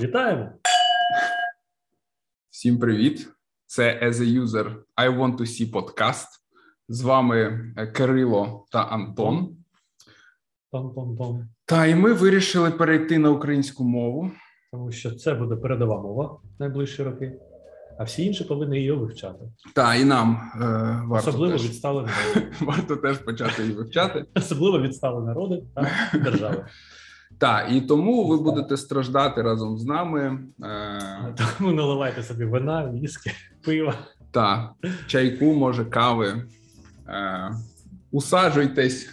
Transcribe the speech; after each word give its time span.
Вітаємо! 0.00 0.48
Всім 2.50 2.78
привіт! 2.78 3.28
Це 3.66 4.00
As 4.02 4.12
a 4.12 4.42
User 4.42 4.74
I 4.96 5.18
Want 5.18 5.36
to 5.36 5.40
See 5.40 5.72
podcast. 5.72 6.26
З 6.88 7.02
вами 7.02 7.72
е, 7.76 7.86
Кирило 7.86 8.66
та 8.72 8.82
Антон. 8.82 9.56
Пам-пам-пам. 10.72 11.44
Та 11.64 11.86
і 11.86 11.94
ми 11.94 12.12
вирішили 12.12 12.70
перейти 12.70 13.18
на 13.18 13.30
українську 13.30 13.84
мову. 13.84 14.30
Тому 14.72 14.92
що 14.92 15.10
це 15.10 15.34
буде 15.34 15.56
передова 15.56 16.02
мова 16.02 16.40
найближчі 16.58 17.02
роки, 17.02 17.32
а 17.98 18.04
всі 18.04 18.26
інші 18.26 18.44
повинні 18.44 18.78
її 18.78 18.92
вивчати. 18.92 19.44
Та 19.74 19.94
і 19.94 20.04
нам 20.04 20.52
е, 20.54 20.58
варто, 21.06 21.30
Особливо 21.30 21.52
теж, 21.52 21.64
відстали 21.64 22.02
народи. 22.02 22.52
варто 22.60 22.96
теж 22.96 23.18
почати 23.18 23.62
її 23.62 23.74
вивчати. 23.74 24.24
Особливо 24.34 24.80
відстали 24.80 25.26
народи 25.26 25.62
та 25.74 25.90
держави. 26.18 26.66
Та 27.38 27.62
і 27.62 27.80
тому 27.80 28.28
ви 28.28 28.36
будете 28.36 28.76
страждати 28.76 29.42
разом 29.42 29.78
з 29.78 29.84
нами. 29.84 30.38
Е, 30.62 31.34
Тому 31.58 31.72
наливайте 31.72 32.22
собі 32.22 32.44
вина, 32.44 32.92
віскі, 32.92 33.30
пива. 33.64 33.94
та 34.30 34.70
чайку, 35.06 35.44
може, 35.44 35.84
кави. 35.84 36.46
Е, 37.08 37.50
усаджуйтесь 38.10 39.08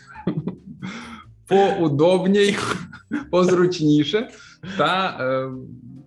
поудобній, 1.48 2.57
позручніше 3.31 4.29
та 4.77 5.18
е, 5.21 5.52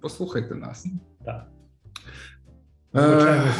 послухайте 0.00 0.54
нас. 0.54 0.86
Так. 1.24 1.46
Е. 2.96 3.54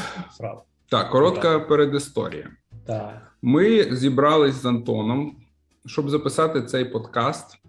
Так, 0.88 1.10
коротка 1.10 1.60
передісторія. 1.60 2.50
Так. 2.86 3.32
Ми 3.42 3.96
зібрались 3.96 4.54
з 4.54 4.66
Антоном, 4.66 5.36
щоб 5.86 6.10
записати 6.10 6.62
цей 6.62 6.84
подкаст. 6.84 7.59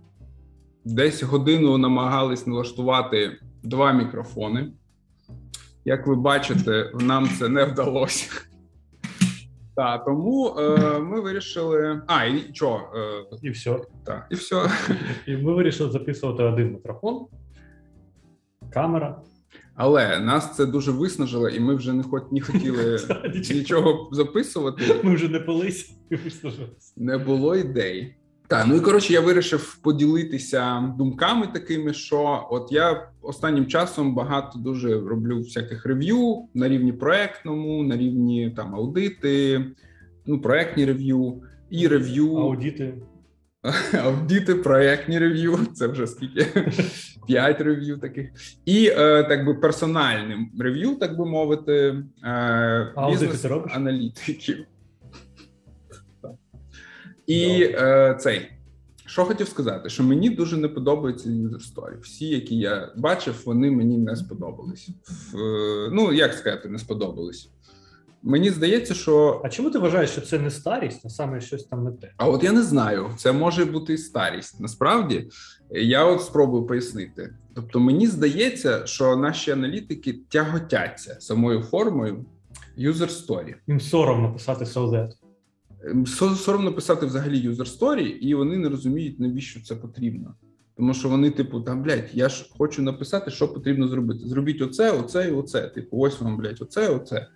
Десь 0.85 1.23
годину 1.23 1.77
намагались 1.77 2.47
налаштувати 2.47 3.37
два 3.63 3.91
мікрофони. 3.91 4.71
Як 5.85 6.07
ви 6.07 6.15
бачите, 6.15 6.91
нам 6.93 7.29
це 7.39 7.49
не 7.49 7.65
вдалося. 7.65 8.31
Так, 9.75 10.05
тому 10.05 10.55
е, 10.59 10.99
ми 10.99 11.21
вирішили. 11.21 12.01
А, 12.07 12.25
і 12.25 12.49
що? 12.53 12.81
Е, 13.33 13.37
І 13.41 13.49
все. 13.49 13.79
так, 14.05 14.27
і 14.31 14.35
все. 14.35 14.71
І 15.27 15.37
ми 15.37 15.53
вирішили 15.53 15.91
записувати 15.91 16.43
один 16.43 16.71
мікрофон, 16.71 17.25
камера. 18.69 19.21
Але 19.75 20.19
нас 20.19 20.55
це 20.55 20.65
дуже 20.65 20.91
виснажило, 20.91 21.49
і 21.49 21.59
ми 21.59 21.75
вже 21.75 21.93
не 21.93 22.03
хот, 22.03 22.31
не 22.31 22.41
хотіли 22.41 22.99
нічого 23.53 24.09
записувати. 24.11 24.83
Ми 25.03 25.15
вже 25.15 25.29
не 25.29 25.39
пились 25.39 25.91
і 26.09 26.15
вислужилися. 26.15 26.93
Не 26.97 27.17
було 27.17 27.55
ідей. 27.55 28.15
Так, 28.51 28.67
ну 28.67 28.75
і 28.75 28.79
коротше, 28.79 29.13
я 29.13 29.21
вирішив 29.21 29.77
поділитися 29.83 30.93
думками 30.97 31.47
такими, 31.47 31.93
що 31.93 32.47
от 32.51 32.71
я 32.71 33.09
останнім 33.21 33.65
часом 33.65 34.15
багато 34.15 34.59
дуже 34.59 34.99
роблю 34.99 35.39
всяких 35.39 35.85
рев'ю 35.85 36.47
на 36.53 36.69
рівні 36.69 36.93
проектному, 36.93 37.83
на 37.83 37.97
рівні 37.97 38.53
там 38.55 38.75
аудити, 38.75 39.65
ну 40.25 40.41
проектні 40.41 40.85
рев'ю 40.85 41.41
і 41.69 41.87
рев'ю 41.87 42.35
Аудіти. 42.35 42.93
аудити, 44.03 44.55
проектні 44.55 45.19
рев'ю. 45.19 45.59
Це 45.73 45.87
вже 45.87 46.07
скільки 46.07 46.45
п'ять 47.27 47.61
рев'ю 47.61 47.97
таких, 47.97 48.29
і 48.65 48.87
е, 48.87 49.23
так 49.23 49.45
би 49.45 49.53
персональним 49.53 50.51
рев'ю, 50.59 50.95
так 50.95 51.17
би 51.17 51.25
мовити, 51.25 52.03
е, 52.23 52.93
бізнес 53.09 53.45
аналітиків. 53.71 54.65
І 57.31 57.63
е, 57.63 58.17
цей. 58.19 58.51
Що 59.05 59.25
хотів 59.25 59.47
сказати, 59.47 59.89
що 59.89 60.03
мені 60.03 60.29
дуже 60.29 60.57
не 60.57 60.67
подобаються 60.67 61.29
story. 61.29 61.99
Всі, 62.01 62.27
які 62.27 62.57
я 62.57 62.93
бачив, 62.97 63.41
вони 63.45 63.71
мені 63.71 63.97
не 63.97 64.15
сподобались. 64.15 64.89
В, 65.33 65.37
е, 65.37 65.89
ну 65.91 66.13
як 66.13 66.33
сказати, 66.33 66.69
не 66.69 66.79
сподобались. 66.79 67.49
Мені 68.23 68.49
здається, 68.49 68.93
що 68.93 69.41
А 69.43 69.49
чому 69.49 69.71
ти 69.71 69.79
вважаєш, 69.79 70.09
що 70.09 70.21
це 70.21 70.39
не 70.39 70.51
старість, 70.51 71.05
а 71.05 71.09
саме 71.09 71.41
щось 71.41 71.63
там 71.63 71.83
не 71.83 71.91
те? 71.91 72.11
а 72.17 72.29
от 72.29 72.43
я 72.43 72.51
не 72.51 72.63
знаю, 72.63 73.09
це 73.17 73.31
може 73.31 73.65
бути 73.65 73.93
і 73.93 73.97
старість. 73.97 74.59
Насправді, 74.59 75.29
я 75.71 76.05
от 76.05 76.21
спробую 76.21 76.65
пояснити. 76.65 77.33
Тобто, 77.55 77.79
мені 77.79 78.07
здається, 78.07 78.85
що 78.85 79.15
наші 79.15 79.51
аналітики 79.51 80.19
тяготяться 80.29 81.17
самою 81.19 81.61
формою 81.61 82.25
story. 82.77 83.55
Їм 83.67 83.79
соромно 83.79 84.33
писати 84.33 84.65
солдат. 84.65 85.20
Ем, 85.85 86.05
со- 86.05 86.35
Соромно 86.35 86.73
писати 86.73 87.05
взагалі 87.05 87.49
user 87.49 87.77
story, 87.79 88.01
і 88.01 88.35
вони 88.35 88.57
не 88.57 88.69
розуміють, 88.69 89.19
навіщо 89.19 89.61
це 89.61 89.75
потрібно. 89.75 90.35
Тому 90.77 90.93
що 90.93 91.09
вони, 91.09 91.31
типу, 91.31 91.61
там, 91.61 91.83
блядь, 91.83 92.09
я 92.13 92.29
ж 92.29 92.49
хочу 92.57 92.81
написати, 92.81 93.31
що 93.31 93.53
потрібно 93.53 93.87
зробити. 93.87 94.19
Зробіть 94.27 94.61
оце, 94.61 94.91
оце 94.91 95.29
і 95.29 95.31
оце. 95.31 95.67
Типу, 95.67 95.97
ось 95.99 96.21
вам, 96.21 96.37
блядь, 96.37 96.57
оце, 96.61 96.89
оце. 96.89 97.27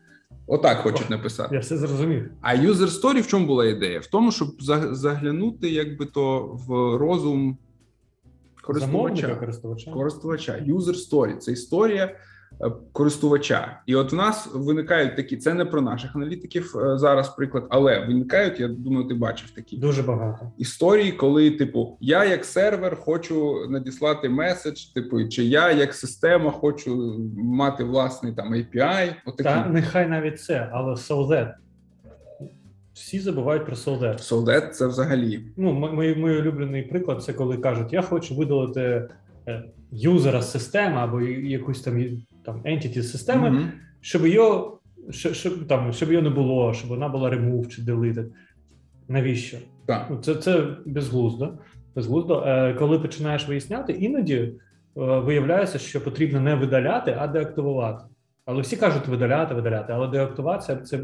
Отак 0.47 0.77
хочуть 0.77 1.09
написати. 1.09 1.55
Я 1.55 1.61
все 1.61 1.77
зрозумів. 1.77 2.29
А 2.41 2.55
user 2.55 3.01
story 3.01 3.21
в 3.21 3.27
чому 3.27 3.47
була 3.47 3.65
ідея? 3.65 3.99
В 3.99 4.07
тому, 4.07 4.31
щоб 4.31 4.47
за- 4.59 4.95
заглянути, 4.95 5.69
якби 5.69 6.05
то 6.05 6.39
в 6.67 6.97
розум 6.97 7.57
Замовника 8.67 9.21
користувача. 9.27 9.35
користувача. 9.39 9.91
Користувача. 9.91 10.51
User 10.67 11.09
story– 11.09 11.37
це 11.39 11.51
історія 11.51 12.15
користувача. 12.91 13.81
І 13.85 13.95
от 13.95 14.11
в 14.11 14.15
нас 14.15 14.49
виникають 14.53 15.15
такі. 15.15 15.37
Це 15.37 15.53
не 15.53 15.65
про 15.65 15.81
наших 15.81 16.15
аналітиків 16.15 16.73
е, 16.77 16.97
зараз, 16.97 17.29
приклад, 17.29 17.67
але 17.69 18.05
виникають. 18.05 18.59
Я 18.59 18.67
думаю, 18.67 19.07
ти 19.07 19.13
бачив 19.13 19.51
такі 19.51 19.77
Дуже 19.77 20.03
багато. 20.03 20.51
історії, 20.57 21.11
коли, 21.11 21.51
типу, 21.51 21.97
я 22.01 22.25
як 22.25 22.45
сервер 22.45 22.95
хочу 22.95 23.67
надіслати 23.69 24.29
меседж, 24.29 24.85
типу, 24.85 25.27
чи 25.27 25.43
я 25.43 25.71
як 25.71 25.93
система 25.93 26.51
хочу 26.51 27.19
мати 27.37 27.83
власний 27.83 28.33
там 28.33 28.53
API. 28.53 29.13
Отакі. 29.25 29.43
Та 29.43 29.65
нехай 29.69 30.07
навіть 30.07 30.41
це, 30.41 30.69
але 30.73 30.97
солдат. 30.97 31.55
Всі 32.93 33.19
забувають 33.19 33.65
про 33.65 33.75
солдат. 33.75 34.21
Soldat– 34.21 34.69
це 34.71 34.87
взагалі 34.87 35.43
Ну, 35.57 35.89
мій, 35.93 36.15
мій 36.15 36.37
улюблений 36.37 36.83
приклад 36.83 37.23
це 37.23 37.33
коли 37.33 37.57
кажуть: 37.57 37.93
я 37.93 38.01
хочу 38.01 38.35
видалити 38.35 39.09
е, 39.47 39.63
юзера 39.91 40.41
з 40.41 40.51
системи 40.51 40.97
або 40.97 41.21
якусь 41.21 41.81
там 41.81 41.99
там 42.45 42.61
entity 42.65 43.01
системи, 43.01 43.49
Мгм. 43.49 43.71
щоб 44.01 44.27
його 44.27 44.79
щоб, 45.09 45.67
там 45.67 45.93
щоб 45.93 46.11
його 46.11 46.23
не 46.23 46.29
було, 46.29 46.73
щоб 46.73 46.89
вона 46.89 47.07
була 47.09 47.29
remove 47.29 47.67
чи 47.67 47.81
deleted. 47.81 48.25
Навіщо? 49.07 49.57
Так. 49.85 50.07
Ну, 50.09 50.17
Це, 50.17 50.35
це 50.35 50.67
безглуздо. 50.85 51.53
безглуздо. 51.95 52.43
Е, 52.47 52.73
коли 52.73 52.99
починаєш 52.99 53.47
виясняти, 53.47 53.93
іноді 53.93 54.35
е, 54.35 54.51
виявляється, 54.95 55.77
що 55.77 56.03
потрібно 56.03 56.41
не 56.41 56.55
видаляти, 56.55 57.15
а 57.19 57.27
деактивувати. 57.27 58.03
Але 58.45 58.61
всі 58.61 58.77
кажуть 58.77 59.07
видаляти, 59.07 59.55
видаляти, 59.55 59.93
але 59.93 60.07
деактивація 60.07 60.77
це 60.77 60.99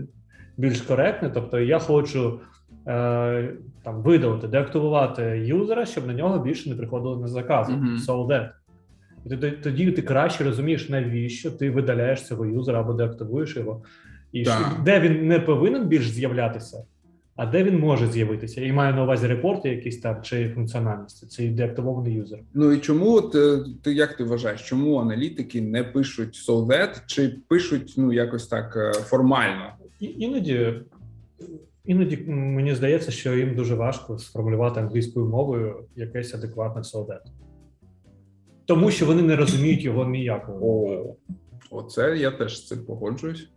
більш 0.57 0.81
коректне. 0.81 1.29
Тобто 1.33 1.59
я 1.59 1.79
хочу 1.79 2.39
е, 2.87 3.53
там 3.83 4.01
видалити, 4.01 4.47
деактивувати 4.47 5.23
юзера, 5.23 5.85
щоб 5.85 6.07
на 6.07 6.13
нього 6.13 6.39
більше 6.39 6.69
не 6.69 6.75
приходило 6.75 7.17
на 7.21 7.27
закази. 7.27 7.73
Мгм. 7.73 7.97
So 7.97 8.27
that. 8.27 8.49
І 9.25 9.29
тоді, 9.29 9.51
тоді 9.51 9.91
ти 9.91 10.01
краще 10.01 10.43
розумієш, 10.43 10.89
навіщо 10.89 11.51
ти 11.51 11.71
видаляєш 11.71 12.23
цього 12.27 12.45
юзера 12.45 12.79
або 12.79 12.93
деактивуєш 12.93 13.55
його, 13.55 13.83
і 14.31 14.45
що, 14.45 14.53
де 14.85 14.99
він 14.99 15.27
не 15.27 15.39
повинен 15.39 15.87
більш 15.87 16.09
з'являтися, 16.09 16.83
а 17.35 17.45
де 17.45 17.63
він 17.63 17.79
може 17.79 18.07
з'явитися. 18.07 18.61
І 18.61 18.71
маю 18.71 18.95
на 18.95 19.03
увазі 19.03 19.27
репорти, 19.27 19.69
якісь 19.69 19.99
там 19.99 20.21
чи 20.21 20.49
функціональності. 20.49 21.25
Це 21.25 21.47
деактивований 21.47 22.13
юзер. 22.13 22.39
Ну 22.53 22.71
і 22.71 22.77
чому 22.77 23.13
от, 23.15 23.35
е, 23.35 23.59
ти 23.83 23.93
як 23.93 24.17
ти 24.17 24.23
вважаєш, 24.23 24.61
чому 24.61 24.97
аналітики 24.97 25.61
не 25.61 25.83
пишуть 25.83 26.45
Soldat, 26.49 27.01
чи 27.05 27.35
пишуть 27.47 27.93
ну 27.97 28.13
якось 28.13 28.47
так 28.47 28.77
е, 28.77 28.93
формально? 28.93 29.73
І, 29.99 30.05
іноді, 30.17 30.73
іноді 31.85 32.17
мені 32.27 32.75
здається, 32.75 33.11
що 33.11 33.35
їм 33.35 33.55
дуже 33.55 33.75
важко 33.75 34.17
сформулювати 34.17 34.79
англійською 34.79 35.25
мовою 35.25 35.75
якесь 35.95 36.33
адекватне 36.33 36.83
солдат. 36.83 37.21
Тому 38.71 38.91
що 38.91 39.05
вони 39.05 39.21
не 39.21 39.35
розуміють 39.35 39.83
його 39.83 40.05
ніякого. 40.05 40.59
О, 40.61 41.15
оце 41.71 42.17
я 42.17 42.31
теж 42.31 42.57
з 42.57 42.67
цим 42.67 42.85
погоджуюсь. 42.85 43.49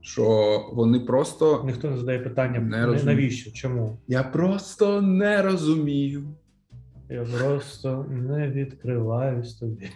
Що 0.00 0.24
вони 0.72 1.00
просто 1.00 1.62
Ніхто 1.66 1.90
не 1.90 1.96
задає 1.96 2.18
питання, 2.18 2.58
Не 2.60 2.68
«На- 2.68 2.86
розумію. 2.86 3.16
навіщо, 3.16 3.50
чому? 3.52 3.98
я 4.08 4.22
просто 4.22 5.02
не 5.02 5.42
розумію. 5.42 6.22
Я 7.08 7.22
просто 7.38 8.06
не 8.10 8.48
відкриваюсь 8.50 9.54
тобі. 9.54 9.86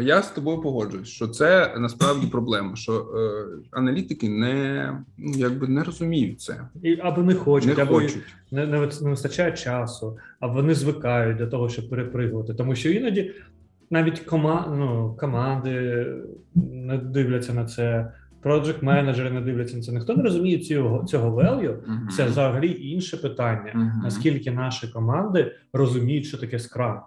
Я 0.00 0.22
з 0.22 0.30
тобою 0.30 0.60
погоджуюсь, 0.60 1.08
що 1.08 1.28
це 1.28 1.74
насправді 1.78 2.26
проблема, 2.26 2.76
що 2.76 2.92
е, 2.92 3.68
аналітики 3.70 4.28
не 4.28 4.92
ну 5.18 5.32
якби 5.36 5.68
не 5.68 5.84
розуміють 5.84 6.40
це, 6.40 6.60
І 6.82 6.98
або 7.00 7.22
не 7.22 7.34
хочуть, 7.34 7.76
не 7.76 7.82
або 7.82 7.94
хочуть. 7.94 8.22
не, 8.50 8.66
не, 8.66 8.78
не 8.78 9.10
вистачає 9.10 9.52
часу, 9.52 10.18
або 10.40 10.54
вони 10.54 10.74
звикають 10.74 11.38
до 11.38 11.46
того, 11.46 11.68
щоб 11.68 11.90
перепригувати. 11.90 12.54
Тому 12.54 12.74
що 12.74 12.90
іноді 12.90 13.32
навіть 13.90 14.20
кома, 14.20 14.74
ну, 14.78 15.16
команди 15.20 16.06
не 16.54 16.96
дивляться 16.98 17.54
на 17.54 17.64
це, 17.64 18.12
project 18.42 18.84
менеджери 18.84 19.30
не 19.30 19.40
дивляться 19.40 19.76
на 19.76 19.82
це. 19.82 19.92
Ніхто 19.92 20.16
не 20.16 20.22
розуміє 20.22 20.58
цього, 20.58 21.04
цього 21.04 21.42
value. 21.42 21.76
Це 22.16 22.24
взагалі 22.24 22.78
інше 22.80 23.16
питання. 23.16 24.00
Наскільки 24.04 24.50
наші 24.50 24.88
команди 24.88 25.52
розуміють, 25.72 26.26
що 26.26 26.38
таке 26.38 26.58
скрам? 26.58 27.00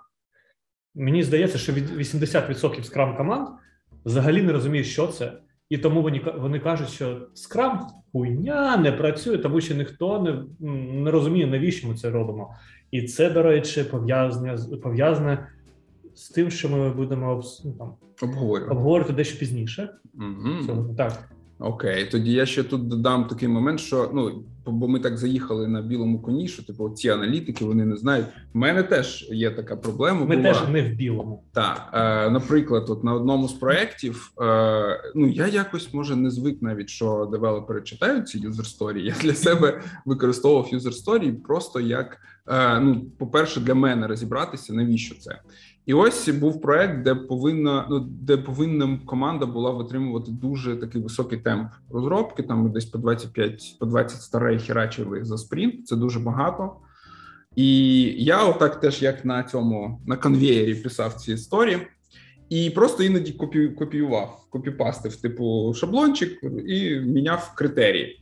Мені 0.95 1.23
здається, 1.23 1.57
що 1.57 1.73
від 1.73 1.89
80% 1.89 2.83
скрам 2.83 3.17
команд 3.17 3.47
взагалі 4.05 4.41
не 4.41 4.51
розуміють, 4.51 4.87
що 4.87 5.07
це. 5.07 5.33
І 5.69 5.77
тому 5.77 6.01
вони 6.01 6.21
вони 6.37 6.59
кажуть, 6.59 6.89
що 6.89 7.27
скрам 7.33 7.87
хуйня 8.11 8.77
не 8.77 8.91
працює, 8.91 9.37
тому 9.37 9.61
що 9.61 9.75
ніхто 9.75 10.21
не 10.21 10.43
не 11.03 11.11
розуміє, 11.11 11.47
навіщо 11.47 11.87
ми 11.87 11.95
це 11.95 12.09
робимо. 12.09 12.55
І 12.91 13.01
це, 13.01 13.29
до 13.29 13.43
речі, 13.43 13.83
пов'язане 13.83 14.57
пов'язане 14.83 15.47
з 16.15 16.29
тим, 16.29 16.51
що 16.51 16.69
ми 16.69 16.93
будемо 16.93 17.43
ну, 17.65 17.71
там, 17.71 17.93
обговорювати 18.71 19.13
дещо 19.13 19.39
пізніше. 19.39 19.89
Угу. 20.13 20.65
Цього, 20.65 20.93
так. 20.97 21.29
Окей, 21.59 22.05
тоді 22.05 22.31
я 22.31 22.45
ще 22.45 22.63
тут 22.63 22.87
додам 22.87 23.27
такий 23.27 23.47
момент, 23.47 23.79
що 23.79 24.11
ну 24.13 24.43
бо 24.71 24.87
ми 24.87 24.99
так 24.99 25.17
заїхали 25.17 25.67
на 25.67 25.81
білому 25.81 26.19
коні, 26.19 26.47
що 26.47 26.63
типу 26.63 26.89
ці 26.89 27.09
аналітики 27.09 27.65
вони 27.65 27.85
не 27.85 27.97
знають. 27.97 28.25
У 28.53 28.59
мене 28.59 28.83
теж 28.83 29.27
є 29.31 29.51
така 29.51 29.75
проблема. 29.75 30.25
Ми 30.25 30.37
була. 30.37 30.53
теж 30.53 30.69
не 30.69 30.81
в 30.81 30.89
білому. 30.89 31.43
Так, 31.53 31.89
е, 31.93 32.29
наприклад, 32.29 32.85
от 32.89 33.03
на 33.03 33.13
одному 33.13 33.47
з 33.47 33.53
проєктів, 33.53 34.31
е, 34.41 35.11
ну 35.15 35.27
я 35.27 35.47
якось 35.47 35.93
може 35.93 36.15
не 36.15 36.29
звик 36.29 36.61
навіть, 36.61 36.89
що 36.89 37.29
девелопери 37.31 37.81
читають 37.81 38.27
ці 38.27 38.39
user 38.39 38.65
story. 38.65 39.05
Я 39.05 39.15
для 39.21 39.33
себе 39.33 39.81
використовував 40.05 40.67
user 40.71 40.93
story 40.93 41.31
просто 41.31 41.79
як 41.79 42.17
е, 42.47 42.79
ну, 42.79 43.05
по 43.17 43.27
перше, 43.27 43.59
для 43.59 43.75
мене 43.75 44.07
розібратися, 44.07 44.73
навіщо 44.73 45.15
це. 45.15 45.39
І 45.85 45.93
ось 45.93 46.29
був 46.29 46.61
проект, 46.61 47.03
де 47.03 47.15
повинна 47.15 47.87
ну 47.89 47.99
де 47.99 48.37
повинна 48.37 48.99
команда 49.05 49.45
була 49.45 49.71
витримувати 49.71 50.31
дуже 50.31 50.75
такий 50.75 51.01
високий 51.01 51.37
темп 51.39 51.71
розробки. 51.91 52.43
Там 52.43 52.71
десь 52.71 52.85
по 52.85 52.97
25, 52.97 53.77
по 53.79 53.85
20 53.85 54.21
сторей 54.21 54.59
херачили 54.59 55.25
за 55.25 55.37
спринт. 55.37 55.87
Це 55.87 55.95
дуже 55.95 56.19
багато. 56.19 56.71
І 57.55 58.01
я, 58.23 58.45
отак, 58.45 58.79
теж 58.79 59.01
як 59.01 59.25
на 59.25 59.43
цьому 59.43 60.01
на 60.07 60.17
конвеєрі 60.17 60.75
писав 60.75 61.13
ці 61.13 61.33
історії, 61.33 61.77
і 62.49 62.69
просто 62.69 63.03
іноді 63.03 63.31
копі, 63.31 63.67
копіював, 63.67 64.45
копіпастив, 64.49 65.15
типу 65.15 65.73
шаблончик 65.75 66.43
і 66.67 66.99
міняв 66.99 67.53
критерії. 67.55 68.19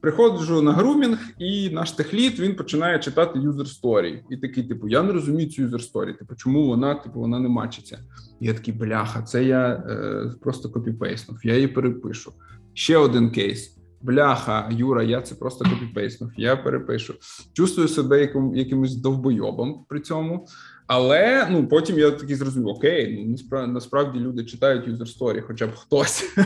Приходжу 0.00 0.62
на 0.62 0.72
грумінг, 0.72 1.18
і 1.38 1.70
наш 1.70 1.92
техліт 1.92 2.40
він 2.40 2.54
починає 2.54 2.98
читати 2.98 3.38
юзер 3.38 3.68
сторі. 3.68 4.24
І 4.30 4.36
такий, 4.36 4.64
типу, 4.64 4.88
я 4.88 5.02
не 5.02 5.12
розумію 5.12 5.50
цю 5.50 5.62
юзер 5.62 5.82
сторі. 5.82 6.12
Типу, 6.14 6.34
чому 6.34 6.66
вона, 6.66 6.94
типу, 6.94 7.20
вона 7.20 7.38
не 7.38 7.48
мачиться? 7.48 7.98
Я 8.40 8.54
такий, 8.54 8.74
бляха, 8.74 9.22
це 9.22 9.44
я 9.44 9.72
е, 9.72 10.32
просто 10.40 10.70
копіпейснув, 10.70 11.38
я 11.42 11.54
її 11.54 11.68
перепишу. 11.68 12.32
Ще 12.74 12.96
один 12.96 13.30
кейс. 13.30 13.77
Бляха, 14.00 14.68
Юра, 14.72 15.02
я 15.02 15.22
це 15.22 15.34
просто 15.34 15.64
копіпейснув, 15.64 16.30
я 16.36 16.56
перепишу. 16.56 17.14
Чувствую 17.52 17.88
себе 17.88 18.20
яким, 18.20 18.54
якимось 18.54 18.96
довбойобом 18.96 19.84
при 19.88 20.00
цьому. 20.00 20.46
Але 20.86 21.48
ну 21.50 21.68
потім 21.68 21.98
я 21.98 22.10
такий 22.10 22.34
зрозумів: 22.34 22.68
окей, 22.68 23.24
ну 23.24 23.30
насправді, 23.30 23.72
насправді 23.72 24.18
люди 24.18 24.44
читають 24.44 24.88
юзер 24.88 25.08
сторі, 25.08 25.40
хоча 25.40 25.66
б 25.66 25.70
хтось, 25.74 26.36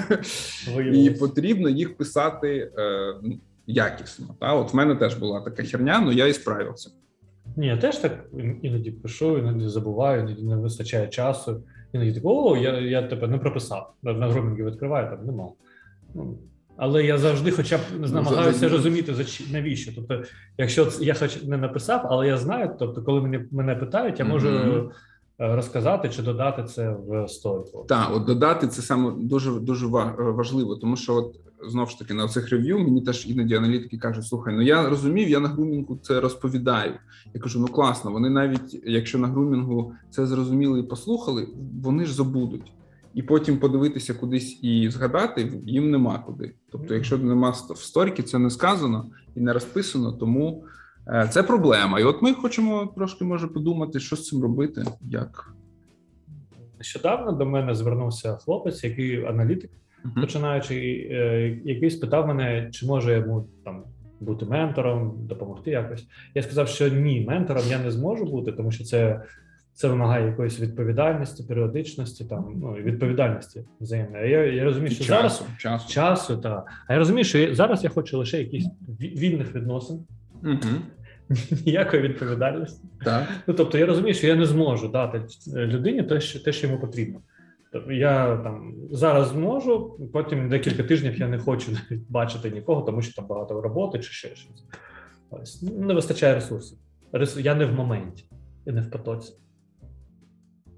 і 0.92 1.10
потрібно 1.10 1.68
їх 1.68 1.96
писати 1.96 2.72
е, 2.78 3.14
ну, 3.22 3.40
якісно. 3.66 4.26
Та 4.40 4.54
от 4.54 4.72
в 4.72 4.76
мене 4.76 4.94
теж 4.94 5.14
була 5.14 5.40
така 5.40 5.62
херня, 5.62 6.00
але 6.02 6.14
я 6.14 6.26
і 6.26 6.32
справився. 6.32 6.90
Ні, 7.56 7.66
я 7.66 7.76
теж 7.76 7.98
так 7.98 8.24
іноді 8.62 8.90
пишу, 8.90 9.38
іноді 9.38 9.68
забуваю, 9.68 10.20
іноді 10.20 10.42
не 10.42 10.56
вистачає 10.56 11.08
часу. 11.08 11.62
Іноді 11.92 12.12
так, 12.12 12.22
о, 12.24 12.56
я 12.56 12.78
я 12.80 13.02
тебе 13.02 13.28
не 13.28 13.38
прописав. 13.38 13.94
На 14.02 14.28
грумінгі 14.28 14.62
відкриваю, 14.62 15.10
там 15.10 15.26
нема. 15.26 15.48
Ну, 16.14 16.38
але 16.76 17.04
я 17.04 17.18
завжди, 17.18 17.50
хоча 17.50 17.76
б 17.76 17.80
ну, 18.00 18.08
намагаюся 18.08 18.68
розуміти, 18.68 19.14
навіщо. 19.52 19.92
Тобто, 19.94 20.22
якщо 20.58 20.88
я 21.00 21.14
хоч 21.14 21.42
не 21.42 21.56
написав, 21.56 22.06
але 22.10 22.26
я 22.26 22.36
знаю, 22.36 22.70
тобто, 22.78 23.02
коли 23.02 23.20
мене 23.20 23.44
мене 23.50 23.74
питають, 23.74 24.18
я 24.18 24.24
можу 24.24 24.48
mm-hmm. 24.48 24.90
розказати 25.38 26.08
чи 26.08 26.22
додати 26.22 26.64
це 26.64 26.96
в 27.06 27.28
сторіку. 27.28 27.84
Так, 27.88 28.08
от 28.14 28.24
додати 28.24 28.68
це 28.68 28.82
саме 28.82 29.12
дуже 29.16 29.50
дуже 29.50 29.86
важливо, 30.18 30.76
тому 30.76 30.96
що 30.96 31.14
от 31.14 31.36
знову 31.68 31.90
ж 31.90 31.98
таки 31.98 32.14
на 32.14 32.28
цих 32.28 32.50
рев'ю 32.50 32.78
мені 32.78 33.00
теж 33.00 33.26
іноді 33.26 33.54
аналітики 33.54 33.98
кажуть: 33.98 34.26
слухай, 34.26 34.54
ну 34.54 34.62
я 34.62 34.88
розумів, 34.88 35.28
я 35.28 35.40
на 35.40 35.48
грумінгу 35.48 35.98
це 36.02 36.20
розповідаю. 36.20 36.92
Я 37.34 37.40
кажу: 37.40 37.60
ну 37.60 37.66
класно, 37.66 38.12
вони 38.12 38.30
навіть 38.30 38.80
якщо 38.84 39.18
на 39.18 39.28
грумінгу 39.28 39.94
це 40.10 40.26
зрозуміли 40.26 40.80
і 40.80 40.82
послухали, 40.82 41.48
вони 41.82 42.04
ж 42.04 42.14
забудуть 42.14 42.72
і 43.14 43.22
потім 43.22 43.58
подивитися 43.58 44.14
кудись 44.14 44.58
і 44.62 44.90
згадати 44.90 45.52
їм 45.66 45.90
нема 45.90 46.18
куди. 46.18 46.54
Тобто, 46.72 46.94
якщо 46.94 47.18
нема 47.18 47.50
в 47.50 47.78
сторіки, 47.78 48.22
це 48.22 48.38
не 48.38 48.50
сказано 48.50 49.10
і 49.36 49.40
не 49.40 49.52
розписано, 49.52 50.12
тому 50.12 50.64
е, 51.08 51.28
це 51.30 51.42
проблема. 51.42 52.00
І 52.00 52.04
от 52.04 52.22
ми 52.22 52.34
хочемо 52.34 52.92
трошки 52.96 53.24
може 53.24 53.48
подумати, 53.48 54.00
що 54.00 54.16
з 54.16 54.26
цим 54.26 54.42
робити. 54.42 54.84
Як 55.00 55.54
нещодавно 56.78 57.32
до 57.32 57.46
мене 57.46 57.74
звернувся 57.74 58.36
хлопець, 58.36 58.84
який 58.84 59.24
аналітик, 59.24 59.70
uh-huh. 60.04 60.20
починаючи, 60.20 60.74
е, 61.10 61.60
який 61.64 61.90
спитав 61.90 62.26
мене, 62.26 62.68
чи 62.72 62.86
може 62.86 63.18
йому 63.18 63.48
там. 63.64 63.82
Бути 64.20 64.44
ментором, 64.44 65.14
допомогти 65.16 65.70
якось. 65.70 66.06
Я 66.34 66.42
сказав, 66.42 66.68
що 66.68 66.88
ні, 66.88 67.24
ментором 67.28 67.62
я 67.68 67.78
не 67.78 67.90
зможу 67.90 68.24
бути, 68.24 68.52
тому 68.52 68.70
що 68.70 68.84
це 68.84 69.22
це 69.74 69.88
вимагає 69.88 70.26
якоїсь 70.26 70.60
відповідальності, 70.60 71.42
періодичності, 71.42 72.24
там 72.24 72.52
ну 72.56 72.72
відповідальності 72.72 73.64
взаємної. 73.80 74.30
Я 74.30 74.44
я 74.44 74.64
розумію, 74.64 74.94
що 74.94 75.04
часу, 75.04 75.44
зараз 75.44 75.58
часу, 75.58 75.88
часу 75.88 76.36
та 76.36 76.64
а 76.86 76.92
я 76.92 76.98
розумію, 76.98 77.24
що 77.24 77.54
зараз 77.54 77.84
я 77.84 77.90
хочу 77.90 78.18
лише 78.18 78.38
якісь 78.38 78.66
вільних 79.00 79.54
відносин. 79.54 80.04
Угу. 80.42 80.56
Ніякої 81.66 82.02
відповідальності. 82.02 82.84
Так. 83.04 83.28
Ну 83.46 83.54
тобто 83.54 83.78
я 83.78 83.86
розумію, 83.86 84.14
що 84.14 84.26
я 84.26 84.34
не 84.34 84.46
зможу 84.46 84.88
дати 84.88 85.22
людині 85.56 86.02
те, 86.02 86.20
що 86.20 86.40
те, 86.40 86.52
що 86.52 86.66
йому 86.66 86.80
потрібно. 86.80 87.20
Тобто 87.72 87.92
я 87.92 88.36
там 88.36 88.74
зараз 88.90 89.28
зможу, 89.28 89.98
потім 90.12 90.48
декілька 90.48 90.82
тижнів 90.82 91.20
я 91.20 91.28
не 91.28 91.38
хочу 91.38 91.72
бачити 92.08 92.50
нікого, 92.50 92.82
тому 92.82 93.02
що 93.02 93.14
там 93.14 93.26
багато 93.26 93.60
роботи 93.60 93.98
чи 93.98 94.12
ще 94.12 94.28
щось. 94.28 94.64
Ось 95.30 95.62
не 95.62 95.94
вистачає 95.94 96.34
ресурсів. 96.34 96.78
Я 97.38 97.54
не 97.54 97.64
в 97.64 97.72
моменті 97.72 98.24
і 98.66 98.72
не 98.72 98.80
в 98.80 98.90
потоці. 98.90 99.32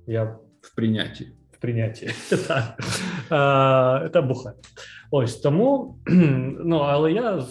Я 0.07 0.37
в 0.61 0.75
прийнятті. 0.77 1.29
В 1.53 1.61
прийнятті. 1.61 2.11
Так. 2.49 4.11
Та 4.13 4.23
бухає. 4.23 4.57
Ось 5.11 5.37
тому, 5.37 5.99
ну 6.65 6.77
але 6.77 7.13
я 7.13 7.45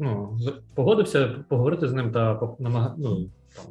ну, 0.00 0.38
погодився 0.74 1.28
поговорити 1.48 1.88
з 1.88 1.92
ним 1.92 2.12
та 2.12 2.40
ну, 2.58 3.30
там, 3.56 3.66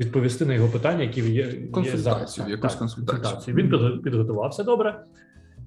відповісти 0.00 0.46
на 0.46 0.54
його 0.54 0.68
питання, 0.68 1.02
які 1.02 1.20
є, 1.20 1.54
є 1.84 1.96
зараз. 1.96 2.38
Якусь 2.48 2.74
консультацію. 2.74 3.06
консультацію. 3.06 3.56
Він 3.56 4.02
підготувався 4.02 4.64
добре. 4.64 5.04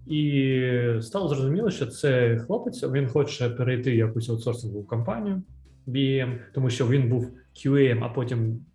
І 0.07 0.71
стало 1.01 1.27
зрозуміло, 1.27 1.71
що 1.71 1.85
це 1.85 2.37
хлопець, 2.37 2.83
він 2.83 3.07
хоче 3.07 3.49
перейти 3.49 3.95
якусь 3.95 4.29
аутсорсингову 4.29 4.83
компанію 4.83 5.41
BM, 5.87 6.37
тому 6.53 6.69
що 6.69 6.87
він 6.87 7.09
був 7.09 7.31
QA, 7.55 7.99
а 8.03 8.09
потім 8.09 8.65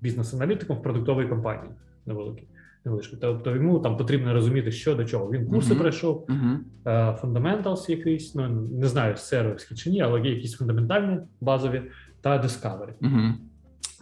бізнес-аналітиком 0.00 0.76
в 0.76 0.82
продуктовій 0.82 1.28
компанії 1.28 1.72
невеликій 2.06 2.48
невеличку. 2.84 3.16
Тобто 3.20 3.50
йому 3.50 3.78
там 3.78 3.96
потрібно 3.96 4.34
розуміти, 4.34 4.72
що 4.72 4.94
до 4.94 5.04
чого. 5.04 5.30
Він 5.30 5.46
курси 5.46 5.74
uh-huh. 5.74 5.78
пройшов, 5.78 6.26
uh-huh. 6.28 7.20
Fundamentals 7.20 7.90
якийсь, 7.90 8.34
ну 8.34 8.48
не 8.80 8.86
знаю, 8.86 9.16
сервіські 9.16 9.74
чи 9.74 9.90
ні, 9.90 10.02
але 10.02 10.20
є 10.20 10.30
якісь 10.34 10.56
фундаментальні 10.56 11.18
базові 11.40 11.82
та 12.20 12.42
Discovery. 12.42 12.92
Uh-huh. 13.00 13.32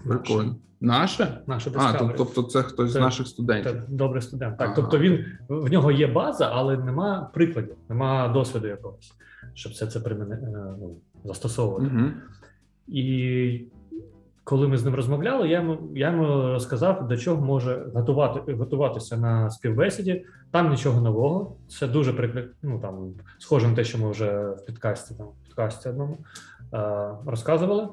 Прикольно. 0.06 0.56
Наше? 0.80 1.42
Наше 1.46 1.70
Discovery. 1.70 2.10
А, 2.10 2.16
тобто 2.16 2.42
це 2.42 2.62
хтось 2.62 2.92
це, 2.92 2.98
з 2.98 3.02
наших 3.02 3.26
студентів. 3.26 3.72
Це 3.72 3.82
добрий 3.88 4.22
студент. 4.22 4.58
Так, 4.58 4.66
ага. 4.66 4.76
тобто 4.76 4.98
він 4.98 5.24
в 5.48 5.70
нього 5.70 5.90
є 5.90 6.06
база, 6.06 6.50
але 6.52 6.76
нема 6.76 7.30
прикладів, 7.34 7.76
нема 7.88 8.28
досвіду 8.28 8.66
якогось, 8.66 9.12
щоб 9.54 9.72
все 9.72 9.86
це 9.86 10.00
приміни, 10.00 10.34
е, 10.34 10.74
ну, 10.80 10.96
застосовувати. 11.24 11.86
Угу. 11.86 12.06
І 12.88 13.64
коли 14.44 14.68
ми 14.68 14.76
з 14.76 14.84
ним 14.84 14.94
розмовляли, 14.94 15.48
я 15.48 15.60
йому 15.60 15.78
я 15.94 16.10
йому 16.10 16.26
розказав, 16.26 17.08
до 17.08 17.16
чого 17.16 17.46
може 17.46 17.86
готувати 17.94 18.52
готуватися 18.52 19.16
на 19.16 19.50
співбесіді. 19.50 20.24
Там 20.50 20.70
нічого 20.70 21.00
нового. 21.00 21.56
Це 21.68 21.88
дуже 21.88 22.12
прикр... 22.12 22.50
ну, 22.62 22.80
там 22.80 23.14
схоже 23.38 23.68
на 23.68 23.74
те, 23.74 23.84
що 23.84 23.98
ми 23.98 24.10
вже 24.10 24.50
в 24.50 24.64
підкасті 24.66 25.14
там 25.14 25.26
в 25.26 25.44
підкасті 25.44 25.88
одному 25.88 26.18
е, 26.74 27.10
розказували. 27.26 27.88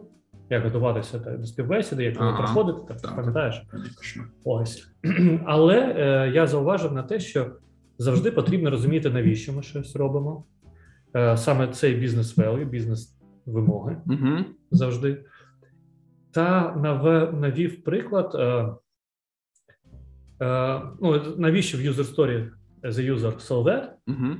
Як 0.50 0.64
готуватися 0.64 1.18
до 1.18 1.46
співбесіди, 1.46 2.04
як 2.04 2.16
ага, 2.20 2.38
проходити, 2.38 2.80
так, 2.88 3.02
так 3.02 3.16
пам'ятаєш? 3.16 3.64
Ось. 4.44 4.88
Але 5.46 5.96
е, 5.98 6.32
я 6.34 6.48
зауважив 6.48 6.94
на 6.94 7.04
те, 7.04 7.20
що 7.20 7.52
завжди 7.98 8.32
потрібно 8.32 8.70
розуміти, 8.70 9.10
навіщо 9.10 9.54
ми 9.54 9.64
щось 9.64 9.96
робимо. 9.96 10.44
Е, 11.16 11.38
Саме 11.38 11.68
цей 11.68 11.96
бізнес 11.96 12.38
value, 12.38 12.66
бізнес 12.66 13.18
вимоги 13.46 13.98
угу. 14.06 14.46
завжди 14.72 15.24
та 16.38 16.76
навів 17.34 17.84
приклад. 17.84 18.36
Е, 18.36 18.70
е, 20.46 20.82
ну, 21.02 21.36
навіщо 21.38 21.78
в 21.78 21.82
user 21.82 22.16
story 22.16 22.50
the 22.84 23.16
user 23.16 23.48
saw 23.48 23.64
that? 23.64 23.88
uh 24.08 24.36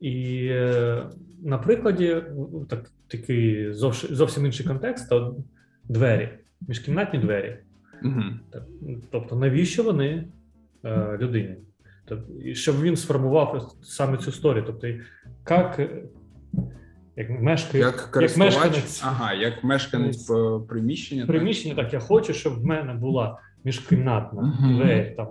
І 0.00 0.46
е, 0.50 1.06
на 1.42 1.58
прикладі 1.58 2.22
так, 2.68 2.90
такий 3.08 3.72
зовсім, 3.72 4.46
інший 4.46 4.66
контекст, 4.66 5.08
то 5.08 5.36
двері, 5.84 6.28
міжкімнатні 6.68 7.18
двері. 7.18 7.58
Так, 8.50 8.62
тобто, 9.10 9.36
навіщо 9.36 9.82
вони 9.82 10.28
е, 10.84 11.18
людині. 11.18 11.56
Тобто, 12.04 12.54
щоб 12.54 12.80
він 12.82 12.96
сформував 12.96 13.76
саме 13.82 14.18
цю 14.18 14.32
сторію. 14.32 14.64
Тобто, 14.66 14.86
як, 15.50 15.78
е, 15.78 16.02
як 17.20 17.30
мешкає 17.40 17.84
Як 17.84 18.10
користувач, 18.10 18.54
мешканець. 18.54 19.02
ага, 19.04 19.32
як 19.34 19.64
мешканець 19.64 20.30
е, 20.30 20.34
приміщення. 20.68 21.20
так? 21.22 21.28
приміщення, 21.36 21.74
так 21.74 21.92
я 21.92 22.00
хочу, 22.00 22.32
щоб 22.34 22.60
в 22.60 22.64
мене 22.64 22.94
була 22.94 23.38
міжкімнатна 23.64 24.42
Мгм. 24.42 24.76
двері 24.76 25.14
там 25.16 25.28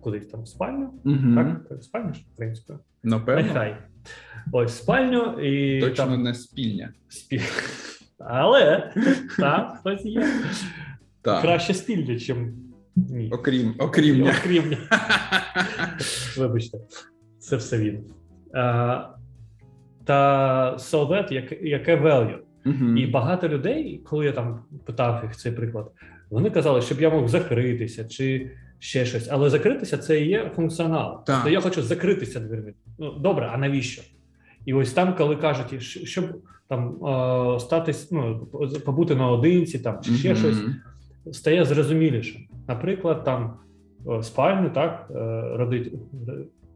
кудись 0.00 0.26
там 0.26 0.46
спальню. 0.46 0.90
Мгм. 1.04 1.58
Так, 1.68 1.82
спальня 1.82 2.12
ж, 2.14 2.20
в 2.34 2.36
принципі. 2.36 2.72
Напевно, 3.02 3.42
Нехай. 3.42 3.76
Ось 4.52 4.76
спальню 4.78 5.40
і 5.40 5.80
точно 5.80 5.96
там 6.06 6.22
не 6.22 6.34
спільня. 6.34 6.92
спіль. 7.08 7.40
Але 8.18 8.92
так, 9.38 9.76
хтось 9.80 10.04
є. 10.04 10.26
Так. 11.22 11.42
Краще 11.42 11.74
спільня, 11.74 12.12
ніж 12.12 12.32
ні. 12.96 13.30
Окрім, 13.32 13.74
окрім. 13.78 14.22
Окрім. 14.22 14.64
Вибачте, 16.38 16.78
це 17.38 17.56
все 17.56 17.78
він. 17.78 18.04
А, 18.54 19.04
та 20.04 20.76
so 20.78 21.32
як, 21.32 21.62
яке 21.62 21.96
value. 21.96 22.38
Мгм. 22.64 22.96
І 22.96 23.06
багато 23.06 23.48
людей, 23.48 24.00
коли 24.04 24.24
я 24.24 24.32
там 24.32 24.60
питав 24.84 25.20
їх 25.24 25.36
цей 25.36 25.52
приклад, 25.52 25.90
вони 26.30 26.50
казали, 26.50 26.82
щоб 26.82 27.00
я 27.00 27.10
мог 27.10 27.28
закритися 27.28 28.04
чи 28.04 28.50
ще 28.78 29.04
щось. 29.04 29.28
Але 29.30 29.50
закритися 29.50 29.98
це 29.98 30.20
і 30.20 30.28
є 30.28 30.50
функціонал. 30.56 31.24
Тобто 31.26 31.48
я 31.48 31.60
хочу 31.60 31.82
закритися 31.82 32.40
дверми. 32.40 32.74
Ну 32.98 33.12
добре, 33.12 33.50
а 33.54 33.58
навіщо? 33.58 34.02
І 34.66 34.74
ось 34.74 34.92
там, 34.92 35.14
коли 35.16 35.36
кажуть, 35.36 35.82
щоб 35.82 36.24
там 36.68 37.06
е, 37.06 37.60
статись, 37.60 38.10
ну 38.12 38.48
побути 38.84 39.14
наодинці, 39.14 39.78
там 39.78 39.98
чи 40.02 40.12
ще 40.12 40.28
Мгм. 40.28 40.38
щось, 40.38 40.58
стає 41.36 41.64
зрозуміліше. 41.64 42.40
Наприклад, 42.68 43.24
там 43.24 43.56
е, 44.10 44.22
спальню, 44.22 44.70
так, 44.70 45.10
е, 45.10 45.14
родити 45.56 45.92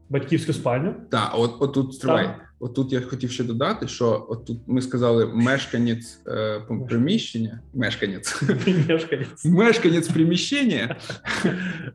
батьківську 0.09 0.53
спальню. 0.53 0.93
Так, 1.11 1.31
от, 1.35 1.51
от 1.59 1.73
тут 1.73 1.93
стривай. 1.93 2.29
Там- 2.59 2.67
От 2.69 2.75
тут 2.75 2.93
я 2.93 3.01
хотів 3.01 3.31
ще 3.31 3.43
додати, 3.43 3.87
що 3.87 4.25
от 4.29 4.45
тут 4.45 4.57
ми 4.67 4.81
сказали 4.81 5.25
мешканець 5.25 6.19
е, 6.27 6.59
приміщення, 6.89 7.59
мешканець, 7.73 8.41
Мешканець. 8.89 9.45
мешканець 9.45 10.07
приміщення, 10.07 10.95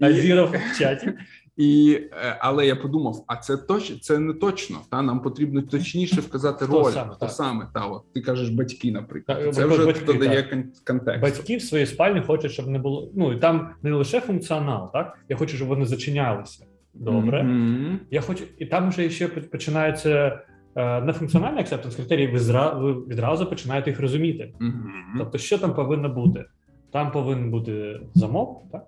Азіров 0.00 0.54
в 0.74 0.78
чаті. 0.78 1.12
і, 1.56 1.98
е, 2.12 2.36
але 2.40 2.66
я 2.66 2.76
подумав: 2.76 3.24
а 3.26 3.36
це 3.36 3.56
точ, 3.56 4.00
це 4.00 4.18
не 4.18 4.32
точно. 4.34 4.76
Та 4.90 5.02
нам 5.02 5.22
потрібно 5.22 5.62
точніше 5.62 6.20
вказати 6.20 6.64
Хто 6.64 6.82
роль. 6.82 6.92
саме, 6.92 7.10
Хто 7.10 7.26
так. 7.26 7.30
саме 7.34 7.66
та 7.74 7.86
от 7.86 8.12
ти 8.12 8.20
кажеш 8.20 8.48
батьки, 8.48 8.92
наприклад. 8.92 9.38
Так, 9.44 9.54
це 9.54 9.66
вже 9.66 9.86
батьки, 9.86 10.04
додає 10.12 10.42
так. 10.42 10.60
контекст. 10.86 11.22
Батьки 11.22 11.56
в 11.56 11.62
своїй 11.62 11.86
спальні 11.86 12.20
хочуть, 12.20 12.52
щоб 12.52 12.66
не 12.68 12.78
було. 12.78 13.10
Ну 13.16 13.32
і 13.32 13.36
там 13.38 13.70
не 13.82 13.92
лише 13.92 14.20
функціонал, 14.20 14.92
так? 14.92 15.18
Я 15.28 15.36
хочу, 15.36 15.56
щоб 15.56 15.68
вони 15.68 15.86
зачинялися. 15.86 16.66
Добре. 16.94 17.42
Мгм. 17.42 18.00
Я 18.10 18.20
хочу, 18.20 18.44
і 18.58 18.66
там 18.66 18.88
вже 18.90 19.10
ще 19.10 19.28
починається 19.28 20.40
е, 20.76 21.00
нефункціональний 21.00 21.60
акцептанс 21.60 21.96
критерії. 21.96 22.26
Ви 22.32 22.38
зра 22.38 22.70
ви 22.70 22.92
відразу 22.92 23.46
починаєте 23.46 23.90
їх 23.90 24.00
розуміти. 24.00 24.54
Мгм. 24.60 24.92
Тобто, 25.18 25.38
що 25.38 25.58
там 25.58 25.74
повинно 25.74 26.08
бути? 26.08 26.44
Там 26.92 27.10
повинен 27.12 27.50
бути 27.50 28.00
замок, 28.14 28.62
так? 28.72 28.86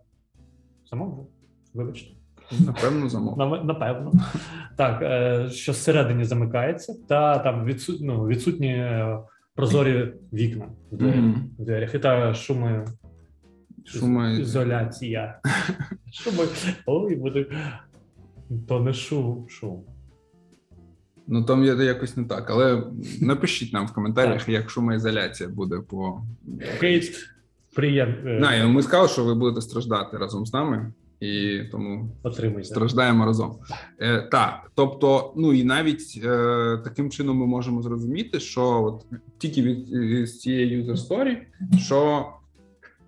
Замок, 0.90 1.28
вибачте. 1.74 2.10
Напевно, 2.66 3.08
замов. 3.08 3.38
Напевно. 3.64 4.12
Так, 4.76 5.02
е, 5.02 5.48
що 5.50 5.72
всередині 5.72 6.24
замикається, 6.24 6.94
та 7.08 7.38
там 7.38 7.64
відсут, 7.64 8.00
ну, 8.00 8.26
відсутні 8.26 8.68
е, 8.68 9.18
прозорі 9.54 10.12
вікна 10.32 10.66
в 10.90 10.96
дверях. 11.58 11.94
І 11.94 11.98
та 11.98 12.34
шуми 12.34 12.84
Шума- 13.84 14.40
ізоляція. 14.40 15.40
Шуми. 16.12 16.44
Ой, 16.86 17.16
буде. 17.16 17.46
То 18.68 18.80
не 18.80 18.92
шум, 18.92 19.46
шум. 19.48 19.84
Ну 21.26 21.44
там 21.44 21.64
є 21.64 21.74
якось 21.74 22.16
не 22.16 22.24
так, 22.24 22.50
але 22.50 22.82
напишіть 23.20 23.72
нам 23.72 23.86
в 23.86 23.92
коментарях, 23.92 24.48
як 24.48 24.70
шумоізоляція 24.70 25.48
буде 25.48 25.80
по 25.88 26.22
Кейт 26.80 27.30
приємно. 27.74 28.38
Знаю, 28.38 28.68
ми 28.68 28.82
сказали, 28.82 29.08
що 29.08 29.24
ви 29.24 29.34
будете 29.34 29.60
страждати 29.60 30.16
разом 30.16 30.46
з 30.46 30.52
нами, 30.52 30.92
і 31.20 31.60
тому 31.72 32.16
Отримуйте. 32.22 32.64
страждаємо 32.64 33.26
разом. 33.26 33.58
Е, 34.00 34.22
так, 34.22 34.70
тобто, 34.74 35.32
ну 35.36 35.52
і 35.52 35.64
навіть 35.64 36.20
е, 36.24 36.80
таким 36.84 37.10
чином 37.10 37.36
ми 37.36 37.46
можемо 37.46 37.82
зрозуміти, 37.82 38.40
що 38.40 38.82
от 38.82 39.06
тільки 39.38 39.62
від 39.62 40.28
з 40.28 40.38
цієї 40.38 40.82
user 40.82 41.08
story, 41.08 41.36
що 41.78 42.26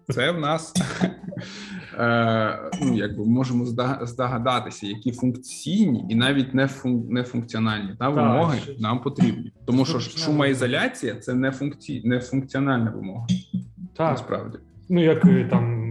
це 0.08 0.30
в 0.30 0.40
нас 0.40 0.72
е, 1.98 2.58
ну, 2.82 2.96
якби 2.96 3.24
можемо 3.24 3.66
здогадатися, 4.02 4.86
які 4.86 5.12
функційні 5.12 6.06
і 6.08 6.14
навіть 6.14 6.54
не 6.54 6.66
фун, 6.68 7.06
не 7.08 7.22
функціональні 7.22 7.90
та 7.98 8.08
вимоги 8.08 8.58
нам 8.78 9.00
потрібні, 9.00 9.52
тому 9.66 9.84
що 9.84 10.00
шумоізоляція 10.00 11.14
це 11.14 11.34
не 11.34 11.50
функцій, 11.50 12.02
не 12.04 12.20
функціональна 12.20 12.90
вимога. 12.90 13.26
Так. 13.96 14.10
Насправді. 14.10 14.58
Ну, 14.88 15.02
як 15.02 15.20
там 15.50 15.86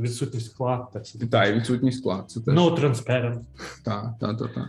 відсутність 0.00 0.46
скла, 0.50 0.88
так 0.92 1.02
все 1.02 1.18
Та, 1.26 1.52
відсутність 1.52 1.98
скла. 1.98 2.24
Це 2.26 2.40
теж 2.40 2.54
No 2.54 2.80
transparent. 2.80 3.38
так, 3.84 4.06
так, 4.20 4.38
так, 4.38 4.54
так. 4.54 4.68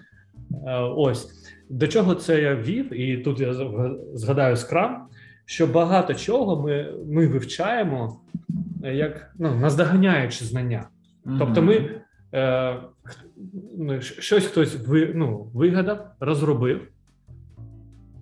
Е, 0.67 0.79
Ось 0.79 1.31
до 1.69 1.87
чого 1.87 2.15
це 2.15 2.41
я 2.41 2.55
вів, 2.55 2.93
і 2.99 3.17
тут 3.17 3.39
я 3.39 3.51
зг- 3.53 3.95
згадаю 4.13 4.57
скрам, 4.57 5.07
що 5.45 5.67
багато 5.67 6.13
чого 6.13 6.61
ми, 6.61 6.93
ми 7.11 7.27
вивчаємо 7.27 8.19
е, 8.49 8.53
як 8.93 9.31
ну, 9.39 9.55
наздоганяючи 9.55 10.45
знання. 10.45 10.87
Тобто, 11.39 11.61
ми 11.61 12.01
е, 12.33 12.77
ну, 13.77 14.01
щось 14.01 14.45
хтось 14.45 14.87
ви, 14.87 15.11
ну, 15.15 15.51
вигадав, 15.53 16.07
розробив. 16.19 16.87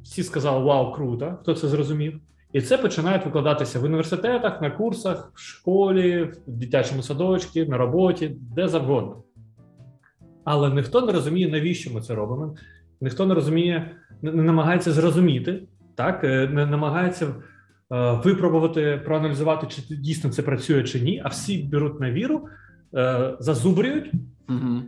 Всі 0.04 0.24
сказали 0.24 0.66
Вау, 0.66 0.94
круто! 0.94 1.38
Хто 1.42 1.54
це 1.54 1.68
зрозумів? 1.68 2.20
І 2.54 2.62
це 2.62 2.78
починає 2.78 3.22
викладатися 3.26 3.80
в 3.80 3.84
університетах, 3.84 4.62
на 4.62 4.72
курсах, 4.72 5.32
в 5.36 5.40
школі, 5.40 6.24
в 6.24 6.58
дитячому 6.58 7.02
садочку, 7.02 7.60
на 7.60 7.78
роботі, 7.78 8.38
де 8.56 8.68
завгодно. 8.68 9.24
Але 10.44 10.70
ніхто 10.70 11.02
не 11.02 11.12
розуміє, 11.12 11.50
навіщо 11.50 11.94
ми 11.94 12.02
це 12.02 12.16
робимо. 12.16 12.56
Ніхто 13.02 13.26
не 13.26 13.34
розуміє, 13.34 13.92
не, 14.22 14.32
намагається 14.32 14.92
зрозуміти, 14.92 15.64
так, 15.96 16.24
е, 16.24 16.48
не 16.48 16.66
намагається 16.66 17.26
е, 17.26 17.34
випробувати, 17.94 19.02
проаналізувати, 19.06 19.68
чи 19.68 19.96
дійсно 19.96 20.30
це 20.30 20.42
працює 20.42 20.84
чи 20.84 21.00
ні, 21.02 21.22
а 21.26 21.28
всі 21.28 21.64
беруть 21.64 22.00
на 22.00 22.12
віру, 22.12 22.48
е, 22.96 23.34
зазубрюють, 23.40 24.12
Угу. 24.50 24.82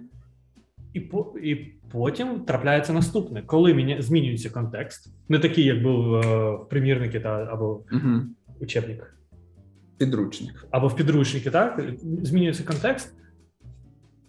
і, 0.94 1.00
по, 1.00 1.36
і 1.44 1.56
потім 1.92 2.40
трапляється 2.40 2.94
наступне, 2.94 3.44
коли 3.46 3.74
міня, 3.74 4.02
змінюється 4.02 4.50
контекст, 4.50 5.14
не 5.30 5.40
такий, 5.40 5.64
як 5.66 5.84
був 5.84 6.16
е, 6.16 6.20
в 6.52 6.70
примірники 6.70 7.20
та 7.20 7.30
або 7.52 7.84
Угу. 7.92 8.22
учебник, 8.60 9.16
Підручник. 9.98 10.68
або 10.72 10.88
в 10.88 10.96
підручники, 10.96 11.52
так 11.52 11.82
змінюється 12.24 12.64
контекст. 12.64 13.16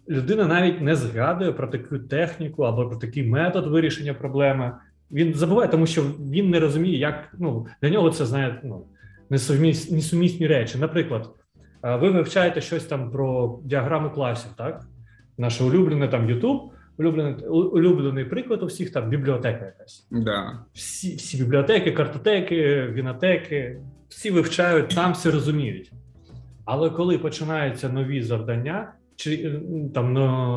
Людина 0.09 0.47
навіть 0.47 0.81
не 0.81 0.97
згадує 0.97 1.53
про 1.53 1.67
таку 1.67 1.99
техніку 1.99 2.63
або 2.63 2.89
про 2.89 2.97
такий 2.99 3.27
метод 3.29 3.67
вирішення 3.67 4.15
проблеми. 4.15 4.73
Він 5.13 5.35
забуває, 5.35 5.69
тому 5.69 5.87
що 5.87 6.03
він 6.33 6.51
не 6.51 6.61
розуміє, 6.61 6.99
як 6.99 7.35
ну 7.39 7.67
для 7.83 7.91
нього 7.91 8.11
це 8.11 8.27
знає 8.27 8.61
ну, 8.65 8.87
несумісні, 9.31 9.97
несумісні 9.97 10.47
речі. 10.47 10.79
Наприклад, 10.79 11.31
ви 11.83 12.11
вивчаєте 12.11 12.61
щось 12.61 12.85
там 12.85 13.11
про 13.11 13.59
діаграму 13.65 14.11
класів, 14.11 14.51
так? 14.57 14.87
Наше 15.39 15.65
улюблене 15.65 16.09
там 16.09 16.31
YouTube, 16.31 16.61
улюблений, 16.99 17.47
улюблений 17.47 18.25
приклад 18.25 18.63
у 18.63 18.67
всіх 18.67 18.93
там 18.93 19.09
бібліотека 19.09 19.65
якась. 19.65 20.07
Да. 20.11 20.59
Всі, 20.73 21.17
всі 21.17 21.37
бібліотеки, 21.45 21.93
картотеки, 21.93 22.87
вінотеки, 22.93 23.81
всі 24.09 24.31
вивчають, 24.31 24.89
там 24.89 25.13
все 25.13 25.31
розуміють. 25.31 25.93
Але 26.65 26.91
коли 26.91 27.19
починаються 27.19 27.89
нові 27.89 28.23
завдання, 28.23 28.93
чи 29.17 29.61
там 29.95 30.13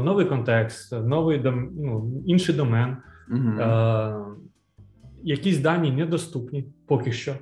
новий 0.06 0.26
контекст, 0.26 0.92
новий 0.92 1.38
дом, 1.38 1.70
ну, 1.80 2.12
інший 2.26 2.56
домен, 2.56 2.98
Угу. 3.30 3.60
е, 3.60 4.16
якісь 5.24 5.58
дані 5.58 5.92
недоступні 5.92 6.66
поки 6.88 7.12
що, 7.12 7.36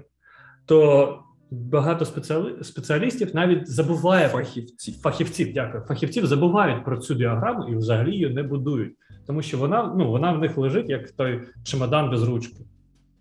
то 0.65 1.20
багато 1.51 2.06
спеціали- 2.06 2.63
спеціалістів 2.63 3.36
навіть 3.36 3.72
забуває 3.72 4.27
Фахівці. 4.27 4.91
фахівців, 4.91 5.53
дякую. 5.53 5.84
Фахівців 5.84 6.25
забувають 6.25 6.86
про 6.86 6.98
цю 6.98 7.13
діаграму 7.15 7.63
і 7.70 7.75
взагалі 7.75 8.12
її 8.12 8.29
не 8.29 8.44
будують, 8.44 8.94
тому 9.27 9.41
що 9.41 9.58
вона 9.58 9.94
ну 9.98 10.12
вона 10.12 10.32
в 10.32 10.39
них 10.39 10.58
лежить 10.58 10.89
як 10.89 11.12
той 11.12 11.41
чемодан 11.63 12.10
без 12.10 12.24
ручки. 12.24 12.63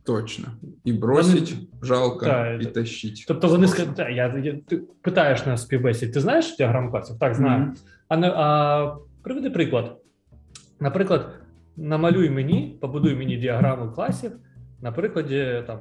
Точно. 0.05 0.45
І 0.85 0.93
бросить, 0.93 1.53
Вони- 1.53 1.67
жалко, 1.83 2.25
Так, 2.27 2.63
і 2.63 2.67
тащить. 2.67 3.25
Тобто 3.29 3.49
вони 3.49 3.69
скажуть, 3.69 3.99
я, 3.99 4.41
я 4.45 4.59
ти 4.69 4.83
питаєш 5.03 5.47
на 5.47 5.57
співбесіді, 5.57 6.13
ти 6.13 6.21
знаєш 6.21 6.57
діаграму 6.57 6.91
класів? 6.91 7.19
Так, 7.19 7.35
знаю. 7.35 7.61
Мгм. 7.63 7.75
А 8.09 8.17
а 8.17 8.97
приведи 9.23 9.51
приклад. 9.51 9.97
Наприклад, 10.81 11.31
намалюй 11.77 12.31
мені, 12.31 12.79
побудуй 12.81 13.15
мені 13.17 13.37
діаграму 13.37 13.93
класів 13.93 14.33
на 14.83 14.93
прикладі 14.93 15.63
там 15.67 15.79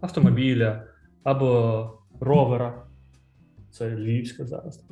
автомобіля 0.00 0.82
або 1.24 1.90
ровера. 2.20 2.82
Це 3.70 3.96
львівська 3.96 4.44
зараз. 4.46 4.84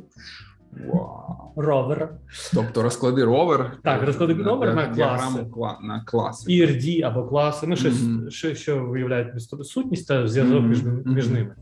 Вау. 0.86 1.52
ровер, 1.56 2.10
Тобто 2.54 2.82
розклади 2.82 3.24
ровер. 3.24 3.76
Так, 3.82 4.02
розклади 4.02 4.34
ровер 4.34 4.74
на 4.74 4.86
діаграму 4.86 5.36
класи. 5.38 5.50
кла- 5.50 5.86
на 5.86 6.04
класи. 6.04 6.52
ERD 6.52 7.00
або 7.02 7.24
класи, 7.24 7.66
ну 7.66 7.76
щось, 7.76 8.02
Мгм. 8.02 8.30
що, 8.30 8.54
що 8.54 8.84
виявляють 8.86 9.42
сутність 9.42 10.08
та 10.08 10.28
зв'язок 10.28 10.62
між, 10.64 10.82
між 11.04 11.28
ними. 11.28 11.54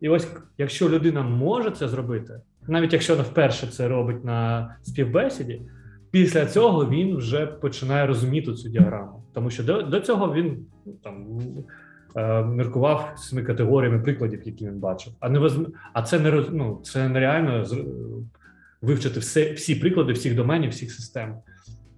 І 0.00 0.08
ось 0.08 0.28
якщо 0.58 0.88
людина 0.88 1.22
може 1.22 1.70
це 1.70 1.88
зробити, 1.88 2.40
навіть 2.68 2.92
якщо 2.92 3.12
вона 3.16 3.24
вперше 3.28 3.66
це 3.66 3.88
робить 3.88 4.24
на 4.24 4.70
співбесіді, 4.82 5.62
після 6.22 6.46
цього 6.46 6.90
він 6.90 7.16
вже 7.16 7.46
починає 7.46 8.06
розуміти 8.06 8.52
цю 8.52 8.68
діаграму. 8.68 9.22
Тому 9.34 9.50
що 9.50 9.64
до, 9.64 9.82
до 9.82 10.00
цього 10.00 10.34
він 10.34 10.66
ну, 10.86 10.92
там 10.92 11.26
е, 12.16 12.44
міркував 12.44 13.14
цими 13.18 13.42
категоріями 13.42 13.98
прикладів, 13.98 14.42
які 14.44 14.66
він 14.66 14.78
бачив. 14.78 15.12
А 15.20 15.28
не 15.28 15.38
возьм- 15.38 15.66
а 15.92 16.02
це 16.02 16.18
не 16.18 16.44
ну, 16.52 16.80
це 16.84 17.08
нереально 17.08 17.64
з- 17.64 17.84
вивчити 18.82 19.20
все, 19.20 19.52
всі 19.52 19.74
приклади 19.74 20.12
всіх 20.12 20.34
доменів, 20.36 20.70
всіх 20.70 20.92
систем. 20.92 21.34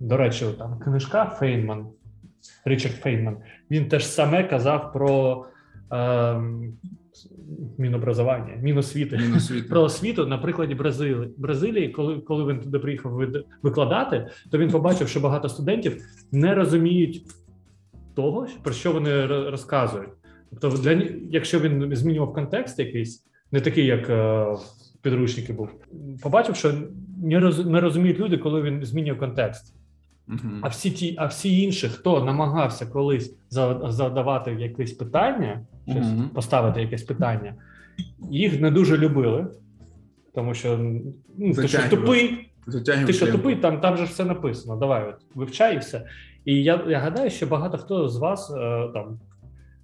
До 0.01 0.17
речі, 0.17 0.47
там 0.59 0.79
книжка 0.79 1.25
Фейнман, 1.25 1.87
Річард 2.65 2.95
Фейнман, 2.95 3.37
він 3.71 3.89
теж 3.89 4.07
саме 4.07 4.45
казав 4.45 4.93
про 4.93 5.45
е, 5.93 6.41
мінобразування, 7.79 8.55
міносвіти. 8.63 9.17
Міносвіти. 9.19 9.69
Про 9.69 9.83
освіту 9.83 10.27
на 10.27 10.39
прикладі 10.39 10.75
Бразилії. 10.75 11.29
Бразилії, 11.37 11.89
коли, 11.89 12.19
коли 12.19 12.53
він 12.53 12.61
туди 12.61 12.79
приїхав 12.79 13.21
викладати, 13.63 14.27
то 14.51 14.59
він 14.59 14.71
побачив, 14.71 15.09
що 15.09 15.21
багато 15.21 15.49
студентів 15.49 16.03
не 16.33 16.55
розуміють 16.55 17.23
того, 18.15 18.47
про 18.63 18.73
що 18.73 18.93
вони 18.93 19.11
ро- 19.11 19.51
розказують. 19.51 20.09
Тобто, 20.61 20.79
для 20.83 21.03
якщо 21.31 21.61
він 21.61 21.97
змінював 21.97 22.33
контекст 22.33 22.79
якийсь, 22.79 23.25
не 23.53 23.61
такий, 23.61 23.87
як 23.87 24.11
е, 24.11 24.47
підручники 25.03 25.53
був, 25.53 25.69
побачив, 26.23 26.57
що 26.57 26.73
не 27.67 27.81
розуміють 27.81 28.19
люди, 28.19 28.39
коли 28.39 28.63
він 28.63 28.85
змінює 28.85 29.15
контекст. 29.15 29.75
Мгм. 30.29 30.59
А 30.63 30.69
всі 30.69 30.91
ті, 30.91 31.15
а 31.19 31.27
всі 31.27 31.63
інші, 31.63 31.89
хто 31.89 32.25
намагався 32.25 32.87
колись 32.87 33.35
задавати 33.89 34.53
якесь 34.53 34.93
питання, 34.93 35.61
щось, 35.89 36.07
Мгм. 36.07 36.29
поставити 36.35 36.81
якесь 36.83 37.03
питання, 37.03 37.55
їх 38.31 38.61
не 38.61 38.71
дуже 38.71 38.99
любили, 38.99 39.47
тому 40.35 40.55
що 40.55 40.79
ну, 41.39 41.55
ти 41.55 41.69
що 41.69 41.89
тупий, 41.91 42.51
Затягуємо 42.67 43.07
ти 43.07 43.13
що 43.13 43.33
тупий, 43.33 43.57
там, 43.57 43.81
там 43.81 43.97
же 43.97 44.05
все 44.05 44.25
написано. 44.25 44.77
Давай, 44.77 45.09
от, 45.09 45.15
вивчай 45.35 45.75
і 45.75 45.79
все. 45.79 46.07
І 46.45 46.63
я, 46.63 46.85
я 46.89 46.99
гадаю, 46.99 47.31
що 47.31 47.47
багато 47.47 47.79
хто 47.79 48.09
з 48.09 48.17
вас 48.17 48.51
е, 48.51 48.89
там 48.95 49.19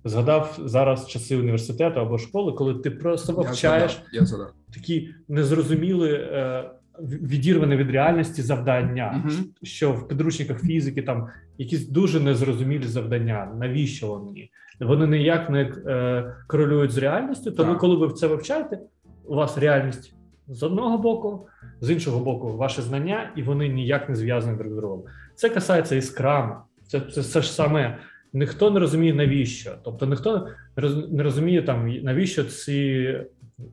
згадав 0.05 0.59
зараз 0.65 1.09
часи 1.09 1.37
університету 1.37 2.01
або 2.01 2.19
школи, 2.19 2.53
коли 2.53 2.75
ти 2.75 2.91
просто 2.91 3.33
Я 3.33 3.39
вивчаєш 3.39 3.93
згадав, 3.93 4.09
Я 4.13 4.25
згадав. 4.27 4.53
такі 4.75 5.09
незрозуміли. 5.29 6.13
Е, 6.13 6.71
Відірвані 7.03 7.77
від 7.77 7.91
реальності 7.91 8.43
завдання, 8.43 9.23
Мгм. 9.25 9.45
що 9.63 9.93
в 9.93 10.09
підручниках 10.09 10.61
фізики 10.61 11.03
там 11.03 11.29
якісь 11.59 11.89
дуже 11.89 12.21
незрозумілі 12.21 12.85
завдання. 12.85 13.53
Навіщо 13.61 14.07
вони? 14.07 14.49
Вони 14.81 15.07
ніяк 15.07 15.51
не 15.51 15.63
е, 15.63 16.35
корелюють 16.47 16.91
з 16.91 16.99
реальністю. 16.99 17.51
Тому, 17.51 17.71
Так. 17.73 17.81
коли 17.81 17.97
ви 17.97 18.13
це 18.13 18.27
вивчаєте, 18.27 18.79
у 19.25 19.35
вас 19.35 19.59
реальність 19.59 20.15
з 20.49 20.63
одного 20.63 20.99
боку, 20.99 21.47
з 21.81 21.91
іншого 21.91 22.21
боку, 22.25 22.57
ваші 22.57 22.83
знання, 22.83 23.31
і 23.37 23.43
вони 23.43 23.69
ніяк 23.69 24.09
не 24.09 24.15
зв'язані 24.15 24.59
друг 24.59 24.73
з 24.73 24.77
другом. 24.77 25.03
Це 25.35 25.49
касається 25.49 25.97
і 25.97 26.03
скрама. 26.03 26.65
Це, 26.87 27.01
це 27.01 27.21
все 27.21 27.43
ж 27.43 27.53
саме. 27.53 27.99
Ніхто 28.33 28.71
не 28.71 28.81
розуміє 28.81 29.15
навіщо. 29.15 29.71
Тобто 29.85 30.07
ніхто 30.07 30.49
не 31.11 31.23
розуміє 31.23 31.63
там 31.63 31.97
навіщо 32.03 32.45
ці 32.45 33.19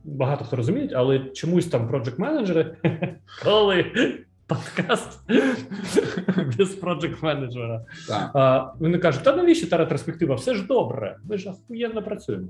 багато 0.03 0.45
хто 0.45 0.55
розуміє, 0.55 0.89
але 0.95 1.19
чомусь 1.19 1.67
там 1.67 1.89
project 1.89 2.19
менеджери 2.19 2.75
коли 3.43 3.85
подкаст 4.47 5.19
без 6.57 6.81
project 6.81 7.23
менеджера. 7.23 7.81
Вони 8.79 8.97
кажуть, 8.97 9.23
та 9.23 9.35
навіщо 9.35 9.69
та 9.69 9.77
ретроспектива? 9.77 10.35
Все 10.35 10.55
ж 10.55 10.67
добре, 10.67 11.17
ми 11.29 11.37
ж 11.37 11.49
охуєнно 11.49 12.03
працюємо. 12.03 12.47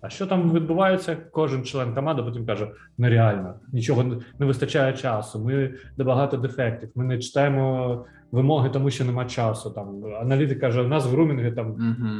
А 0.00 0.08
що 0.08 0.26
там 0.26 0.52
відбувається? 0.52 1.16
Кожен 1.30 1.64
член 1.64 1.94
команди 1.94 2.22
потім 2.22 2.46
каже: 2.46 2.68
нереально, 2.98 3.54
нічого 3.72 4.02
не- 4.38 4.46
вистачає 4.46 4.92
часу. 4.92 5.44
Ми 5.44 5.74
багато 5.98 6.36
дефектів. 6.36 6.90
Ми 6.94 7.04
не 7.04 7.18
читаємо 7.18 8.04
вимоги, 8.32 8.70
тому 8.70 8.90
що 8.90 9.04
нема 9.04 9.24
часу. 9.24 9.70
Там 9.70 10.04
аналітик 10.20 10.60
каже, 10.60 10.82
у 10.82 10.88
нас 10.88 11.06
в 11.06 11.08
грумінги 11.10 11.52
там 11.52 11.76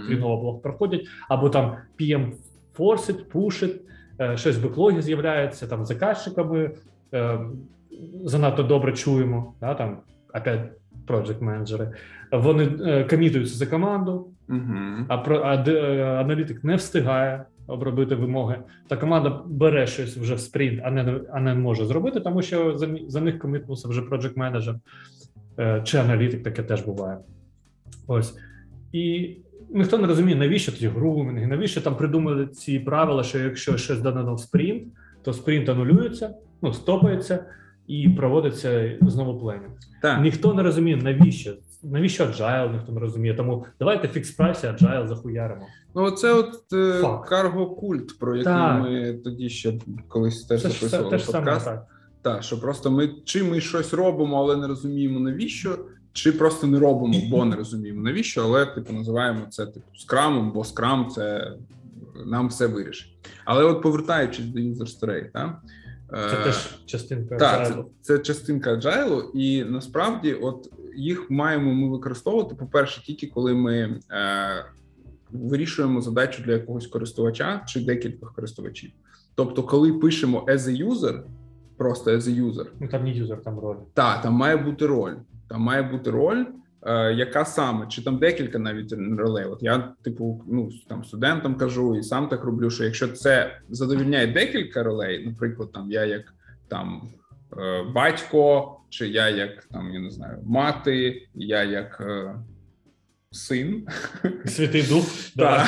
хріново 0.07 0.37
блог 0.42 0.62
проходять, 0.62 1.07
або 1.29 1.50
там 1.50 1.77
PM 2.00 2.33
форсить, 2.74 3.29
пушить, 3.29 3.81
щось 4.35 4.57
в 4.57 4.62
беклогі 4.62 5.03
з'являється 5.03 5.66
там 5.66 5.85
заказчиками. 5.85 6.70
е, 7.14 7.38
Занадто 8.24 8.62
добре 8.62 8.92
чуємо. 8.92 9.55
Да, 9.61 9.74
там 9.74 9.98
опять 10.35 10.61
project 11.07 11.42
менеджери. 11.42 11.90
Вони 12.33 12.70
е, 12.87 13.05
комітуються 13.05 13.57
за 13.57 13.66
команду, 13.66 14.29
Мгм. 14.48 15.07
а 15.09 15.18
про 15.18 15.38
а, 15.38 15.55
е, 15.70 16.05
аналітик 16.20 16.64
не 16.64 16.77
встигає 16.77 17.44
обробити 17.66 18.14
вимоги. 18.14 18.57
Та 18.88 18.96
команда 18.96 19.42
бере 19.46 19.87
щось 19.87 20.16
вже 20.16 20.35
в 20.35 20.40
спринт, 20.40 20.81
а 20.85 20.90
не 20.90 21.20
а 21.33 21.40
не 21.40 21.55
може 21.55 21.87
зробити, 21.87 22.20
тому 22.20 22.42
що 22.42 22.79
за, 22.79 22.88
за 23.09 23.20
них 23.20 23.38
комітнувся 23.38 23.88
вже 23.88 24.00
project 24.00 24.33
менеджер 24.38 24.74
е, 25.59 25.83
чи 25.85 25.98
аналітик, 25.98 26.42
таке 26.42 26.62
теж 26.62 26.83
буває. 26.83 27.18
Ось 28.07 28.38
і 28.92 29.37
ніхто 29.74 29.98
не 29.98 30.06
розуміє, 30.06 30.37
навіщо 30.37 30.72
ці 30.72 30.88
грумінги, 30.88 31.46
навіщо 31.46 31.80
там 31.80 31.96
придумали 31.96 32.46
ці 32.46 32.78
правила, 32.78 33.22
що 33.22 33.38
якщо 33.38 33.76
щось 33.76 34.00
дано 34.00 34.34
в 34.34 34.40
спринт, 34.40 34.82
то 35.22 35.32
спринт 35.32 35.68
анулюється, 35.68 36.34
ну 36.62 36.72
стопається 36.72 37.44
і 37.87 38.08
проводиться 38.08 38.98
знову 39.02 39.40
пленінг. 39.40 39.72
Так. 40.02 40.20
Ніхто 40.20 40.54
не 40.54 40.62
розуміє, 40.62 40.96
навіщо. 40.96 41.54
Навіщо 41.82 42.24
agile, 42.24 42.72
ніхто 42.72 42.92
не 42.92 43.00
розуміє. 43.00 43.34
Тому 43.34 43.66
давайте 43.78 44.08
фікс 44.08 44.30
прайсі 44.30 44.66
agile 44.66 45.06
захуяримо. 45.06 45.66
Ну, 45.94 46.10
це 46.10 46.32
от 46.32 46.54
е, 46.72 47.02
карго-культ, 47.02 48.18
про 48.20 48.37
який 48.37 48.52
Так. 48.52 48.82
ми 48.82 49.20
тоді 49.24 49.48
ще 49.48 49.74
колись 50.08 50.44
теж 50.44 50.62
Це 50.62 50.68
записували 50.68 51.10
те 51.10 51.18
ж 51.18 51.24
саме 51.24 51.60
так. 51.60 51.87
Так, 52.22 52.42
що 52.42 52.60
просто 52.60 52.90
ми 52.90 53.10
чи 53.24 53.42
ми 53.42 53.60
щось 53.60 53.94
робимо, 53.94 54.37
але 54.37 54.56
не 54.56 54.66
розуміємо 54.66 55.20
навіщо, 55.20 55.78
чи 56.14 56.33
просто 56.33 56.66
не 56.66 56.79
робимо, 56.79 57.14
бо 57.31 57.44
не 57.44 57.57
розуміємо 57.57 58.03
навіщо, 58.03 58.44
але 58.44 58.66
типу 58.66 58.92
називаємо 58.92 59.46
це 59.50 59.66
типу 59.66 59.87
скрамом, 59.96 60.53
бо 60.53 60.64
скрам 60.64 61.09
це 61.09 61.53
нам 62.27 62.48
все 62.48 62.66
вирішить. 62.66 63.16
Але 63.44 63.64
от 63.64 63.83
повертаючись 63.83 64.46
до 64.46 64.61
user 64.61 65.31
так? 65.33 65.61
Це 66.11 66.40
е, 66.40 66.44
теж 66.44 66.79
частинка 66.87 67.37
так, 67.37 67.68
це, 67.68 67.85
це 68.00 68.18
частинка 68.18 68.74
agile, 68.77 69.31
і 69.35 69.64
насправді, 69.64 70.35
от 70.35 70.72
їх 70.96 71.31
маємо 71.31 71.74
ми 71.74 71.88
використовувати, 71.88 72.55
по-перше, 72.55 73.05
тільки 73.05 73.27
коли 73.27 73.55
ми 73.55 74.00
е, 74.11 74.64
вирішуємо 75.31 76.00
задачу 76.00 76.42
для 76.42 76.53
якогось 76.53 76.87
користувача 76.87 77.64
чи 77.66 77.81
декількох 77.81 78.35
користувачів. 78.35 78.90
Тобто, 79.35 79.62
коли 79.62 79.92
пишемо 79.92 80.44
as 80.48 80.59
a 80.59 80.88
user, 80.88 81.20
просто 81.77 82.11
as 82.11 82.20
a 82.20 82.44
user, 82.50 82.66
Ну 82.81 82.88
там 82.88 83.05
не 83.05 83.11
юзер, 83.11 83.42
там 83.42 83.59
роль. 83.59 83.77
так, 83.94 84.22
там 84.22 84.35
має 84.35 84.57
бути 84.57 84.87
роль. 84.87 85.14
Там 85.54 85.62
має 85.62 85.82
бути 85.82 86.10
роль, 86.10 86.44
е, 86.82 87.12
яка 87.12 87.44
саме, 87.44 87.86
чи 87.86 88.04
там 88.04 88.18
декілька 88.18 88.58
навіть 88.58 88.94
ролей. 89.18 89.44
От 89.44 89.62
я, 89.62 89.94
типу, 90.02 90.44
ну 90.48 90.70
там 90.88 91.04
студентам 91.04 91.54
кажу 91.54 91.96
і 91.96 92.02
сам 92.02 92.28
так 92.28 92.44
роблю, 92.44 92.70
що 92.70 92.84
якщо 92.84 93.08
це 93.08 93.58
задовільняє 93.68 94.26
декілька 94.26 94.82
ролей, 94.82 95.26
наприклад, 95.26 95.72
там 95.72 95.90
я 95.90 96.04
як 96.04 96.34
там 96.68 97.02
е, 97.58 97.82
батько, 97.94 98.76
чи 98.88 99.08
я 99.08 99.28
як 99.28 99.64
там, 99.64 99.90
я 99.90 100.00
не 100.00 100.10
знаю, 100.10 100.38
мати, 100.44 101.26
я 101.34 101.62
як 101.62 102.00
е, 102.00 102.34
син. 103.35 103.87
Святий 104.47 104.83
дух. 104.83 105.05
Да. 105.37 105.66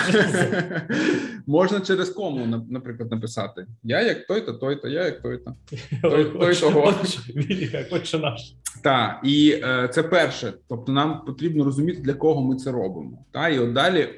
Можна 1.47 1.81
через 1.81 2.11
кому, 2.11 2.47
на- 2.47 2.65
наприклад, 2.71 3.11
написати: 3.11 3.67
Я 3.83 4.03
як 4.03 4.27
той-то, 4.27 4.53
той-то, 4.53 4.89
я 4.89 5.05
як 5.05 5.23
той-то. 5.23 5.55
той, 6.03 6.25
той 6.25 6.55
того. 6.57 6.81
отче- 6.87 7.33
Він 7.37 7.71
як 7.73 7.87
отче 7.93 8.19
наш. 8.19 8.55
Так, 8.83 9.21
і 9.25 9.61
е, 9.65 9.89
це 9.95 10.03
перше. 10.03 10.53
Тобто, 10.69 10.93
нам 10.93 11.25
потрібно 11.25 11.65
розуміти, 11.65 12.03
для 12.03 12.15
кого 12.15 12.43
ми 12.43 12.57
це 12.57 12.73
робимо. 12.73 13.25
Та 13.33 13.49
і 13.49 13.59
от 13.59 13.73
далі 13.73 14.09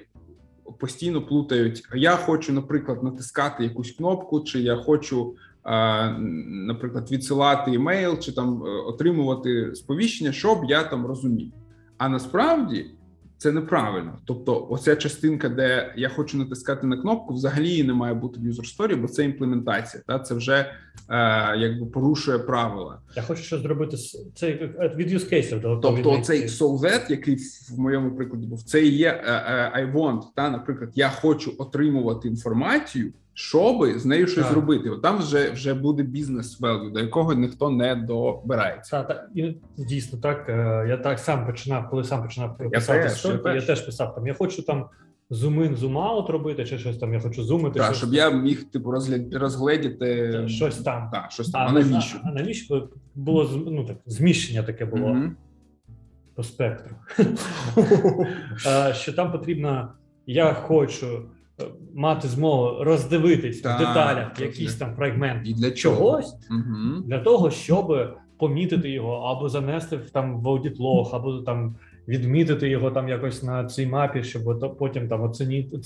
постійно 0.81 1.23
плутають. 1.23 1.83
Я 1.95 2.17
хочу, 2.17 2.53
наприклад, 2.53 3.03
натискати 3.03 3.65
якусь 3.65 3.91
кнопку, 3.93 4.41
чи 4.41 4.61
я 4.61 4.77
хочу, 4.77 5.35
е, 5.67 6.11
наприклад, 6.49 7.11
відсилати 7.13 7.71
імейл, 7.71 8.19
чи 8.19 8.33
там 8.33 8.63
е, 8.67 8.71
отримувати 8.71 9.75
сповіщення, 9.75 10.33
щоб 10.33 10.65
я 10.69 10.83
там 10.85 11.07
розумів. 11.07 11.53
А 11.99 12.09
насправді 12.09 12.87
це 13.39 13.53
неправильно. 13.53 14.19
Тобто, 14.25 14.67
оця 14.71 14.97
частинка, 14.97 15.49
де 15.49 15.93
я 15.97 16.09
хочу 16.09 16.39
натискати 16.39 16.87
на 16.87 16.97
кнопку, 16.97 17.35
взагалі 17.35 17.69
її 17.69 17.83
не 17.85 17.93
має 17.93 18.15
бути 18.15 18.41
в 18.41 18.43
user 18.43 18.77
story, 18.77 18.97
бо 19.01 19.09
це 19.09 19.25
імплементація. 19.25 20.03
Та 20.07 20.19
це 20.19 20.35
вже 20.35 20.57
е, 20.57 21.57
якби 21.57 21.87
порушує 21.87 22.39
правила. 22.39 23.01
Я 23.17 23.23
хочу 23.23 23.43
щось 23.43 23.61
зробити 23.63 23.97
з 23.97 24.27
це 24.35 24.51
як 24.51 24.97
від 24.97 25.13
use 25.13 25.33
cases. 25.35 25.61
Тобто, 25.83 26.17
від- 26.17 26.27
цей 26.27 26.47
so 26.47 26.79
that, 26.81 27.11
який 27.11 27.37
в 27.71 27.79
моєму 27.79 28.17
прикладі 28.17 28.47
був, 28.47 28.63
це 28.63 28.85
і 28.85 28.97
є 28.97 29.09
е, 29.09 29.33
е, 29.75 29.83
I 29.85 29.93
want. 29.95 30.21
Та, 30.35 30.51
наприклад, 30.51 30.91
я 30.95 31.09
хочу 31.09 31.55
отримувати 31.59 32.29
інформацію, 32.29 33.13
щоби 33.39 33.99
з 33.99 34.05
нею 34.07 34.27
щось 34.27 34.45
Так. 34.45 34.53
зробити. 34.53 34.91
От 34.91 35.03
там 35.03 35.19
вже 35.19 35.51
вже 35.51 35.75
буде 35.75 36.03
бізнес 36.03 36.61
value, 36.61 36.93
до 36.93 37.01
якого 37.01 37.35
ніхто 37.35 37.71
не 37.71 37.95
добирається. 37.97 39.03
Та, 39.03 39.15
та, 39.15 39.29
і 39.35 39.57
дійсно 39.77 40.19
так. 40.19 40.49
е, 40.49 40.87
Я 40.89 40.97
так 40.97 41.19
сам 41.19 41.47
починав, 41.47 41.89
коли 41.91 42.05
сам 42.05 42.23
починав 42.23 42.59
писати 42.59 43.03
теж, 43.03 43.13
історії, 43.13 43.41
я 43.45 43.51
я 43.55 43.57
теж. 43.61 43.67
теж 43.67 43.81
писав 43.81 44.15
там. 44.15 44.27
Я 44.27 44.35
хочу 44.35 44.63
там 44.63 44.87
зум-ін, 45.31 45.77
зум-аут 45.77 46.31
робити, 46.33 46.65
чи 46.65 46.79
щось 46.79 46.99
там. 46.99 47.15
Я 47.15 47.21
хочу 47.21 47.43
зумити, 47.43 47.79
Так, 47.79 47.95
щоб 47.95 48.15
я 48.15 48.31
міг 48.31 48.65
типу 48.71 48.91
розгля- 48.93 49.39
розглядіти 49.39 50.31
Та, 50.33 50.49
щось 50.49 50.77
там. 50.79 51.11
Так, 51.13 51.33
щось 51.33 51.51
там. 51.51 51.69
А 51.69 51.73
навіщо? 51.73 52.19
А, 52.25 52.29
а 52.29 52.33
навіщо 52.33 52.89
було 53.15 53.51
ну, 53.67 53.85
так, 53.85 53.97
зміщення 54.07 54.63
таке 54.63 54.85
було 54.85 55.09
Мгм. 55.09 55.37
по 56.35 56.43
спектру? 56.43 56.97
Е, 58.67 58.95
Що 58.95 59.13
там 59.13 59.33
потрібно, 59.33 59.93
я 60.27 60.53
хочу 60.55 61.23
мати 61.95 62.29
змогу 62.29 62.85
роздивитись 62.85 63.61
Так, 63.61 63.77
в 63.77 63.79
деталях 63.79 64.41
якийсь 64.41 64.75
там 64.75 64.95
фрагмент 64.95 65.49
І 65.49 65.55
для 65.55 65.71
чого? 65.71 65.97
чогось, 65.97 66.35
Угу. 66.51 67.01
для 67.07 67.19
того, 67.19 67.51
щоб 67.51 68.17
помітити 68.39 68.91
його, 68.91 69.13
або 69.13 69.49
занести 69.49 69.97
в 69.97 70.11
там 70.11 70.41
в 70.41 70.49
аудітлог, 70.49 71.11
або 71.15 71.33
там 71.39 71.75
відмітити 72.09 72.69
його 72.69 72.91
там 72.91 73.09
якось 73.09 73.43
на 73.43 73.65
цій 73.65 73.87
мапі, 73.87 74.23
щоб 74.23 74.47
от 74.47 74.79
потім 74.79 75.09
там 75.09 75.23
оцінити, 75.23 75.77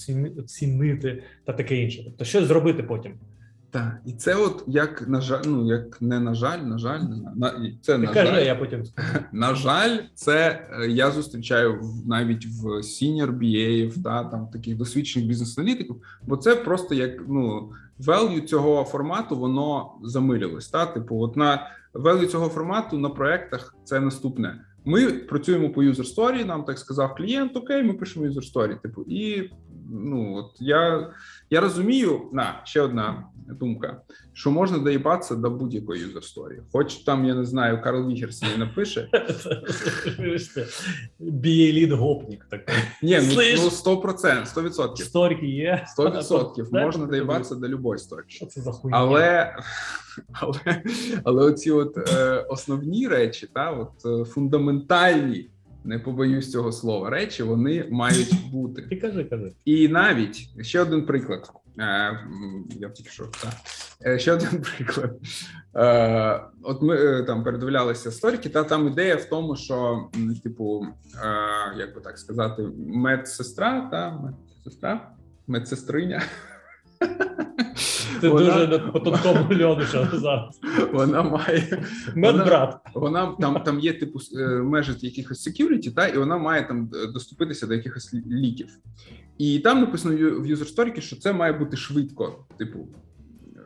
оцінити 0.41 1.23
та 1.45 1.53
таке 1.53 1.77
інше. 1.77 2.03
Тобто 2.05 2.25
щось 2.25 2.45
зробити 2.45 2.83
потім. 2.83 3.13
Так, 3.73 4.01
і 4.07 4.13
це 4.13 4.35
от 4.35 4.65
як 4.67 5.09
на 5.09 5.21
жаль, 5.21 5.43
ну 5.47 5.67
як 5.67 6.03
не 6.03 6.21
на 6.21 6.35
жаль, 6.35 6.59
на 6.59 6.79
жаль, 6.79 7.01
не 7.01 7.17
знаю. 7.17 7.37
На, 7.37 7.51
це 7.83 7.93
Ти 7.93 7.99
на 7.99 8.13
кажи, 8.13 8.33
жаль. 8.33 8.45
я 8.47 8.55
потім. 8.55 8.83
На 9.33 9.55
жаль, 9.55 9.99
це 10.15 10.69
е, 10.81 10.89
я 10.89 11.11
зустрічаю 11.11 11.81
в- 11.81 12.09
навіть 12.09 12.47
в 12.47 12.67
senior 12.67 13.31
BA, 13.39 14.03
та 14.03 14.25
там 14.25 14.47
таких 14.47 14.77
досвідчених 14.77 15.29
бізнес-аналітиків, 15.29 15.97
бо 16.27 16.37
це 16.37 16.57
просто 16.57 16.95
як 16.95 17.11
ну 17.29 17.73
value 18.01 18.41
цього 18.45 18.85
формату 18.85 19.37
воно 19.37 19.93
замилювалось. 20.03 20.69
Та 20.69 20.87
типу, 20.87 21.21
от 21.21 21.37
на 21.37 21.71
value 21.95 22.27
цього 22.27 22.49
формату 22.49 22.99
на 22.99 23.09
проектах 23.09 23.75
це 23.85 24.01
наступне. 24.01 24.65
Ми 24.85 25.07
працюємо 25.13 25.71
по 25.71 25.83
user 25.83 26.15
story, 26.17 26.45
Нам 26.47 26.65
так 26.65 26.79
сказав 26.79 27.15
клієнт, 27.15 27.57
окей, 27.57 27.83
ми 27.83 27.93
пишемо 27.93 28.27
user 28.27 28.53
story. 28.55 28.81
Типу, 28.83 29.03
і 29.03 29.51
ну 29.91 30.35
от 30.37 30.51
я, 30.61 31.11
я 31.51 31.61
розумію, 31.61 32.21
на 32.33 32.61
ще 32.65 32.81
одна 32.81 33.25
думка, 33.49 34.01
що 34.33 34.51
можна 34.51 34.79
доїбатися 34.79 35.35
до 35.35 35.51
будь-якої 35.51 36.05
story. 36.05 36.59
Хоч 36.73 36.95
там 36.95 37.25
я 37.25 37.35
не 37.35 37.45
знаю, 37.45 37.83
Карл 37.83 38.09
Вігерс 38.09 38.43
її 38.43 38.57
напише. 38.57 39.09
Бієліт 41.19 41.91
гопнік 41.91 42.47
такий. 42.51 42.75
Ні, 43.03 43.19
ну, 43.23 43.31
Слиш? 43.33 43.61
ну 43.63 43.95
100%, 43.95 44.55
100%. 44.55 44.97
Сторіки 44.97 45.47
є. 45.47 45.85
100% 45.99 46.85
можна 46.85 47.07
доїбатися 47.07 47.55
до 47.55 47.69
любої 47.69 47.99
сторі. 47.99 48.23
Що 48.27 48.47
це 48.47 48.61
за 48.61 48.73
хуйня? 48.73 48.97
Але, 48.97 49.57
але, 50.33 50.83
але 51.25 51.45
оці 51.45 51.71
от 51.71 51.99
е, 52.09 52.35
основні 52.49 53.09
речі, 53.09 53.49
та 53.55 53.71
от 53.71 53.91
е, 54.07 54.25
фундаментальні, 54.25 55.51
не 55.85 55.99
побоюсь 55.99 56.51
цього 56.51 56.73
слова, 56.73 57.11
речі, 57.11 57.43
вони 57.43 57.89
мають 57.91 58.51
бути. 58.53 58.83
Ти 58.83 58.97
кажи, 58.97 59.25
кажи. 59.25 59.53
І 59.65 59.89
навіть 59.89 60.49
ще 60.61 60.81
один 60.81 61.07
приклад. 61.07 61.51
Е, 61.79 62.19
я 62.71 62.89
тільки 62.89 63.11
що 63.11 63.25
так. 63.25 63.53
Е, 64.07 64.19
ще 64.19 64.33
один 64.33 64.63
приклад. 64.77 65.19
Е, 65.77 66.41
от 66.63 66.83
ми 66.83 67.23
там 67.23 67.45
передивлялися 67.45 68.11
сторіки, 68.11 68.49
та 68.49 68.65
там 68.65 68.87
ідея 68.87 69.17
в 69.17 69.25
тому, 69.25 69.57
що 69.57 70.09
типу, 70.43 70.87
як 71.77 71.95
би 71.95 72.01
так 72.01 72.19
сказати, 72.19 72.63
медсестра, 72.77 73.89
та 73.91 74.11
медсестра, 74.11 75.11
медсестриня. 75.47 76.23
Ти 78.23 78.29
Вона- 78.29 78.67
дуже 78.67 78.79
по 78.79 79.01
тонкому 79.01 79.55
льоду 79.63 79.83
що 79.85 80.09
зараз. 80.13 80.61
Вона 80.93 81.23
має 81.23 81.85
Медбрат. 82.15 82.77
вона 82.95 83.37
там, 83.41 83.63
там 83.65 83.81
є 83.81 83.93
типу 83.93 84.19
е, 84.39 84.47
межі 84.47 84.93
якихось 85.01 85.49
security, 85.49 85.95
та 85.95 86.07
і 86.07 86.19
вона 86.19 86.39
має 86.39 86.69
там 86.69 86.91
е, 86.95 87.13
доступитися 87.13 87.67
до 87.67 87.75
якихось 87.75 88.15
ліків. 88.31 88.69
І 89.39 89.59
там 89.59 89.81
написано 89.81 90.17
в 90.17 90.19
ю- 90.19 90.43
в 90.43 91.01
що 91.03 91.17
це 91.17 91.33
має 91.33 91.53
бути 91.53 91.77
швидко. 91.77 92.47
Типу, 92.59 92.89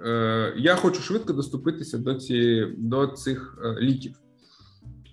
е, 0.07 0.55
я 0.57 0.75
хочу 0.75 1.01
швидко 1.03 1.33
доступитися 1.33 1.99
до 1.99 2.15
ці, 2.15 2.67
до 2.79 3.07
цих 3.07 3.59
е, 3.65 3.81
ліків. 3.81 4.13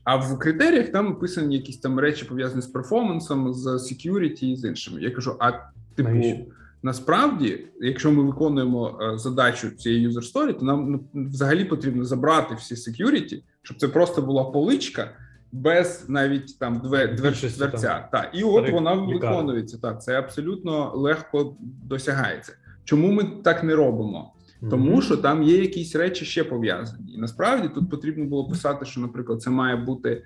А 0.03 0.15
в 0.15 0.39
критеріях 0.39 0.89
там 0.91 1.05
написані 1.05 1.55
якісь 1.55 1.77
там 1.77 1.99
речі 1.99 2.25
пов'язані 2.25 2.61
з 2.61 2.67
перформансом, 2.67 3.53
з 3.53 3.65
security 3.67 4.43
і 4.45 4.55
з 4.55 4.65
іншими. 4.65 5.01
Я 5.01 5.11
кажу: 5.11 5.35
а 5.39 5.51
типу, 5.95 6.09
Навіщо? 6.09 6.45
Насправді, 6.83 7.67
якщо 7.81 8.11
ми 8.11 8.23
виконуємо 8.23 8.99
е, 9.01 9.17
задачу 9.17 9.69
цієї 9.69 10.09
user 10.09 10.33
story, 10.33 10.59
то 10.59 10.65
нам 10.65 10.91
ну, 10.91 11.23
взагалі 11.29 11.65
потрібно 11.65 12.05
забрати 12.05 12.55
всі 12.55 12.75
security, 12.75 13.43
щоб 13.61 13.77
це 13.77 13.87
просто 13.87 14.21
була 14.21 14.43
поличка 14.43 15.11
без 15.51 16.05
навіть 16.09 16.59
там 16.59 16.79
две, 16.79 17.07
двер, 17.07 17.31
Більшості 17.31 17.57
дверця. 17.57 18.09
Так, 18.11 18.29
і 18.33 18.43
от 18.43 18.71
вона 18.71 18.93
виконується. 18.93 19.77
Так, 19.81 20.03
це 20.03 20.19
абсолютно 20.19 20.91
легко 20.95 21.55
досягається. 21.59 22.53
Чому 22.83 23.11
ми 23.11 23.23
так 23.43 23.63
не 23.63 23.75
робимо? 23.75 24.33
Тому 24.69 25.01
що 25.01 25.17
там 25.17 25.43
є 25.43 25.57
якісь 25.57 25.95
речі 25.95 26.25
ще 26.25 26.43
пов'язані. 26.43 27.13
І 27.13 27.17
насправді 27.17 27.67
тут 27.67 27.89
потрібно 27.89 28.25
було 28.25 28.47
писати, 28.47 28.85
що, 28.85 29.01
наприклад, 29.01 29.41
це 29.41 29.49
має 29.49 29.75
бути 29.75 30.23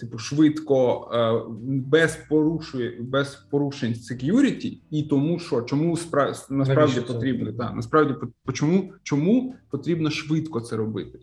типу 0.00 0.18
швидко, 0.18 1.10
е, 1.12 1.52
без 1.60 2.18
порушує 2.28 2.96
без 3.00 3.34
порушень 3.34 3.92
security, 3.92 4.78
і 4.90 5.02
тому, 5.02 5.38
що 5.38 5.62
чому 5.62 5.96
спра... 5.96 6.26
насправді 6.50 6.94
Навіщо 6.94 7.02
потрібно 7.02 7.52
так, 7.52 7.72
насправді 7.74 8.14
чому, 8.52 8.92
чому 9.02 9.54
потрібно 9.70 10.10
швидко 10.10 10.60
це 10.60 10.76
робити? 10.76 11.18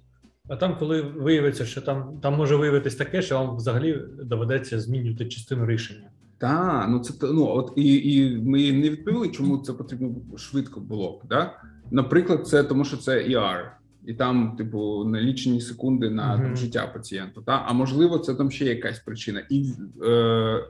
А 0.48 0.56
там, 0.56 0.76
коли 0.80 1.02
виявиться, 1.02 1.66
що 1.66 1.82
там, 1.82 2.20
там 2.22 2.36
може 2.36 2.56
виявитись 2.56 2.96
таке, 2.96 3.22
що 3.22 3.36
вам 3.40 3.56
взагалі 3.56 4.02
доведеться 4.24 4.80
змінювати 4.80 5.26
частину 5.26 5.66
рішення. 5.66 6.10
Та 6.38 6.88
ну 6.90 7.00
це 7.00 7.14
ну 7.22 7.48
от 7.48 7.74
і, 7.76 8.16
і 8.16 8.38
ми 8.38 8.72
не 8.72 8.90
відповіли, 8.90 9.30
чому 9.30 9.58
це 9.58 9.74
потрібно 9.74 10.16
швидко 10.38 10.80
було. 10.80 11.22
Да? 11.30 11.60
Наприклад, 11.92 12.48
це 12.48 12.64
тому, 12.64 12.86
що 12.86 12.98
це 12.98 13.12
ER, 13.12 13.72
і 14.08 14.14
там, 14.14 14.56
типу, 14.58 15.04
налічені 15.06 15.62
секунди 15.62 16.10
на 16.10 16.38
там, 16.38 16.56
життя 16.56 16.88
пацієнта. 16.94 17.42
Та 17.42 17.64
а 17.68 17.74
можливо, 17.74 18.18
це 18.18 18.36
там 18.36 18.52
ще 18.52 18.66
якась 18.66 19.00
причина, 19.00 19.42
і 19.50 19.74
е, 20.04 20.10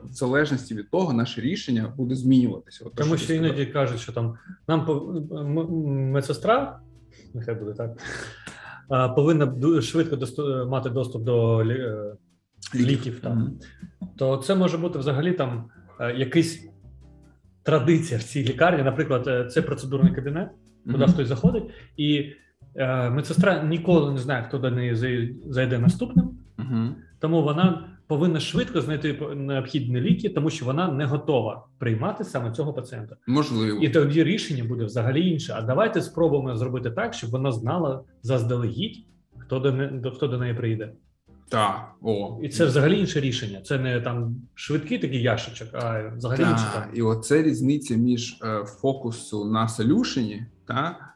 в 0.04 0.12
залежності 0.12 0.74
від 0.74 0.90
того, 0.90 1.12
наше 1.12 1.40
рішення 1.40 1.92
буде 1.96 2.14
змінюватися. 2.14 2.84
От 2.86 2.94
Тому 2.94 3.16
що 3.16 3.24
сказав. 3.24 3.44
іноді 3.44 3.66
кажуть, 3.66 4.00
що 4.00 4.12
там 4.12 4.34
нам 4.68 4.86
медсестра, 6.12 6.80
нехай 7.34 7.54
буде 7.54 7.72
так, 7.72 7.96
повинна 9.14 9.80
швидко 9.82 10.16
досту- 10.16 10.68
мати 10.68 10.90
доступ 10.90 11.22
до 11.22 11.60
е, 11.60 12.16
ліків. 12.74 13.20
Там. 13.20 13.38
Мгм. 13.38 13.58
То 14.16 14.36
це 14.36 14.54
може 14.54 14.78
бути 14.78 14.98
взагалі 14.98 15.32
там 15.32 15.64
е, 16.00 16.14
якийсь 16.14 16.68
традиція 17.62 18.20
в 18.20 18.22
цій 18.22 18.44
лікарні. 18.44 18.82
Наприклад, 18.82 19.24
е, 19.26 19.44
це 19.44 19.62
процедурний 19.62 20.14
кабінет, 20.14 20.48
куди 20.84 20.98
Мгм. 20.98 21.12
хтось 21.12 21.28
заходить, 21.28 21.64
і 21.96 22.32
медсестра 23.10 23.62
ніколи 23.62 24.12
не 24.12 24.18
знає, 24.18 24.44
хто 24.48 24.58
до 24.58 24.70
неї 24.70 24.94
зайде 25.46 25.78
наступним. 25.78 26.30
Тому 27.18 27.42
вона 27.42 27.88
повинна 28.06 28.40
швидко 28.40 28.80
знайти 28.80 29.12
необхідні 29.36 30.00
ліки, 30.00 30.28
тому 30.28 30.50
що 30.50 30.64
вона 30.64 30.92
не 30.92 31.04
готова 31.04 31.66
приймати 31.78 32.24
саме 32.24 32.52
цього 32.52 32.72
пацієнта. 32.72 33.16
Можливо. 33.26 33.82
І 33.82 33.88
тоді 33.88 34.24
рішення 34.24 34.64
буде 34.64 34.84
взагалі 34.84 35.30
інше. 35.30 35.54
А 35.56 35.62
давайте 35.62 36.02
спробуємо 36.02 36.56
зробити 36.56 36.90
так, 36.90 37.14
щоб 37.14 37.30
вона 37.30 37.52
знала 37.52 38.02
заздалегідь, 38.22 39.04
хто 39.38 39.58
до 39.58 39.72
не 39.72 40.10
хто 40.10 40.26
до 40.26 40.38
неї 40.38 40.54
прийде. 40.54 40.92
Так, 41.48 41.94
о. 42.02 42.38
І 42.42 42.48
це 42.48 42.64
взагалі 42.64 43.00
інше 43.00 43.20
рішення. 43.20 43.60
Це 43.60 43.78
не 43.78 44.00
там 44.00 44.36
швидкий 44.54 44.98
такий 44.98 45.22
ящичок, 45.22 45.68
а 45.72 46.12
взагалі 46.16 46.40
інше 46.40 46.88
і 46.94 47.02
оце 47.02 47.42
різниця 47.42 47.96
між 47.96 48.38
е, 48.42 48.64
фокусу 48.64 49.44
на 49.44 49.68
солюшені 49.68 50.46
та 50.66 50.96
е, 51.00 51.15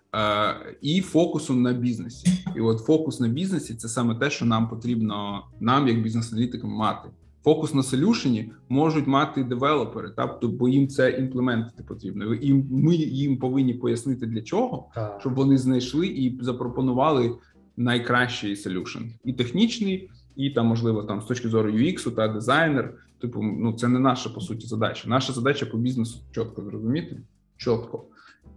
і 0.82 1.00
фокусом 1.00 1.62
на 1.62 1.72
бізнесі. 1.72 2.26
І 2.56 2.60
от 2.60 2.78
фокус 2.78 3.20
на 3.20 3.28
бізнесі 3.28 3.74
це 3.74 3.88
саме 3.88 4.14
те, 4.14 4.30
що 4.30 4.44
нам 4.44 4.68
потрібно 4.68 5.44
нам, 5.60 5.88
як 5.88 6.02
бізнес-аналітикам, 6.02 6.70
мати. 6.70 7.08
Фокус 7.44 7.74
на 7.74 7.82
солюшені 7.82 8.52
можуть 8.68 9.06
мати 9.06 9.44
девелопери, 9.44 10.12
тобто, 10.16 10.48
бо 10.48 10.68
їм 10.68 10.88
це 10.88 11.10
імплементити 11.10 11.82
потрібно. 11.82 12.34
І 12.34 12.54
ми 12.70 12.96
їм 12.96 13.36
повинні 13.38 13.74
пояснити 13.74 14.26
для 14.26 14.42
чого, 14.42 14.88
Так. 14.94 15.16
щоб 15.20 15.34
вони 15.34 15.58
знайшли 15.58 16.06
і 16.06 16.38
запропонували 16.40 17.36
найкращий 17.76 18.56
солюшн. 18.56 18.98
І 19.24 19.32
технічний, 19.32 20.10
і 20.36 20.50
там, 20.50 20.66
можливо, 20.66 21.02
там 21.02 21.20
з 21.22 21.24
точки 21.24 21.48
зору 21.48 21.70
UX 21.70 22.10
та 22.10 22.28
дизайнер. 22.28 22.94
Типу, 23.20 23.42
ну 23.42 23.72
це 23.72 23.88
не 23.88 23.98
наша 23.98 24.30
по 24.30 24.40
суті 24.40 24.66
задача. 24.66 25.08
Наша 25.08 25.32
задача 25.32 25.66
по 25.66 25.78
бізнесу 25.78 26.18
чітко 26.34 26.62
зрозуміти, 26.62 27.20
чітко. 27.56 28.04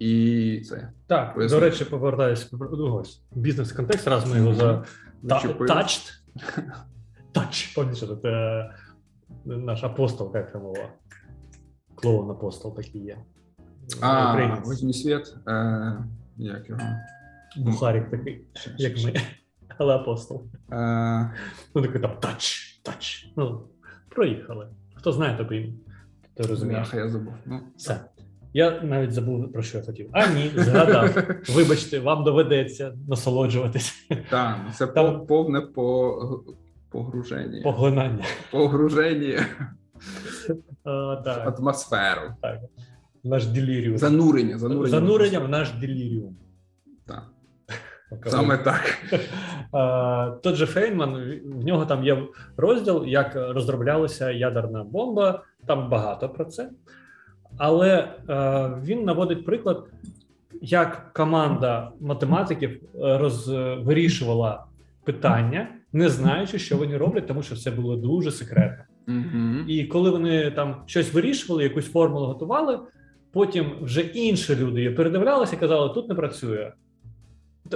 І 0.03 0.61
це 0.61 0.91
Так, 1.07 1.35
Поясни. 1.35 1.57
до 1.59 1.65
речі, 1.65 1.85
повертаюся 1.85 2.57
до 2.57 2.95
ось 2.95 3.23
бізнес-контекст, 3.31 4.07
раз 4.07 4.31
ми 4.31 4.37
його 4.37 4.53
за 4.53 4.73
та, 4.77 4.85
Зачепили. 5.23 5.69
touched. 5.69 6.11
Пам'ятаєш, 7.75 8.19
це 8.21 8.69
наш 9.45 9.83
апостол, 9.83 10.31
як 10.35 10.51
це 10.51 10.57
мова? 10.59 10.89
Клоун 11.95 12.31
апостол 12.31 12.75
такий 12.75 13.01
є. 13.03 13.17
А, 14.01 14.55
возьмі 14.65 14.93
світ. 14.93 15.35
Е, 15.47 15.97
як 16.37 16.69
його? 16.69 16.81
Бухарік 17.57 18.09
такий, 18.09 18.45
як 18.77 18.93
ми, 19.05 19.13
але 19.77 19.95
апостол. 19.95 20.43
Е, 20.71 21.33
Ну 21.75 21.81
такий 21.81 22.01
там 22.01 22.17
тач, 22.19 22.73
тач. 22.83 23.31
Ну, 23.37 23.67
проїхали. 24.09 24.67
Хто 24.95 25.11
знає, 25.11 25.37
то 25.37 25.43
він 25.43 25.79
то 26.35 26.47
розуміє. 26.47 26.79
бляха, 26.79 26.97
я 26.97 27.09
забув. 27.09 27.33
Ну, 27.45 27.59
Все. 27.75 28.05
Я 28.53 28.81
навіть 28.81 29.11
забув 29.13 29.51
про 29.51 29.61
що 29.61 29.77
я 29.77 29.83
хотів. 29.83 30.09
А 30.11 30.27
ні, 30.27 30.51
згадав. 30.55 31.09
Вибачте, 31.55 31.99
вам 31.99 32.23
доведеться 32.23 32.93
насолоджуватись 33.07 34.07
так, 34.29 34.57
це 34.75 34.87
Там- 34.87 35.25
повне 35.25 35.61
по, 35.61 36.43
погруження. 36.89 37.61
поглинання. 37.63 38.23
Погруження 38.51 39.45
так, 41.25 41.59
атмосферу. 41.59 42.21
так. 42.41 42.59
Наш 43.23 43.45
деліріум. 43.45 43.97
Занурення, 43.97 44.57
занурення. 44.57 44.89
Занурення 44.89 45.39
в 45.39 45.49
наш 45.49 45.71
деліріум. 45.71 46.35
Так, 47.05 47.23
саме 48.27 48.57
так. 48.57 48.97
Тот 50.43 50.55
же 50.55 50.65
Фейнман, 50.65 51.39
в 51.45 51.65
нього 51.65 51.85
там 51.85 52.03
є 52.03 52.23
розділ, 52.57 53.05
як 53.05 53.35
розроблялася 53.35 54.31
ядерна 54.31 54.83
бомба. 54.83 55.43
Там 55.67 55.89
багато 55.89 56.29
про 56.29 56.45
це. 56.45 56.69
Але 57.57 57.97
е, 57.97 58.71
він 58.83 59.03
наводить 59.03 59.45
приклад, 59.45 59.85
як 60.61 61.13
команда 61.13 61.91
математиків 61.99 62.69
е, 62.71 63.17
роз, 63.17 63.47
вирішувала 63.79 64.65
питання, 65.03 65.67
не 65.93 66.09
знаючи, 66.09 66.59
що 66.59 66.77
вони 66.77 66.97
роблять, 66.97 67.27
тому 67.27 67.43
що 67.43 67.55
все 67.55 67.71
було 67.71 67.95
дуже 67.95 68.31
секретно. 68.31 68.83
Угу. 69.07 69.67
І 69.67 69.85
коли 69.85 70.09
вони 70.09 70.51
там 70.51 70.75
щось 70.85 71.13
вирішували, 71.13 71.63
якусь 71.63 71.91
формулу 71.91 72.25
готували, 72.25 72.79
потім 73.31 73.71
вже 73.81 74.01
інші 74.01 74.55
люди 74.55 74.81
її 74.81 74.93
передивлялися 74.93 75.55
і 75.55 75.59
казали, 75.59 75.93
тут 75.93 76.09
не 76.09 76.15
працює. 76.15 76.71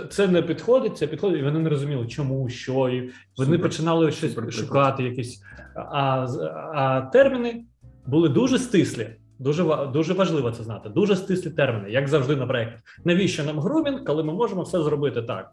Це 0.09 0.27
не 0.27 0.41
підходить, 0.41 0.97
це 0.97 1.07
підходить, 1.07 1.39
і 1.39 1.43
вони 1.43 1.59
не 1.59 1.69
розуміли, 1.69 2.07
чому, 2.07 2.49
що, 2.49 2.89
і 2.89 2.99
вони 3.37 3.51
Супер. 3.51 3.61
починали 3.61 4.11
щось 4.11 4.33
Супер 4.33 4.53
шукати, 4.53 5.03
якісь. 5.03 5.43
А, 5.75 6.27
а 6.73 7.01
терміни 7.01 7.63
були 8.05 8.29
дуже 8.29 8.59
стислі. 8.59 9.09
Дуже 9.39 9.63
дуже 9.93 10.13
важливо 10.13 10.51
це 10.51 10.63
знати. 10.63 10.89
Дуже 10.89 11.15
стислі 11.15 11.49
терміни, 11.49 11.91
як 11.91 12.07
завжди 12.07 12.35
на 12.35 12.47
проєкті. 12.47 12.77
Навіщо 13.05 13.43
нам 13.43 13.59
грумінг, 13.59 14.03
коли 14.03 14.23
ми 14.23 14.33
можемо 14.33 14.61
все 14.61 14.83
зробити 14.83 15.21
так? 15.21 15.51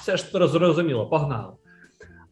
Все 0.00 0.16
ж 0.16 0.48
зрозуміло, 0.48 1.06
погнали. 1.06 1.52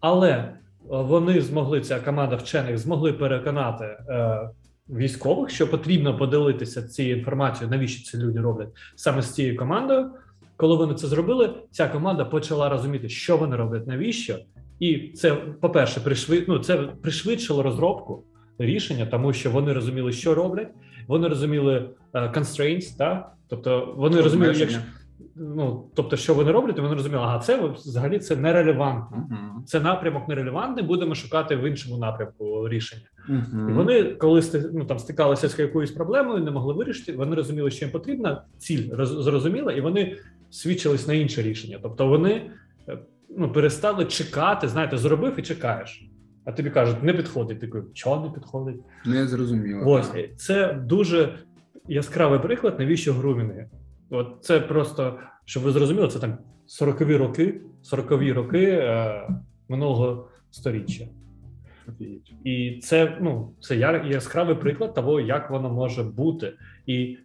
Але 0.00 0.30
е, 0.30 0.54
вони 0.88 1.40
змогли, 1.40 1.80
ця 1.80 2.00
команда 2.00 2.36
вчених 2.36 2.78
змогли 2.78 3.12
переконати 3.12 3.84
е, 3.84 4.50
військових, 4.88 5.50
що 5.50 5.70
потрібно 5.70 6.18
поділитися 6.18 6.82
цією 6.82 7.16
інформацією, 7.16 7.70
навіщо 7.70 8.10
ці 8.10 8.24
люди 8.24 8.40
роблять 8.40 8.68
саме 8.96 9.22
з 9.22 9.34
цією 9.34 9.56
командою. 9.56 10.10
Коли 10.56 10.76
вони 10.76 10.94
це 10.94 11.06
зробили, 11.06 11.50
ця 11.70 11.88
команда 11.88 12.24
почала 12.24 12.68
розуміти, 12.68 13.08
що 13.08 13.36
вони 13.36 13.56
роблять, 13.56 13.86
навіщо, 13.86 14.38
і 14.80 15.08
це, 15.08 15.32
по-перше, 15.34 16.00
пришвид... 16.00 16.44
ну, 16.48 16.58
це 16.58 16.76
пришвидшило 16.76 17.62
розробку 17.62 18.24
рішення, 18.58 19.06
тому 19.06 19.32
що 19.32 19.50
вони 19.50 19.72
розуміли, 19.72 20.12
що 20.12 20.34
роблять, 20.34 20.68
вони 21.08 21.28
розуміли 21.28 21.90
е, 22.14 22.20
constraints, 22.20 22.96
та? 22.98 23.32
тобто 23.48 23.94
вони 23.96 24.20
розуміли, 24.20 24.54
якщо 24.56 24.78
ну 25.38 25.90
тобто, 25.94 26.16
що 26.16 26.34
вони 26.34 26.52
роблять, 26.52 26.78
вони 26.78 26.94
розуміли, 26.94 27.22
ага, 27.22 27.38
це 27.38 27.60
взагалі 27.66 28.18
це 28.18 28.36
нерелевантно. 28.36 29.26
Угу. 29.30 29.64
Це 29.66 29.80
напрямок 29.80 30.28
нерелевантний, 30.28 30.84
будемо 30.84 31.14
шукати 31.14 31.56
в 31.56 31.68
іншому 31.68 31.98
напрямку 31.98 32.68
рішення. 32.68 33.02
Угу. 33.28 33.70
І 33.70 33.72
вони, 33.72 34.04
коли 34.04 34.42
ну, 34.72 34.84
там 34.84 34.98
стикалися 34.98 35.48
з 35.48 35.58
якоюсь 35.58 35.90
проблемою, 35.90 36.44
не 36.44 36.50
могли 36.50 36.74
вирішити. 36.74 37.12
Вони 37.12 37.36
розуміли, 37.36 37.70
що 37.70 37.84
їм 37.84 37.92
потрібна 37.92 38.44
ціль, 38.58 38.90
роз- 38.90 39.22
зрозуміла, 39.22 39.72
і 39.72 39.80
вони 39.80 40.16
свідчились 40.50 41.06
на 41.08 41.14
інше 41.14 41.42
рішення. 41.42 41.78
Тобто 41.82 42.06
вони 42.06 42.50
е, 42.88 42.98
ну, 43.36 43.52
перестали 43.52 44.04
чекати. 44.04 44.68
Знаєте, 44.68 44.98
зробив 44.98 45.38
і 45.38 45.42
чекаєш. 45.42 46.08
А 46.48 46.52
тобі 46.52 46.70
кажуть, 46.70 47.02
не 47.02 47.12
підходить. 47.12 47.60
Ти 47.60 47.66
такий, 47.66 47.82
чого 47.94 48.26
не 48.26 48.32
підходить? 48.34 48.76
Не 49.06 49.26
зрозуміло. 49.26 49.82
Ось 49.86 50.08
так. 50.08 50.26
це 50.36 50.72
дуже 50.72 51.38
яскравий 51.88 52.38
приклад, 52.38 52.78
навіщо 52.78 53.12
грумінги. 53.14 53.68
От 54.10 54.36
це 54.40 54.60
просто, 54.60 55.18
щоб 55.44 55.62
ви 55.62 55.72
зрозуміли, 55.72 56.08
це 56.08 56.18
там 56.18 56.38
40-ві 56.80 57.16
роки, 57.16 57.60
40-ві 57.92 58.32
роки 58.32 58.64
е, 58.64 59.28
минулого 59.68 60.28
сторіччя. 60.50 61.04
І 62.44 62.80
це 62.82 63.18
ну 63.20 63.52
це 63.60 63.76
яскравий 64.04 64.54
приклад 64.56 64.94
того, 64.94 65.20
як 65.20 65.50
воно 65.50 65.70
може 65.70 66.02
бути, 66.02 66.52
і 66.86 67.18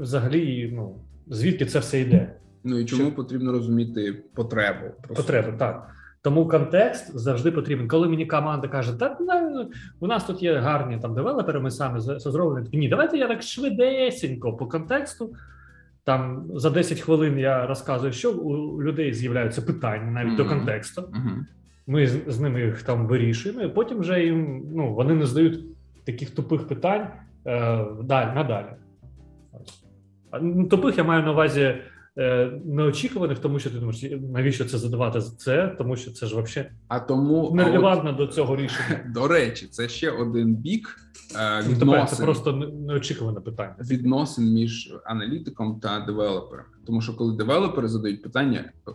взагалі, 0.00 0.72
ну 0.74 0.98
звідки 1.26 1.66
це 1.66 1.78
все 1.78 2.00
йде. 2.00 2.36
Ну 2.64 2.78
і 2.78 2.84
чому 2.84 3.02
Що- 3.02 3.14
потрібно 3.14 3.52
розуміти 3.52 4.22
потребу? 4.34 4.86
по 5.08 5.14
Потреби, 5.14 5.46
суті. 5.46 5.58
так. 5.58 5.90
Тому 6.26 6.48
контекст 6.48 7.18
завжди 7.18 7.50
потрібен. 7.50 7.88
Коли 7.88 8.08
мені 8.08 8.26
команда 8.26 8.68
каже, 8.68 8.98
та 8.98 9.16
ну, 9.20 9.70
у 10.00 10.06
нас 10.06 10.24
тут 10.24 10.42
є 10.42 10.54
гарні 10.54 10.98
там 10.98 11.14
девелопери, 11.14 11.60
ми 11.60 11.70
самі 11.70 12.00
це 12.00 12.30
зробили. 12.30 12.66
Ні, 12.72 12.88
давайте 12.88 13.18
я 13.18 13.28
так 13.28 13.42
швидесенько 13.42 14.52
по 14.52 14.66
контексту. 14.66 15.34
Там 16.04 16.46
за 16.54 16.70
10 16.70 17.00
хвилин 17.00 17.38
я 17.38 17.66
розказую, 17.66 18.12
що 18.12 18.32
у 18.32 18.82
людей 18.82 19.12
з'являються 19.14 19.62
питання 19.62 20.10
навіть 20.10 20.36
до 20.36 20.44
Мгм. 20.44 20.56
контексту. 20.56 21.04
Мгм. 21.12 21.46
Ми 21.86 22.06
з, 22.06 22.22
з 22.26 22.40
ними 22.40 22.60
їх 22.62 22.82
там 22.82 23.06
вирішуємо, 23.06 23.62
і 23.62 23.68
потім 23.68 23.98
вже 23.98 24.24
їм 24.24 24.62
ну 24.74 24.94
вони 24.94 25.14
не 25.14 25.26
задають 25.26 25.60
таких 26.04 26.30
тупих 26.30 26.68
питань 26.68 27.06
е, 27.46 27.84
далі 28.02 28.34
надалі. 28.34 28.72
Ну, 30.42 30.66
Тупих 30.66 30.98
я 30.98 31.04
маю 31.04 31.22
на 31.22 31.32
увазі 31.32 31.74
неочікуваних, 32.64 33.38
тому 33.38 33.58
що 33.58 33.70
ти 33.70 33.78
думаєш, 33.78 34.04
навіщо 34.32 34.64
це 34.64 34.78
задавати 34.78 35.20
це, 35.20 35.74
тому 35.78 35.96
що 35.96 36.10
це 36.10 36.26
ж 36.26 36.40
взагалі 36.40 36.70
А 36.88 37.00
тому 37.00 37.46
от, 37.46 37.54
нерелевантно 37.54 38.12
до 38.12 38.26
цього 38.26 38.56
рішення. 38.56 39.00
до 39.14 39.28
речі, 39.28 39.66
це 39.66 39.88
ще 39.88 40.10
один 40.10 40.54
бік 40.54 41.00
е, 41.36 41.64
Ну, 41.68 41.76
тепер 41.78 42.08
це 42.08 42.22
просто 42.22 42.52
неочікуване 42.86 43.40
питання. 43.40 43.74
відносин 43.80 44.52
між 44.52 44.94
аналітиком 45.04 45.80
та 45.80 46.00
девелопером. 46.00 46.66
Тому 46.86 47.00
що 47.00 47.16
коли 47.16 47.36
девелопери 47.36 47.88
задають 47.88 48.22
питання, 48.22 48.72
е, 48.88 48.92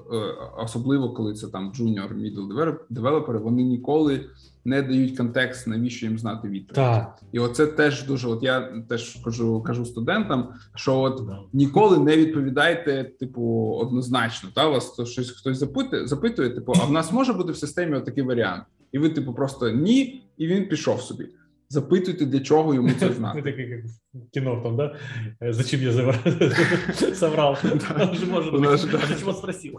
особливо 0.58 1.10
коли 1.10 1.34
це 1.34 1.48
там 1.48 1.72
junior, 1.72 2.14
middle 2.14 2.76
девелопери, 2.90 3.40
вони 3.40 3.64
ніколи 3.64 4.26
не 4.66 4.82
дають 4.82 5.18
контекст, 5.18 5.68
навіщо 5.68 6.06
їм 6.06 6.20
знати 6.20 6.48
відповідь. 6.48 6.76
Так, 6.76 7.22
І 7.32 7.40
оце 7.40 7.68
теж 7.68 8.06
дуже. 8.06 8.28
От 8.28 8.44
я 8.44 8.84
теж 8.90 9.16
кажу, 9.26 9.62
кажу 9.62 9.86
студентам, 9.86 10.54
що 10.76 11.00
от 11.00 11.24
да. 11.28 11.40
ніколи 11.54 11.98
не 11.98 12.18
відповідайте, 12.18 13.04
типу, 13.20 13.78
однозначно. 13.82 14.50
Та 14.54 14.68
вас 14.68 14.90
то 14.92 15.06
щось 15.06 15.32
хтось 15.32 15.58
запитує, 15.58 16.08
запитує, 16.08 16.50
типу, 16.50 16.74
а 16.82 16.86
в 16.86 16.92
нас 16.92 17.12
може 17.12 17.34
бути 17.34 17.52
в 17.52 17.58
системі 17.58 17.96
отакий 17.96 18.24
варіант, 18.24 18.64
і 18.92 19.00
ви, 19.00 19.10
типу, 19.10 19.34
просто 19.34 19.70
ні, 19.70 20.24
і 20.38 20.48
він 20.48 20.68
пішов 20.68 21.02
собі. 21.02 21.28
Запитуйте, 21.72 22.26
для 22.26 22.40
чого 22.40 22.74
йому 22.74 22.90
це 23.00 23.06
Не 23.10 23.14
знати. 23.14 23.42
такий, 23.42 23.70
як 23.70 23.86
в 24.14 24.30
кіно 24.34 24.62
там, 24.64 24.78
да? 24.78 24.96
За 25.42 25.54
Зачем 25.54 25.82
я 25.82 25.92
забрав? 25.94 26.16
соврав? 27.14 27.64
Он 28.02 28.16
же 28.16 28.26
может 28.26 28.54
быть. 28.54 28.78
Зачем 29.08 29.28
он 29.30 29.36
спросил? 29.36 29.74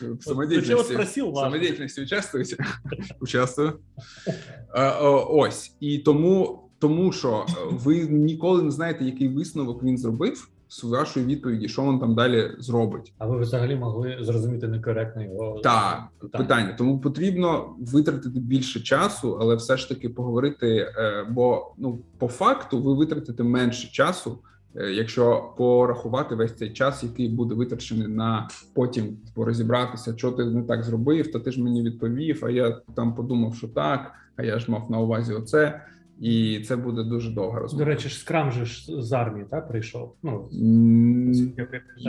В 0.00 0.22
самодеятельности, 0.22 0.92
спросил? 0.94 1.32
участвуєте? 2.02 2.56
Участвую. 3.20 3.78
Е, 4.74 4.90
Ось. 5.28 5.76
І 5.80 5.98
тому, 5.98 6.60
тому 6.78 7.12
що 7.12 7.46
е, 7.48 7.52
ви 7.70 8.06
ніколи 8.06 8.62
не 8.62 8.70
знаєте, 8.70 9.04
який 9.04 9.28
висновок 9.28 9.82
він 9.82 9.98
зробив 9.98 10.48
з 10.68 10.84
вашої 10.84 11.26
відповіді, 11.26 11.68
що 11.68 11.82
він 11.82 11.98
там 11.98 12.14
далі 12.14 12.50
зробить. 12.58 13.12
А 13.18 13.26
ви 13.26 13.38
взагалі 13.40 13.76
могли 13.76 14.16
зрозуміти 14.20 14.68
некоректно 14.68 15.22
його 15.24 15.60
Так, 15.62 16.02
питання. 16.20 16.44
питання. 16.44 16.74
Тому 16.78 17.00
потрібно 17.00 17.74
витратити 17.80 18.40
більше 18.40 18.80
часу, 18.80 19.38
але 19.40 19.54
все 19.54 19.76
ж 19.76 19.88
таки 19.88 20.08
поговорити. 20.08 20.76
е, 20.98 21.26
Бо 21.30 21.72
ну 21.78 21.98
по 22.18 22.28
факту 22.28 22.82
ви 22.82 22.94
витратите 22.94 23.42
менше 23.42 23.88
часу, 23.92 24.38
е, 24.76 24.90
якщо 24.92 25.52
порахувати 25.56 26.34
весь 26.34 26.54
цей 26.56 26.72
час, 26.72 27.02
який 27.02 27.28
буде 27.28 27.54
витрачений 27.54 28.08
на 28.08 28.48
потім 28.74 29.04
типу, 29.16 29.44
розібратися, 29.44 30.14
що 30.16 30.32
ти 30.32 30.44
не 30.44 30.62
так 30.62 30.82
зробив, 30.84 31.32
та 31.32 31.38
ти 31.38 31.50
ж 31.50 31.62
мені 31.62 31.82
відповів. 31.82 32.42
А 32.44 32.50
я 32.50 32.70
там 32.94 33.14
подумав, 33.14 33.54
що 33.54 33.68
так, 33.68 34.12
а 34.36 34.42
я 34.42 34.58
ж 34.58 34.70
мав 34.70 34.90
на 34.90 34.98
увазі 34.98 35.34
оце. 35.34 35.80
І 36.20 36.64
це 36.68 36.76
буде 36.76 37.04
дуже 37.04 37.30
довга 37.30 37.66
До 37.74 37.84
речі, 37.84 38.08
ж 38.08 38.18
скрам 38.18 38.52
же 38.52 38.64
ж 38.64 39.02
з 39.02 39.12
армії 39.12 39.46
так, 39.50 39.68
прийшов. 39.68 40.14
Ну, 40.22 40.48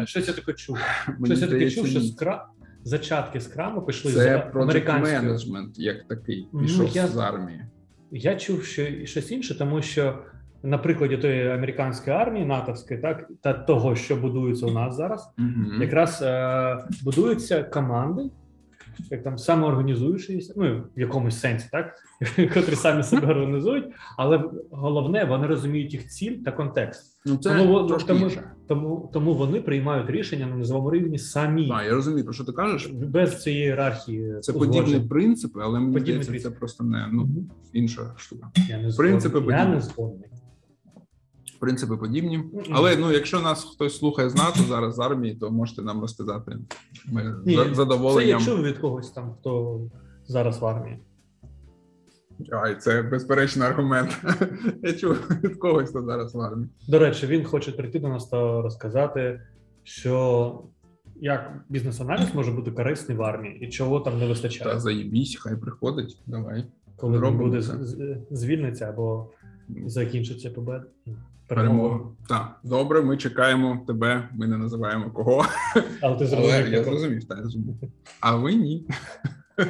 щось 0.05 0.27
я 0.27 0.33
таке 0.33 0.53
чув. 0.53 0.77
Щось 1.25 1.41
я 1.41 1.47
таке 1.47 1.69
чув, 1.69 1.87
що 1.87 1.99
ні. 1.99 2.07
скра... 2.07 2.45
зачатки 2.83 3.39
скраму 3.39 3.81
пішли 3.81 4.11
це 4.11 4.19
з 4.19 4.55
project 4.55 4.61
американської. 4.61 5.15
менеджмент 5.21 5.79
як 5.79 6.07
такий 6.07 6.47
Ну, 6.53 6.59
пішов 6.59 6.89
я- 6.89 7.07
з 7.07 7.17
армії. 7.17 7.65
Я 8.11 8.35
чув 8.35 8.63
ще 8.63 9.05
щось 9.05 9.31
інше, 9.31 9.57
тому 9.57 9.81
що 9.81 10.19
на 10.63 10.77
прикладі 10.77 11.17
тої 11.17 11.49
американської 11.49 12.15
армії, 12.15 12.45
натовської, 12.45 12.99
так 12.99 13.27
та 13.41 13.53
того, 13.53 13.95
що 13.95 14.15
будується 14.15 14.65
у 14.65 14.71
нас 14.71 14.95
зараз, 14.95 15.29
Мгм. 15.37 15.81
якраз 15.81 16.21
е, 16.21 16.77
будуються 17.03 17.63
команди, 17.63 18.21
як 19.11 19.23
там 19.23 19.37
самоорганізуючися, 19.37 20.53
ну 20.57 20.83
в 20.95 20.99
якомусь 20.99 21.39
сенсі, 21.39 21.69
так 21.71 21.95
котрі 22.53 22.75
самі 22.75 23.03
себе 23.03 23.27
організують, 23.27 23.85
але 24.17 24.43
головне, 24.71 25.25
вони 25.25 25.47
розуміють 25.47 25.93
їх 25.93 26.07
ціль 26.07 26.37
та 26.45 26.51
контекст. 26.51 27.19
Ну 27.25 27.37
це 27.37 27.57
Тому, 27.57 27.87
трошки 27.87 28.07
тому, 28.07 28.25
інше. 28.25 28.51
тому, 28.67 29.09
тому 29.13 29.33
вони 29.33 29.61
приймають 29.61 30.09
рішення 30.09 30.47
на 30.47 30.55
низовому 30.55 30.91
рівні 30.91 31.17
самі 31.17 31.67
Так, 31.67 31.85
я 31.85 31.93
розумію, 31.93 32.23
про 32.23 32.33
що 32.33 32.43
ти 32.43 32.51
кажеш. 32.51 32.87
без 32.87 33.43
цієї 33.43 33.63
ієрархії. 33.63 34.35
Це 34.41 34.51
узгоджень. 34.51 34.83
подібні 34.83 35.07
принципи, 35.09 35.59
але 35.63 35.79
мені 35.79 35.99
здається, 36.23 36.49
це 36.49 36.51
просто 36.51 36.83
не 36.83 37.09
ну 37.11 37.27
інша 37.73 38.13
штука. 38.17 38.51
Я 38.69 38.77
не 38.81 38.91
принципи. 38.91 39.43
Я 39.49 39.65
не 39.65 39.81
згодний. 39.81 40.29
Принципи 41.59 41.97
подібні. 41.97 42.43
Але 42.71 42.95
ну, 42.97 43.11
якщо 43.11 43.39
нас 43.39 43.63
хтось 43.63 43.97
слухає 43.97 44.29
з 44.29 44.35
НАТО 44.35 44.59
зараз 44.67 44.95
з 44.95 44.99
армії, 44.99 45.35
то 45.35 45.51
можете 45.51 45.81
нам 45.81 46.01
розказати. 46.01 46.57
Ми 47.11 47.35
Ні, 47.45 47.57
за 47.73 48.13
Це 48.13 48.25
я 48.25 48.39
чув 48.39 48.61
від 48.61 48.77
когось 48.77 49.11
там, 49.11 49.35
хто 49.39 49.81
зараз 50.27 50.61
в 50.61 50.65
армії. 50.65 50.99
Ай, 52.51 52.75
це 52.75 53.01
безперечний 53.01 53.67
аргумент. 53.67 54.21
Я 54.83 54.93
чув 54.93 55.17
від 55.43 55.55
когось, 55.55 55.89
хто 55.89 56.03
зараз 56.03 56.35
в 56.35 56.41
армії. 56.41 56.69
До 56.87 56.99
речі, 56.99 57.27
він 57.27 57.45
хоче 57.45 57.71
прийти 57.71 57.99
до 57.99 58.07
нас 58.07 58.27
та 58.27 58.61
розказати, 58.61 59.41
що 59.83 60.63
як 61.21 61.65
бізнес-аналіз 61.69 62.27
може 62.33 62.51
бути 62.51 62.71
корисний 62.71 63.17
в 63.17 63.21
армії 63.21 63.59
і 63.61 63.69
чого 63.69 63.99
там 63.99 64.19
не 64.19 64.27
вистачає, 64.27 64.71
Та 64.71 64.79
заїбісь, 64.79 65.37
хай 65.39 65.55
приходить. 65.55 66.17
Давай. 66.27 66.65
коли 66.95 67.19
він 67.21 67.37
буде 67.37 67.61
це. 67.61 67.77
звільниться 68.31 68.85
або 68.89 69.29
закінчиться 69.85 70.49
побед. 70.49 70.81
Перемога. 71.49 71.99
Так, 72.27 72.59
добре, 72.63 73.01
ми 73.01 73.17
чекаємо 73.17 73.83
тебе. 73.87 74.29
Ми 74.33 74.47
не 74.47 74.57
називаємо 74.57 75.11
кого. 75.11 75.45
Але 76.01 76.15
ти 76.17 76.25
Але 76.25 76.27
зрозумів, 76.27 76.73
я 76.73 76.83
зрозумів, 76.83 77.23
так, 77.27 77.37
я 77.37 77.43
зрозумів. 77.43 77.75
А 78.19 78.35
ви 78.35 78.55
ні. 78.55 78.87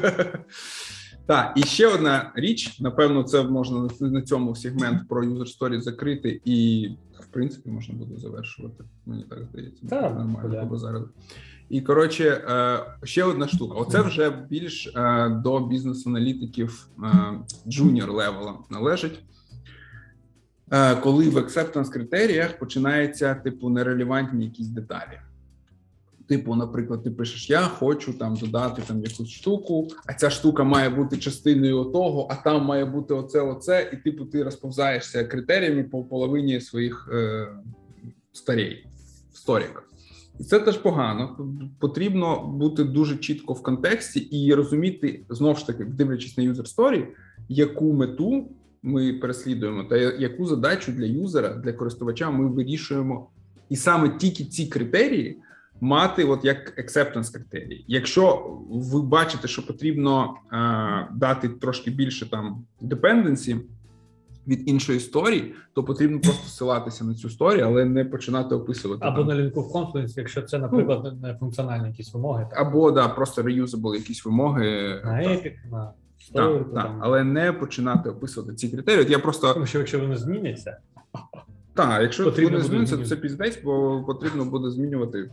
Так, 1.26 1.54
і 1.56 1.63
ще 1.63 1.88
одна 1.88 2.32
річ. 2.36 2.80
Напевно, 2.80 3.24
це 3.24 3.44
можна 3.44 3.89
на- 4.00 4.22
цьому 4.22 4.56
сегмент 4.56 5.08
про 5.08 5.24
user 5.24 5.60
story 5.60 5.82
закрити, 5.82 6.42
і 6.46 6.89
в 7.20 7.26
принципі 7.26 7.70
можна 7.70 7.96
буде 7.96 8.18
завершувати. 8.18 8.84
Мені 9.06 9.24
так 9.24 9.39
здається. 9.52 9.88
Так, 9.88 10.15
нормально 10.15 10.50
да. 10.50 10.60
побазарили. 10.60 11.06
І 11.70 11.82
коротше, 11.82 12.24
е, 12.50 12.80
ще 13.04 13.24
одна 13.24 13.48
штука. 13.48 13.76
Оце 13.76 14.02
вже 14.02 14.30
більш 14.50 14.88
е, 14.96 15.30
до 15.44 15.60
бізнес-аналітиків 15.60 16.88
junior 17.68 18.12
level-а 18.12 18.58
належить. 18.70 19.20
Е, 20.72 20.96
Коли 20.96 21.30
в 21.30 21.38
acceptance 21.38 21.90
критеріях 21.90 22.60
починається 22.60 23.36
типу 23.36 23.70
нерелевантні 23.70 24.46
якісь 24.46 24.68
деталі. 24.68 25.20
Типу, 26.28 26.56
наприклад, 26.56 27.04
ти 27.04 27.12
пишеш: 27.12 27.50
Я 27.50 27.62
хочу 27.62 28.14
там 28.14 28.36
додати 28.36 28.82
там 28.88 29.04
якусь 29.04 29.30
штуку, 29.30 29.88
а 30.06 30.14
ця 30.14 30.30
штука 30.30 30.64
має 30.64 30.90
бути 30.90 31.18
частиною 31.18 31.84
того, 31.84 32.28
а 32.32 32.36
там 32.36 32.66
має 32.66 32.86
бути 32.86 33.14
оце, 33.14 33.42
оце, 33.42 33.90
і 33.94 33.98
типу 33.98 34.26
ти 34.26 34.44
розповзаєшся 34.44 35.24
критеріями 35.24 35.84
по 35.84 36.04
половині 36.04 36.62
своїх 36.62 37.10
е, 37.14 37.48
user 38.32 38.86
сторік. 39.34 39.84
І 40.40 40.44
це 40.44 40.60
теж 40.60 40.78
погано. 40.78 41.50
Потрібно 41.80 42.48
бути 42.48 42.84
дуже 42.84 43.18
чітко 43.18 43.54
в 43.54 43.64
контексті 43.64 44.20
і 44.20 44.54
розуміти 44.54 45.26
знову 45.30 45.56
ж 45.56 45.68
таки, 45.68 45.86
дивлячись 45.86 46.38
на 46.38 46.44
user 46.44 46.76
story, 46.76 47.08
яку 47.50 47.94
мету 47.94 48.48
ми 48.84 49.13
переслідуємо, 49.13 49.84
та 49.84 49.98
яку 49.98 50.46
задачу 50.46 50.92
для 50.92 51.06
юзера, 51.06 51.50
для 51.50 51.74
користувача 51.74 52.32
ми 52.32 52.48
вирішуємо, 52.48 53.30
і 53.70 53.76
саме 53.76 54.10
тільки 54.10 54.46
ці 54.46 54.68
критерії 54.68 55.38
мати, 55.82 56.24
от 56.24 56.46
як 56.46 56.80
acceptance 56.80 57.34
критерії. 57.34 57.86
Якщо 57.88 58.58
ви 58.70 59.02
бачите, 59.02 59.48
що 59.48 59.68
потрібно 59.68 60.34
е, 60.54 61.08
дати 61.15 61.50
трошки 61.50 61.92
більше 61.92 62.30
там 62.30 62.65
dependency 62.82 63.60
від 64.48 64.70
іншої 64.70 64.98
історії, 64.98 65.54
то 65.74 65.84
потрібно 65.84 66.20
просто 66.20 66.48
ссилатися 66.48 67.06
на 67.06 67.13
цю 67.15 67.28
історію, 67.28 67.65
але 67.65 67.86
не 67.86 68.06
починати 68.06 68.56
описувати 68.56 69.06
або 69.06 69.18
там. 69.18 69.28
на 69.28 69.36
лінку 69.36 69.62
в 69.62 69.76
Confluence, 69.76 70.13
якщо 70.18 70.42
це, 70.42 70.60
наприклад, 70.60 71.22
не 71.22 71.36
функціональні 71.36 71.88
якісь 71.88 72.13
вимоги, 72.13 72.48
там, 72.52 72.68
або 72.68 72.92
да, 72.92 73.08
просто 73.08 73.42
reusable 73.42 73.96
якісь 73.96 74.26
вимоги. 74.26 75.02
на 75.06 75.24
Так, 75.24 75.46
Epic, 75.46 75.54
на 75.72 75.92
так, 76.34 76.74
так, 76.74 76.92
але 77.00 77.24
не 77.24 77.54
починати 77.54 78.10
описувати 78.10 78.56
ці 78.56 78.70
критерії. 78.70 79.02
От 79.02 79.10
я 79.10 79.20
просто 79.20 79.54
тому 79.54 79.66
що 79.66 79.80
якщо 79.80 80.00
вони 80.00 80.18
зміняться, 80.18 80.78
Так, 81.74 82.02
якщо 82.02 82.24
Потрібно 82.24 82.60
вони 82.60 82.80
буде 82.80 82.98
то 82.98 83.06
це 83.06 83.16
піздець, 83.16 83.60
бо 83.64 84.04
потрібно 84.08 84.46
буде 84.46 84.70
змінювати 84.70 85.32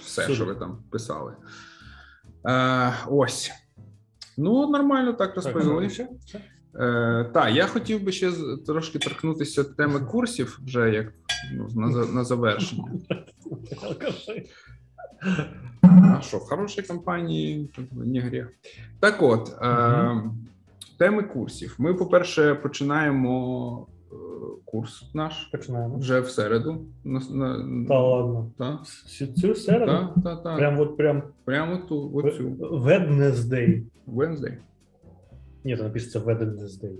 все, 0.00 0.22
Всюди. 0.22 0.36
що 0.36 0.44
ви 0.44 0.54
там 0.54 0.78
писали. 0.90 1.32
Е, 2.48 2.92
ось. 3.06 3.52
Ну, 4.38 4.70
нормально 4.70 5.12
так 5.12 5.34
так, 5.34 5.36
розповіли. 5.36 5.86
все, 5.86 6.08
все. 6.26 6.40
Е, 6.80 7.30
так, 7.34 7.54
я 7.54 7.66
хотів 7.66 8.02
би 8.02 8.12
ще 8.12 8.32
трошки 8.66 8.98
торкнутися 8.98 9.64
теми 9.64 10.00
курсів, 10.00 10.60
вже 10.66 10.90
як 10.90 11.12
ну, 11.54 11.68
на, 11.74 12.06
на 12.06 12.24
завершення. 12.24 12.84
А 15.82 16.20
що, 16.20 16.38
хороші 16.38 16.82
компанії, 16.82 17.70
не 17.92 18.20
гріх. 18.20 18.52
Так 19.00 19.22
от, 19.22 19.56
е, 19.62 20.22
теми 20.98 21.22
курсів. 21.22 21.74
Ми, 21.78 21.94
по-перше, 21.94 22.54
починаємо 22.54 23.86
е, 24.12 24.14
курс 24.64 25.10
наш 25.14 25.44
Починаємо. 25.52 25.98
вже 25.98 26.20
в 26.20 26.28
середу. 26.30 26.84
На, 27.04 27.20
на, 27.30 27.86
Та 27.88 28.00
ладно. 28.00 28.50
та, 28.58 28.78
Цю- 29.36 29.54
середу? 29.54 29.86
та, 29.86 30.20
та, 30.22 30.36
та. 30.36 30.56
Прям 30.56 30.80
от 30.80 30.96
прям 30.96 31.22
Прямо 31.44 31.76
ту, 31.76 32.10
оцю. 32.14 32.48
Wednesday. 32.60 33.82
Wednesday. 34.08 34.52
Ні, 35.64 35.76
там 35.76 35.92
пишеться 35.92 36.18
Wednesday. 36.20 36.92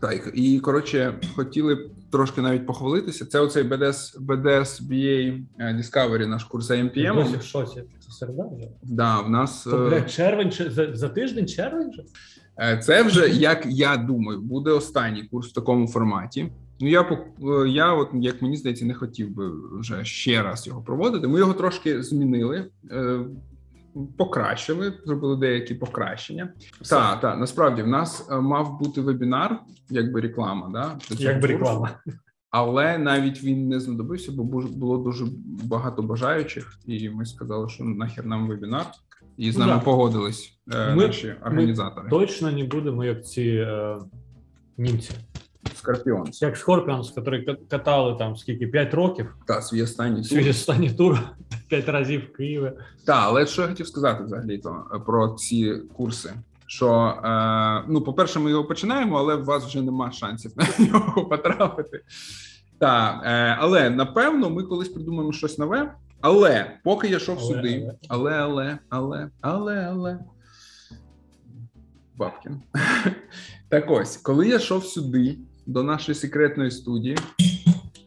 Так, 0.00 0.30
і 0.34 0.60
коротше, 0.60 1.14
хотіли 1.34 1.74
б 1.74 1.78
трошки 2.10 2.40
навіть 2.40 2.66
похвалитися. 2.66 3.26
Це 3.26 3.40
оцей 3.40 3.64
BDS, 3.64 4.20
BDS 4.26 4.82
BA 4.82 5.42
е, 5.58 5.74
Discovery, 5.74 6.26
наш 6.26 6.44
курс 6.44 6.66
за 6.66 6.74
Я 6.74 7.14
досі 7.14 7.36
в 7.36 7.42
шоці. 7.42 7.82
Це 8.00 8.10
середа 8.10 8.44
вже? 8.56 8.68
Да, 8.82 9.20
в 9.20 9.30
нас 9.30 9.64
То, 9.64 9.86
е, 9.86 9.88
блядь, 9.90 10.10
червень, 10.10 10.50
че- 10.52 10.70
за, 10.70 10.96
за 10.96 11.08
тиждень 11.08 11.46
червень 11.48 11.90
вже? 11.90 12.02
е, 12.58 12.78
це 12.78 13.02
вже, 13.02 13.28
як 13.28 13.66
я 13.66 13.96
думаю, 13.96 14.40
буде 14.40 14.70
останній 14.70 15.22
курс 15.22 15.48
в 15.50 15.52
такому 15.52 15.88
форматі. 15.88 16.52
Ну, 16.80 16.88
я 16.88 17.00
е, 17.02 17.68
я, 17.68 17.92
от 17.92 18.08
як 18.14 18.42
мені 18.42 18.56
здається, 18.56 18.84
не 18.84 18.94
хотів 18.94 19.30
би 19.30 19.50
вже 19.80 20.04
ще 20.04 20.42
раз 20.42 20.66
його 20.66 20.82
проводити. 20.82 21.28
Ми 21.28 21.38
його 21.38 21.54
трошки 21.54 22.02
змінили, 22.02 22.66
покращили, 24.18 24.92
зробили 25.04 25.36
деякі 25.36 25.74
покращення. 25.74 26.52
Так, 26.90 27.20
так, 27.20 27.38
насправді 27.38 27.82
в 27.82 27.86
нас 27.86 28.28
е, 28.30 28.40
мав 28.40 28.78
бути 28.78 29.00
вебінар, 29.00 29.60
якби 29.90 30.20
реклама, 30.20 30.70
да, 30.72 30.98
до 31.10 31.16
цього 31.16 31.30
Як 31.30 31.42
би 31.42 31.48
курсу. 31.48 31.58
реклама. 31.64 31.90
Але 32.50 32.98
навіть 32.98 33.44
він 33.44 33.68
не 33.68 33.80
знадобився, 33.80 34.32
бо 34.32 34.42
було 34.68 34.98
дуже 34.98 35.24
багато 35.64 36.02
бажаючих, 36.02 36.78
і 36.86 37.10
ми 37.10 37.26
сказали, 37.26 37.68
що 37.68 37.84
нахер 37.84 38.26
нам 38.26 38.48
вебінар, 38.48 38.86
і 39.36 39.52
з 39.52 39.58
Ну, 39.58 39.66
нами 39.66 39.78
да. 39.78 39.84
погодились 39.84 40.58
е, 40.72 40.94
Ми- 40.94 41.06
наші 41.06 41.34
організатори. 41.46 42.10
Точно 42.10 42.52
не 42.52 42.64
будемо, 42.64 43.04
як 43.04 43.26
ці 43.26 43.42
е, 43.42 43.96
німці. 44.78 45.10
Scorpions. 45.74 46.42
Як 46.42 46.56
Scorpions, 46.56 47.30
які 47.32 47.46
ка- 47.46 47.56
катали 47.68 48.14
там 48.18 48.36
скільки, 48.36 48.66
5 48.66 48.94
років, 48.94 49.34
Та 49.46 49.62
свій 49.62 49.82
останній 49.82 50.24
свій 50.24 50.40
тур. 50.42 50.50
останній 50.50 50.90
тур 50.90 51.20
5 51.68 51.88
разів 51.88 52.20
в 52.32 52.36
Києві. 52.36 52.72
Так, 53.06 53.16
але 53.22 53.46
що 53.46 53.62
я 53.62 53.68
хотів 53.68 53.86
сказати 53.86 54.24
взагалі 54.24 54.58
то 54.58 54.84
е, 54.94 54.98
про 54.98 55.28
ці 55.28 55.74
курси. 55.96 56.32
Що 56.66 56.90
е, 57.24 57.84
ну, 57.88 58.00
по-перше, 58.00 58.38
ми 58.38 58.50
його 58.50 58.64
починаємо, 58.64 59.18
але 59.18 59.34
у 59.34 59.44
вас 59.44 59.64
вже 59.64 59.82
нема 59.82 60.12
шансів 60.12 60.52
на 60.56 60.86
нього 60.86 61.24
потрапити. 61.26 62.00
Так, 62.78 63.22
е, 63.24 63.56
але 63.60 63.90
напевно, 63.90 64.50
ми 64.50 64.62
колись 64.62 64.88
придумаємо 64.88 65.32
щось 65.32 65.58
нове. 65.58 65.94
Але 66.20 66.78
поки 66.84 67.08
я 67.08 67.16
йшов 67.16 67.38
Але, 67.40 67.48
сюди, 67.48 67.92
але, 68.08 68.32
але, 68.32 68.78
але, 68.88 69.30
але, 69.40 69.76
але. 69.90 70.18
Бабкін. 72.16 72.62
Так 73.68 73.90
ось, 73.90 74.16
коли 74.16 74.48
я 74.48 74.56
йшов 74.56 74.84
сюди, 74.84 75.38
до 75.66 75.82
нашої 75.82 76.14
секретної 76.14 76.70
студії, 76.70 77.16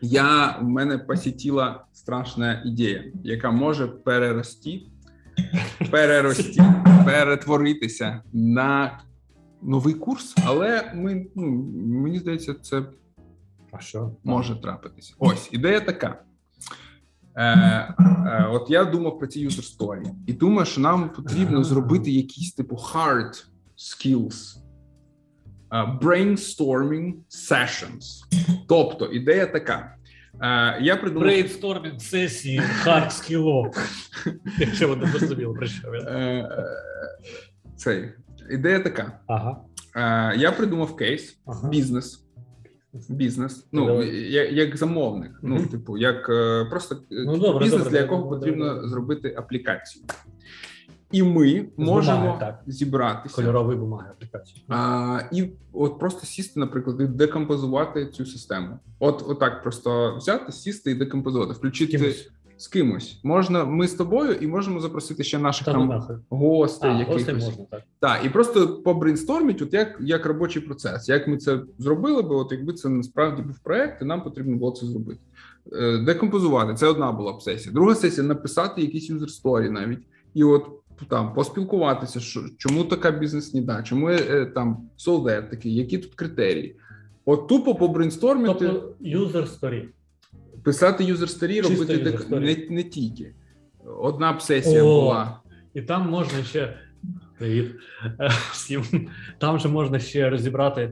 я 0.02 0.58
в 0.62 0.64
мене 0.64 0.98
посітіла 0.98 1.86
страшна 1.94 2.62
ідея, 2.66 3.04
яка 3.24 3.52
може 3.52 3.88
перерости, 3.88 4.82
перерости, 5.92 6.64
перетворитися 7.06 8.22
на 8.34 9.00
новий 9.62 9.94
курс, 9.94 10.36
але 10.46 10.92
ми, 10.96 11.28
ну, 11.36 11.44
мені 11.86 12.20
здається, 12.20 12.54
це 12.54 12.84
А 13.72 13.80
що? 13.80 14.12
може 14.24 14.62
трапитися. 14.62 15.14
Ось 15.20 15.50
ідея 15.52 15.80
така. 15.80 16.22
Е, 17.36 17.46
е, 17.46 18.48
от 18.52 18.70
я 18.70 18.86
думав 18.86 19.20
про 19.20 19.28
ці 19.28 19.48
user 19.48 19.78
story, 19.78 20.06
і 20.28 20.34
думаю, 20.34 20.66
що 20.66 20.82
нам 20.82 21.10
потрібно 21.10 21.64
зробити 21.64 22.12
якісь 22.12 22.54
типу 22.54 22.76
hard 22.76 23.46
skills, 23.78 24.58
brainstorming 26.02 27.14
sessions. 27.30 28.02
Тобто, 28.68 29.06
ідея 29.06 29.46
така. 29.46 29.96
Е, 30.42 30.78
я 30.82 30.96
придумав 30.96 31.24
Brainstorming 31.24 32.02
сесії 32.02 32.60
hard 32.60 33.12
skill-о. 33.14 33.72
Якщо 34.60 34.88
ви 34.88 34.96
не 34.96 35.06
зрозуміли, 35.06 35.54
про 35.54 35.68
що 35.68 35.92
він. 35.92 36.08
Е, 36.08 36.50
цей 37.76 38.10
ідея 38.52 38.80
така: 38.80 39.20
Ага. 39.28 39.58
Е, 39.96 40.38
я 40.38 40.52
придумав 40.52 40.96
кейс, 40.96 41.40
Ага. 41.46 41.70
бізнес. 41.70 42.22
Бізнес, 43.10 43.68
ну 43.72 44.04
як, 44.04 44.52
як 44.52 44.78
замовник, 44.78 45.32
ну 45.44 45.66
типу, 45.66 45.98
як 45.98 46.30
е, 46.30 46.66
просто 46.70 46.96
е, 46.96 47.00
Ну, 47.10 47.38
добре, 47.38 47.64
бізнес, 47.64 47.84
добре, 47.84 47.92
для 47.92 48.00
якого 48.00 48.22
добре, 48.22 48.40
потрібно 48.40 48.88
зробити 48.88 49.36
аплікацію, 49.38 50.06
і 51.12 51.24
ми 51.24 51.66
можемо 51.78 52.20
бумаги, 52.20 52.40
так. 52.40 52.64
зібратися 52.68 53.36
Кольорові 53.36 53.76
бумаги 53.76 54.08
а, 54.68 55.20
і 55.32 55.50
от 55.74 56.00
просто 56.00 56.26
сісти, 56.26 56.60
наприклад, 56.60 57.02
і 57.02 57.06
декомпозувати 57.06 58.06
цю 58.06 58.26
систему. 58.26 58.80
От, 59.00 59.26
отак 59.28 59.64
просто 59.64 60.16
взяти, 60.18 60.52
сісти 60.52 60.92
і 60.92 60.96
декомпозувати, 60.96 61.54
включити 61.54 61.98
Кимось. 61.98 62.30
з 62.58 62.68
кимось. 62.68 63.20
Можна 63.24 63.66
ми 63.66 63.88
з 63.88 63.94
тобою, 63.94 64.34
і 64.34 64.48
можемо 64.48 64.80
запросити 64.80 65.24
ще 65.24 65.38
наших 65.40 65.66
Та 65.66 65.72
там 65.72 66.04
гостей, 66.30 66.92
А, 66.92 66.94
якихось. 66.94 67.14
гостей 67.16 67.36
можна, 67.36 67.66
так. 67.72 67.84
Так, 68.00 68.26
і 68.26 68.30
просто 68.30 68.68
побрейнсторміть, 68.68 69.62
от 69.62 69.74
як, 69.74 69.98
як 70.00 70.26
робочий 70.26 70.62
процес, 70.62 71.10
як 71.10 71.28
ми 71.28 71.38
це 71.38 71.60
зробили 71.78 72.22
би, 72.22 72.36
от 72.36 72.52
якби 72.52 72.74
це 72.74 72.90
насправді 72.90 73.42
був 73.42 73.60
проект, 73.60 74.02
і 74.02 74.06
нам 74.06 74.24
потрібно 74.24 74.58
було 74.58 74.72
це 74.72 74.86
зробити. 74.86 75.20
Е, 75.74 75.98
Декомпозувати 75.98 76.74
це 76.74 76.88
одна 76.88 77.12
була 77.12 77.34
б 77.34 77.42
сесія. 77.42 77.74
Друга 77.74 77.96
сесія 77.96 78.28
написати 78.28 78.82
якісь 78.82 79.10
юзер 79.10 79.30
сторі 79.30 79.70
навіть, 79.70 80.00
і 80.34 80.44
от 80.44 80.66
там 81.10 81.34
поспілкуватися, 81.34 82.20
що 82.20 82.42
чому 82.58 82.84
така 82.84 83.12
бізнес-ніда, 83.12 83.84
чому 83.84 84.10
е, 84.10 84.46
там 84.46 84.78
солдат 84.96 85.50
такий, 85.50 85.76
які 85.76 85.98
тут 85.98 86.16
критерії. 86.16 86.76
От 87.26 87.48
тупо 87.48 87.76
побрейнстормити, 87.76 88.54
Тобто 88.68 88.96
user 89.02 89.60
story. 89.60 89.84
писати 90.64 91.04
юзер 91.04 91.30
сторі, 91.30 91.62
робити 91.62 91.98
дек... 91.98 92.30
не, 92.30 92.58
не 92.70 92.84
тільки. 92.84 93.34
Одна 94.00 94.34
б 94.34 94.42
сесія 94.42 94.84
О, 94.84 95.02
була. 95.02 95.40
І 95.74 95.82
там 95.82 96.10
можна 96.10 96.44
ще 96.44 96.78
привіт 97.38 97.72
е, 98.20 98.30
всім. 98.52 98.84
Там 99.38 99.60
же 99.60 99.68
можна 99.70 100.00
ще 100.00 100.30
розібрати, 100.30 100.92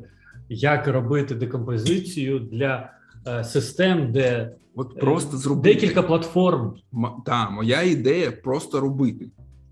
як 0.49 0.87
робити 0.87 1.35
декомпозицію 1.35 2.39
для 2.39 2.89
е, 3.27 3.43
систем, 3.43 4.11
де 4.11 4.51
От 4.75 4.93
е, 4.97 4.99
просто 4.99 5.37
зробити. 5.37 5.73
декілька 5.73 6.01
платформ. 6.03 6.73
М- 6.93 7.07
та, 7.25 7.49
моя 7.49 7.81
ідея 7.81 8.31
просто 8.31 8.79
робити. 8.79 9.25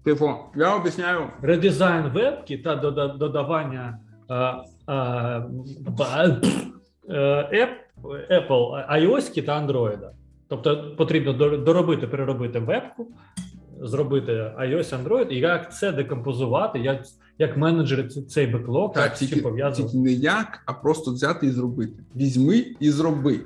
Типу, 0.04 0.34
я 0.56 0.76
об'ясняю, 0.76 1.28
редизайн 1.41 2.10
вебки 2.10 2.58
та 2.58 2.76
дода- 2.76 3.18
додавання 3.18 3.99
е, 4.30 4.34
Apple 8.32 8.91
iOS 8.91 9.45
та 9.45 9.68
Android. 9.68 9.99
Тобто 10.47 10.95
потрібно 10.97 11.34
доробити, 11.58 12.08
переробити 12.08 12.60
вебку, 12.60 13.08
зробити 13.82 14.32
iOS, 14.60 15.04
Android, 15.04 15.28
і 15.28 15.39
як 15.39 15.74
це 15.76 15.91
декомпозувати, 15.91 16.80
як, 16.80 17.02
як 17.38 17.58
менеджери 17.58 18.08
цей 18.08 18.47
беклог, 18.47 18.93
так, 18.93 19.04
як 19.04 19.14
тільки, 19.14 19.41
тільки 19.76 19.97
не 19.97 20.12
як, 20.12 20.64
а 20.66 20.74
просто 20.74 21.12
взяти 21.12 21.47
і 21.47 21.52
зробити. 21.52 21.93
Візьми 22.16 22.66
і 22.80 22.89
зроби. 22.89 23.39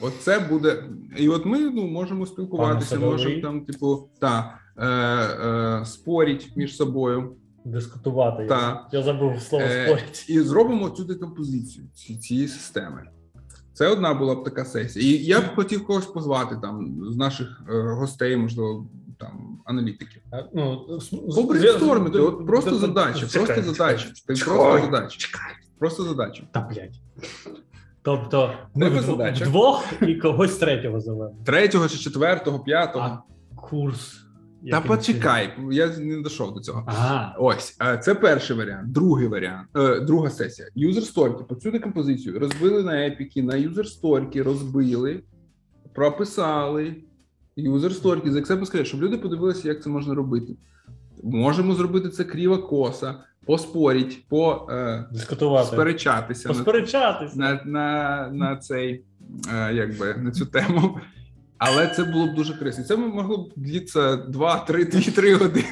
От 0.00 0.12
це 0.20 0.38
буде. 0.38 0.84
І 1.16 1.28
от 1.28 1.46
ми 1.46 1.58
ну, 1.58 1.86
можемо 1.86 2.26
спілкуватися, 2.26 2.98
можемо 2.98 3.40
там, 3.40 3.60
типу, 3.60 4.08
та, 4.18 4.58
е, 4.76 4.86
е, 4.86 5.84
споріть 5.84 6.52
між 6.56 6.76
собою. 6.76 7.36
Дискутувати. 7.64 8.46
Так. 8.46 8.88
Я 8.92 9.02
забув 9.02 9.40
слово 9.42 9.64
Е, 9.64 9.84
спорять. 9.86 10.26
І 10.28 10.40
зробимо 10.40 10.90
цю 10.90 11.04
декомпозицію 11.04 11.86
цієї 12.20 12.48
системи. 12.48 13.02
Це 13.72 13.88
одна 13.88 14.14
була 14.14 14.34
б 14.34 14.44
така 14.44 14.64
сесія. 14.64 15.04
І 15.06 15.24
я 15.24 15.40
б 15.40 15.44
хотів 15.54 15.86
когось 15.86 16.06
позвати 16.06 16.56
там 16.62 16.98
з 17.10 17.16
наших 17.16 17.62
е, 17.68 17.72
гостей, 17.82 18.36
можливо, 18.36 18.86
там 19.18 19.58
аналітиків. 19.64 20.22
Ну, 20.54 20.86
с- 21.00 21.06
з- 21.28 21.34
Побрейнстормити, 21.34 22.18
от 22.18 22.46
просто 22.46 22.74
задача, 22.74 23.26
чекай, 23.26 23.28
просто 23.46 23.46
чекай. 23.46 23.62
задача. 23.62 24.08
Ти 24.26 24.34
просто 24.34 24.80
задача. 24.80 25.28
Просто 25.78 26.02
задача. 26.02 26.42
Та 26.52 26.60
блядь. 26.60 26.94
Тобто, 28.02 28.52
ми 28.74 29.00
задача. 29.00 29.44
вдвох 29.44 29.84
і 30.08 30.14
когось 30.14 30.56
третього 30.56 31.00
зовемо. 31.00 31.34
Третього 31.44 31.88
чи 31.88 31.98
четвертого, 31.98 32.58
п'ятого. 32.58 33.04
А 33.04 33.22
курс. 33.56 34.23
Та 34.70 34.80
почекай, 34.80 35.54
я 35.70 35.86
не 35.98 36.22
дійшов 36.22 36.54
до 36.54 36.60
цього. 36.60 36.84
Ага. 36.86 37.36
Ось 37.38 37.76
е, 37.82 37.98
це 37.98 38.14
перший 38.14 38.56
варіант. 38.56 38.92
Другий 38.92 39.28
варіант, 39.28 39.68
е, 39.76 40.00
друга 40.00 40.30
сесія. 40.30 40.68
User 40.76 41.14
Story. 41.14 41.38
Типу 41.38 41.54
цю 41.54 41.70
декомпозицію 41.70 42.38
розбили 42.38 42.82
на 42.82 43.06
епіки, 43.06 43.42
на 43.42 43.52
User 43.54 44.00
Story 44.00 44.42
розбили, 44.42 45.20
прописали 45.94 46.96
Story, 48.02 48.30
за 48.30 48.40
Excel 48.40 48.64
скрізь, 48.64 48.86
щоб 48.86 49.02
люди 49.02 49.18
подивилися, 49.18 49.68
як 49.68 49.82
це 49.82 49.90
можна 49.90 50.14
робити. 50.14 50.56
Можемо 51.22 51.74
зробити 51.74 52.08
це 52.08 52.24
кріва 52.24 52.58
коса, 52.58 53.14
поспоріть, 53.46 54.28
по 54.28 54.66
е, 54.70 55.04
Дискутувати. 55.12 55.68
сперечатися 55.68 56.48
на, 56.48 56.54
на, 57.36 57.60
на, 57.64 58.30
на 58.32 58.56
цей 58.56 59.04
якби 59.72 60.14
на 60.14 60.30
цю 60.30 60.46
тему. 60.46 60.98
Але 61.66 61.86
це 61.86 62.04
було 62.04 62.26
б 62.26 62.34
дуже 62.34 62.54
корисно. 62.54 62.84
Це 62.84 62.96
могло 62.96 63.36
б 63.38 63.52
длитися 63.56 64.16
2, 64.16 64.58
3, 64.58 64.84
2, 64.84 65.00
3 65.00 65.34
години. 65.34 65.66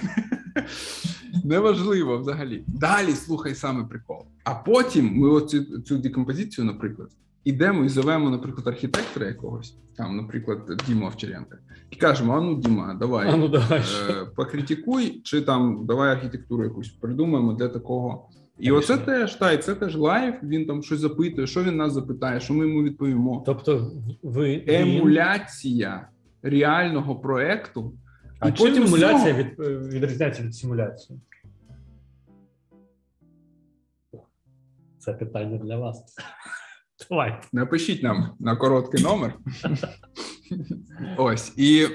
Неважливо 1.45 2.19
взагалі. 2.19 2.65
Далі 2.67 3.13
слухай 3.13 3.55
саме 3.55 3.85
прикол. 3.85 4.25
А 4.45 4.55
потім 4.55 5.13
ми 5.15 5.29
оцю 5.29 5.81
цю 5.81 5.99
декомпозицію, 5.99 6.65
наприклад, 6.65 7.09
ідемо 7.45 7.85
і 7.85 7.89
зовемо, 7.89 8.31
наприклад, 8.31 8.67
архітектора 8.67 9.27
якогось, 9.27 9.75
там, 9.97 10.17
наприклад, 10.17 10.83
Діму 10.87 11.07
Овчаренка, 11.07 11.59
і 11.91 11.97
кажемо: 11.97 12.37
а 12.37 12.41
ну, 12.41 12.55
Діма, 12.55 12.95
давай. 12.95 13.29
А 13.29 13.37
ну 13.37 13.49
давай. 13.49 13.83
Е, 14.11 14.27
покритикуй, 14.37 15.21
чи 15.25 15.41
там 15.41 15.87
давай 15.87 16.13
архітектуру 16.13 16.65
якусь 16.65 16.89
придумаємо 16.89 17.53
для 17.53 17.69
такого. 17.69 18.29
І 18.59 18.71
оце 18.71 18.99
теж 18.99 19.35
та, 19.35 19.53
і 19.53 19.59
це 19.59 19.75
теж 19.75 19.97
лайв. 19.97 20.35
Він 20.43 20.67
там 20.67 20.83
щось 20.83 21.01
запитує, 21.01 21.47
що 21.47 21.63
він 21.63 21.77
нас 21.77 21.93
запитає, 21.93 22.41
що 22.41 22.55
ми 22.55 22.69
йому 22.69 22.83
відповімо. 22.83 23.43
Тобто, 23.47 23.93
ви 24.23 24.65
Емуляція 24.67 26.09
реального 26.43 27.17
проекту, 27.17 27.95
А 28.39 28.49
і 28.49 28.53
чим 28.53 28.67
потім 28.67 28.83
емуляція 28.83 29.35
знову- 29.35 29.39
від, 29.39 29.93
відрізняється 29.95 30.43
від 30.43 30.55
симуляції? 30.55 31.21
Це 34.99 35.13
питання 35.13 35.59
для 35.59 35.77
вас. 35.77 36.17
Давай. 37.11 37.41
Напишіть 37.53 38.03
нам 38.03 38.37
на 38.41 38.57
короткий 38.57 39.03
номер. 39.03 39.35
ось 41.17 41.59
і. 41.59 41.89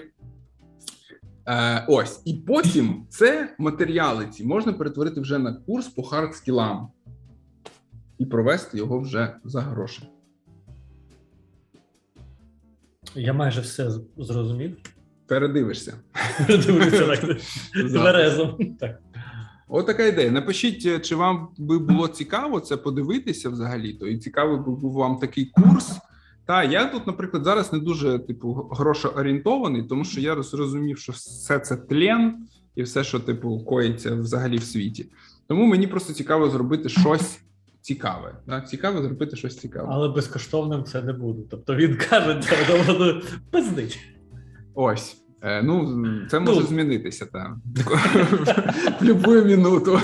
Е, 1.47 1.85
ось, 1.87 2.21
і 2.25 2.33
потім 2.33 3.05
це 3.09 3.55
матеріали 3.57 4.27
ці 4.27 4.43
можна 4.45 4.73
перетворити 4.73 5.21
вже 5.21 5.37
на 5.39 5.53
курс 5.53 5.87
по 5.87 6.03
хардскілам 6.03 6.89
і 8.17 8.25
провести 8.25 8.77
його 8.77 8.99
вже 8.99 9.35
за 9.43 9.61
гроші. 9.61 10.09
Я 13.15 13.33
майже 13.33 13.61
все 13.61 13.91
зрозумів. 14.17 14.77
Передивишся. 15.27 15.93
Дивлюся 16.47 17.07
так 17.07 17.37
тверезо. 17.91 18.57
Так. 18.79 19.01
Така 19.85 20.05
ідея. 20.05 20.31
Напишіть, 20.31 21.05
чи 21.05 21.15
вам 21.15 21.47
би 21.57 21.79
було 21.79 22.07
цікаво 22.07 22.59
це 22.59 22.77
подивитися 22.77 23.49
взагалі, 23.49 23.93
то 23.93 24.07
і 24.07 24.17
цікавий 24.17 24.57
би 24.57 24.71
був 24.75 24.93
вам 24.93 25.17
такий 25.17 25.45
курс. 25.45 25.99
Та 26.47 26.63
я 26.63 26.85
тут, 26.85 27.07
наприклад, 27.07 27.43
зараз 27.43 27.73
не 27.73 27.79
дуже 27.79 28.19
типу 28.19 28.53
грошоорієнтований, 28.71 29.83
тому 29.83 30.05
що 30.05 30.21
я 30.21 30.43
зрозумів, 30.43 30.97
що 30.97 31.11
все 31.11 31.59
це 31.59 31.75
тлен 31.77 32.47
і 32.75 32.83
все, 32.83 33.03
що 33.03 33.19
типу 33.19 33.59
коїться 33.59 34.15
взагалі 34.15 34.57
в 34.57 34.63
світі. 34.63 35.11
Тому 35.47 35.65
мені 35.65 35.87
просто 35.87 36.13
цікаво 36.13 36.49
зробити 36.49 36.89
щось 36.89 37.39
цікаве. 37.81 38.35
Да? 38.47 38.61
Цікаво 38.61 39.01
зробити 39.01 39.35
щось 39.35 39.57
цікаве. 39.57 39.87
Але 39.91 40.09
безкоштовним 40.09 40.83
це 40.83 41.01
не 41.01 41.13
буде. 41.13 41.41
Тобто 41.51 41.75
він 41.75 41.97
каже, 42.09 42.41
це 42.43 42.83
воно 42.93 43.21
пиздить. 43.51 43.99
Ось. 44.73 45.17
Е, 45.41 45.61
Ну, 45.63 46.03
це 46.29 46.39
може 46.39 46.59
Ну. 46.61 46.65
змінитися 46.67 47.25
там 47.25 47.61
в 47.65 48.99
будь-яку 48.99 49.31
минуту. 49.31 49.99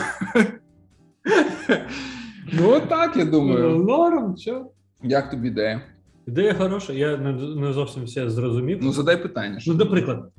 Ну, 2.53 2.69
от 2.69 2.89
так, 2.89 3.17
я 3.17 3.25
думаю. 3.25 3.69
Норм, 3.75 4.37
що? 4.37 4.65
Як 5.03 5.31
тобі 5.31 5.47
ідея? 5.47 5.81
Ідея 6.27 6.53
хороша, 6.53 6.93
я 6.93 7.17
не, 7.17 7.33
не 7.55 7.73
зовсім 7.73 8.03
все 8.03 8.29
зрозумів. 8.29 8.79
Ну, 8.81 8.91
задай 8.91 9.23
питання. 9.23 9.59
Ну, 9.67 9.73
наприклад, 9.73 10.31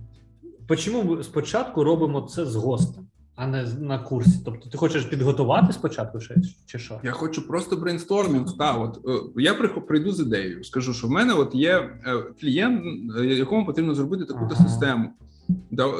чому 0.78 1.02
ми 1.02 1.24
спочатку 1.24 1.84
робимо 1.84 2.20
це 2.20 2.46
з 2.46 2.56
гостем, 2.56 3.06
а 3.36 3.46
не 3.46 3.64
на 3.80 3.98
курсі? 3.98 4.40
Тобто, 4.44 4.68
ти 4.68 4.78
хочеш 4.78 5.04
підготувати 5.04 5.72
спочатку 5.72 6.20
ще, 6.20 6.34
чи 6.66 6.78
що? 6.78 7.00
Я 7.04 7.12
хочу 7.12 7.48
просто 7.48 7.76
брейнстормінг. 7.76 8.56
Та, 8.58 8.72
от, 8.72 8.98
е, 9.08 9.42
я 9.42 9.54
прийду 9.54 10.12
з 10.12 10.20
ідеєю. 10.20 10.64
Скажу, 10.64 10.94
що 10.94 11.06
в 11.06 11.10
мене 11.10 11.32
от 11.32 11.54
є 11.54 11.76
е, 12.06 12.22
клієнт, 12.40 12.82
е, 13.18 13.26
якому 13.26 13.66
потрібно 13.66 13.94
зробити 13.94 14.24
таку-то 14.24 14.54
Ага. 14.54 14.68
систему. 14.68 15.10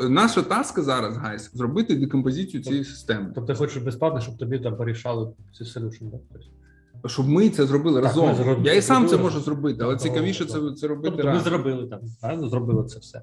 Наша 0.08 0.42
таска 0.42 0.82
зараз, 0.82 1.16
guys, 1.16 1.50
зробити 1.54 1.96
декомпозицію 1.96 2.62
цієї 2.62 2.84
системи. 2.84 3.32
Тобто 3.34 3.52
ти 3.52 3.58
хочеш 3.58 3.82
безплатно, 3.82 4.20
щоб 4.20 4.38
тобі 4.38 4.58
там 4.58 4.76
порішали 4.76 5.32
ці 5.58 5.64
solution, 5.64 6.10
да? 6.10 6.18
Тобто, 7.04 7.14
Щоб 7.14 7.28
ми 7.28 7.48
це 7.50 7.66
зробили 7.66 8.00
Так, 8.00 8.04
разом. 8.04 8.34
зробили, 8.34 8.60
я 8.68 8.74
і 8.74 8.82
сам 8.82 9.08
це 9.08 9.16
можу 9.16 9.40
зробити, 9.40 9.84
але 9.84 9.96
цікавіше 9.96 10.44
це, 10.44 10.58
це 10.76 10.86
робити 10.86 11.16
тобто 11.16 11.32
ми 11.32 11.40
зробили 11.40 11.86
там, 11.86 12.00
правильно? 12.20 12.48
Зробили 12.48 12.84
це 12.84 12.98
все. 12.98 13.22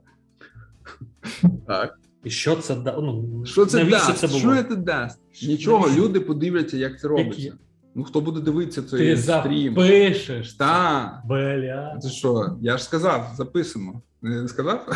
Так. 1.68 2.00
І 2.24 2.30
що 2.30 2.56
це 2.56 2.76
да? 2.76 2.98
Ну, 3.02 3.42
Що 3.46 3.66
це 3.66 3.86
дасть? 3.86 4.18
це 4.18 4.28
було? 4.28 4.40
Що 4.40 4.64
це 4.64 4.76
дасть? 4.76 5.20
Нічого, 5.48 5.80
Навіщо? 5.88 6.04
люди 6.04 6.20
подивляться, 6.20 6.78
як 6.78 7.00
це 7.00 7.08
робиться. 7.08 7.42
Які? 7.42 7.54
Ну 7.96 8.04
хто 8.04 8.22
буде 8.22 8.40
дивитися 8.42 8.82
цей 8.84 9.00
Ти 9.00 9.18
стрім? 9.18 9.74
запишеш. 9.76 10.54
Та, 10.54 11.22
Бля. 11.26 11.98
це 12.02 12.10
що? 12.10 12.58
Я 12.62 12.78
ж 12.78 12.84
сказав, 12.84 13.34
записано. 13.38 14.02
Не 14.22 14.48
сказав? 14.48 14.88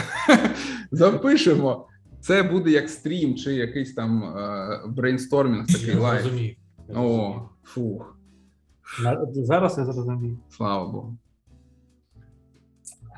Запишемо. 0.92 1.88
Це 2.22 2.44
буде 2.44 2.72
як 2.72 2.90
стрім 2.90 3.36
чи 3.36 3.54
якийсь 3.54 3.94
там 3.94 4.24
е, 4.24 4.82
брейнстормінг, 4.88 5.68
такий 5.68 5.96
лайв. 5.96 6.56
О, 6.96 7.42
фух, 7.64 8.15
Зараз 9.36 9.78
я 9.78 9.86
зрозумів. 9.86 10.38
слава 10.50 10.92
Богу. 10.92 11.18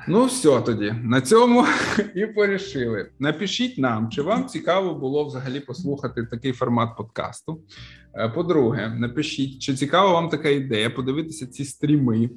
Ну, 0.08 0.24
все 0.24 0.60
тоді. 0.60 0.94
На 1.02 1.20
цьому 1.20 1.64
і 2.14 2.26
порішили. 2.26 3.10
Напишіть 3.18 3.78
нам, 3.78 4.10
чи 4.10 4.22
вам 4.22 4.46
цікаво 4.46 4.94
було 4.94 5.24
взагалі 5.24 5.60
послухати 5.60 6.24
такий 6.24 6.52
формат 6.52 6.96
подкасту. 6.96 7.60
Е, 8.14 8.28
По-друге, 8.28 8.88
напишіть, 8.98 9.58
чи 9.58 9.74
цікава 9.74 10.12
вам 10.12 10.28
така 10.28 10.48
ідея 10.48 10.90
подивитися 10.90 11.46
ці 11.46 11.64
стріми. 11.64 12.30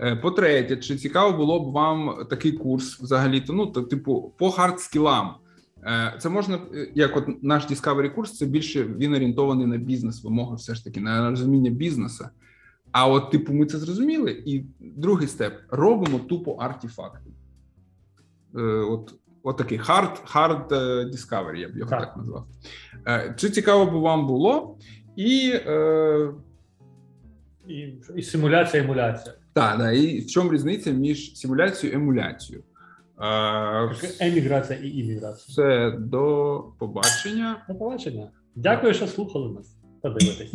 Е, 0.00 0.16
По-третє, 0.16 0.76
чи 0.76 0.96
цікаво 0.96 1.36
було 1.36 1.60
б 1.60 1.72
вам 1.72 2.26
такий 2.30 2.52
курс 2.52 3.00
взагалі-то, 3.00 3.52
ну, 3.52 3.66
то, 3.66 3.82
типу, 3.82 4.34
по 4.38 4.50
хардскілам. 4.50 5.34
Е, 5.84 6.14
Це 6.18 6.28
можна, 6.28 6.58
як 6.94 7.16
от 7.16 7.42
наш 7.42 7.70
Discovery 7.70 8.14
курс, 8.14 8.36
це 8.36 8.46
більше 8.46 8.84
він 8.84 9.14
орієнтований 9.14 9.66
на 9.66 9.76
бізнес 9.76 10.24
вимоги, 10.24 10.56
все 10.56 10.74
ж 10.74 10.84
таки, 10.84 11.00
на 11.00 11.30
розуміння 11.30 11.70
бізнесу. 11.70 12.24
А 13.00 13.06
от, 13.06 13.30
типу, 13.30 13.52
ми 13.52 13.66
це 13.66 13.78
зрозуміли. 13.78 14.42
І 14.46 14.64
другий 14.80 15.28
степ 15.28 15.54
робимо 15.70 16.18
тупо 16.18 16.52
артефакти. 16.52 17.30
Е, 18.56 18.60
От, 18.62 19.14
от 19.42 19.56
такий 19.56 19.80
hard, 19.80 20.32
hard 20.34 20.74
е, 20.74 21.04
discovery, 21.04 21.56
я 21.56 21.68
б 21.68 21.76
його 21.76 21.90
так, 21.90 22.00
Так. 22.00 22.16
назвав. 22.16 22.46
Е, 23.06 23.34
Чи 23.38 23.50
цікаво 23.50 23.86
б 23.86 23.94
вам 24.02 24.26
було? 24.26 24.78
І 25.16 25.52
е, 25.66 26.30
І, 27.68 27.94
і 28.16 28.22
симуляція, 28.22 28.82
емуляція. 28.82 29.34
так, 29.52 29.78
да, 29.78 29.92
і 29.92 30.20
в 30.20 30.26
чому 30.26 30.52
різниця 30.52 30.90
між 30.90 31.36
симуляцією 31.36 31.98
і 31.98 32.02
емуляцією? 32.02 32.64
Е, 33.20 34.26
Еміграція 34.26 34.78
і 34.78 34.88
імміграція. 34.90 35.46
Все, 35.48 35.96
до 35.98 36.64
побачення. 36.78 37.64
До 37.68 37.74
побачення. 37.74 38.30
Дякую, 38.54 38.94
що 38.94 39.06
слухали 39.06 39.52
нас. 39.52 39.76
Подивитись. 40.02 40.52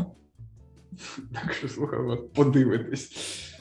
Так 1.33 1.53
що 1.53 1.69
слухай, 1.69 1.99
подивитись. 2.33 3.52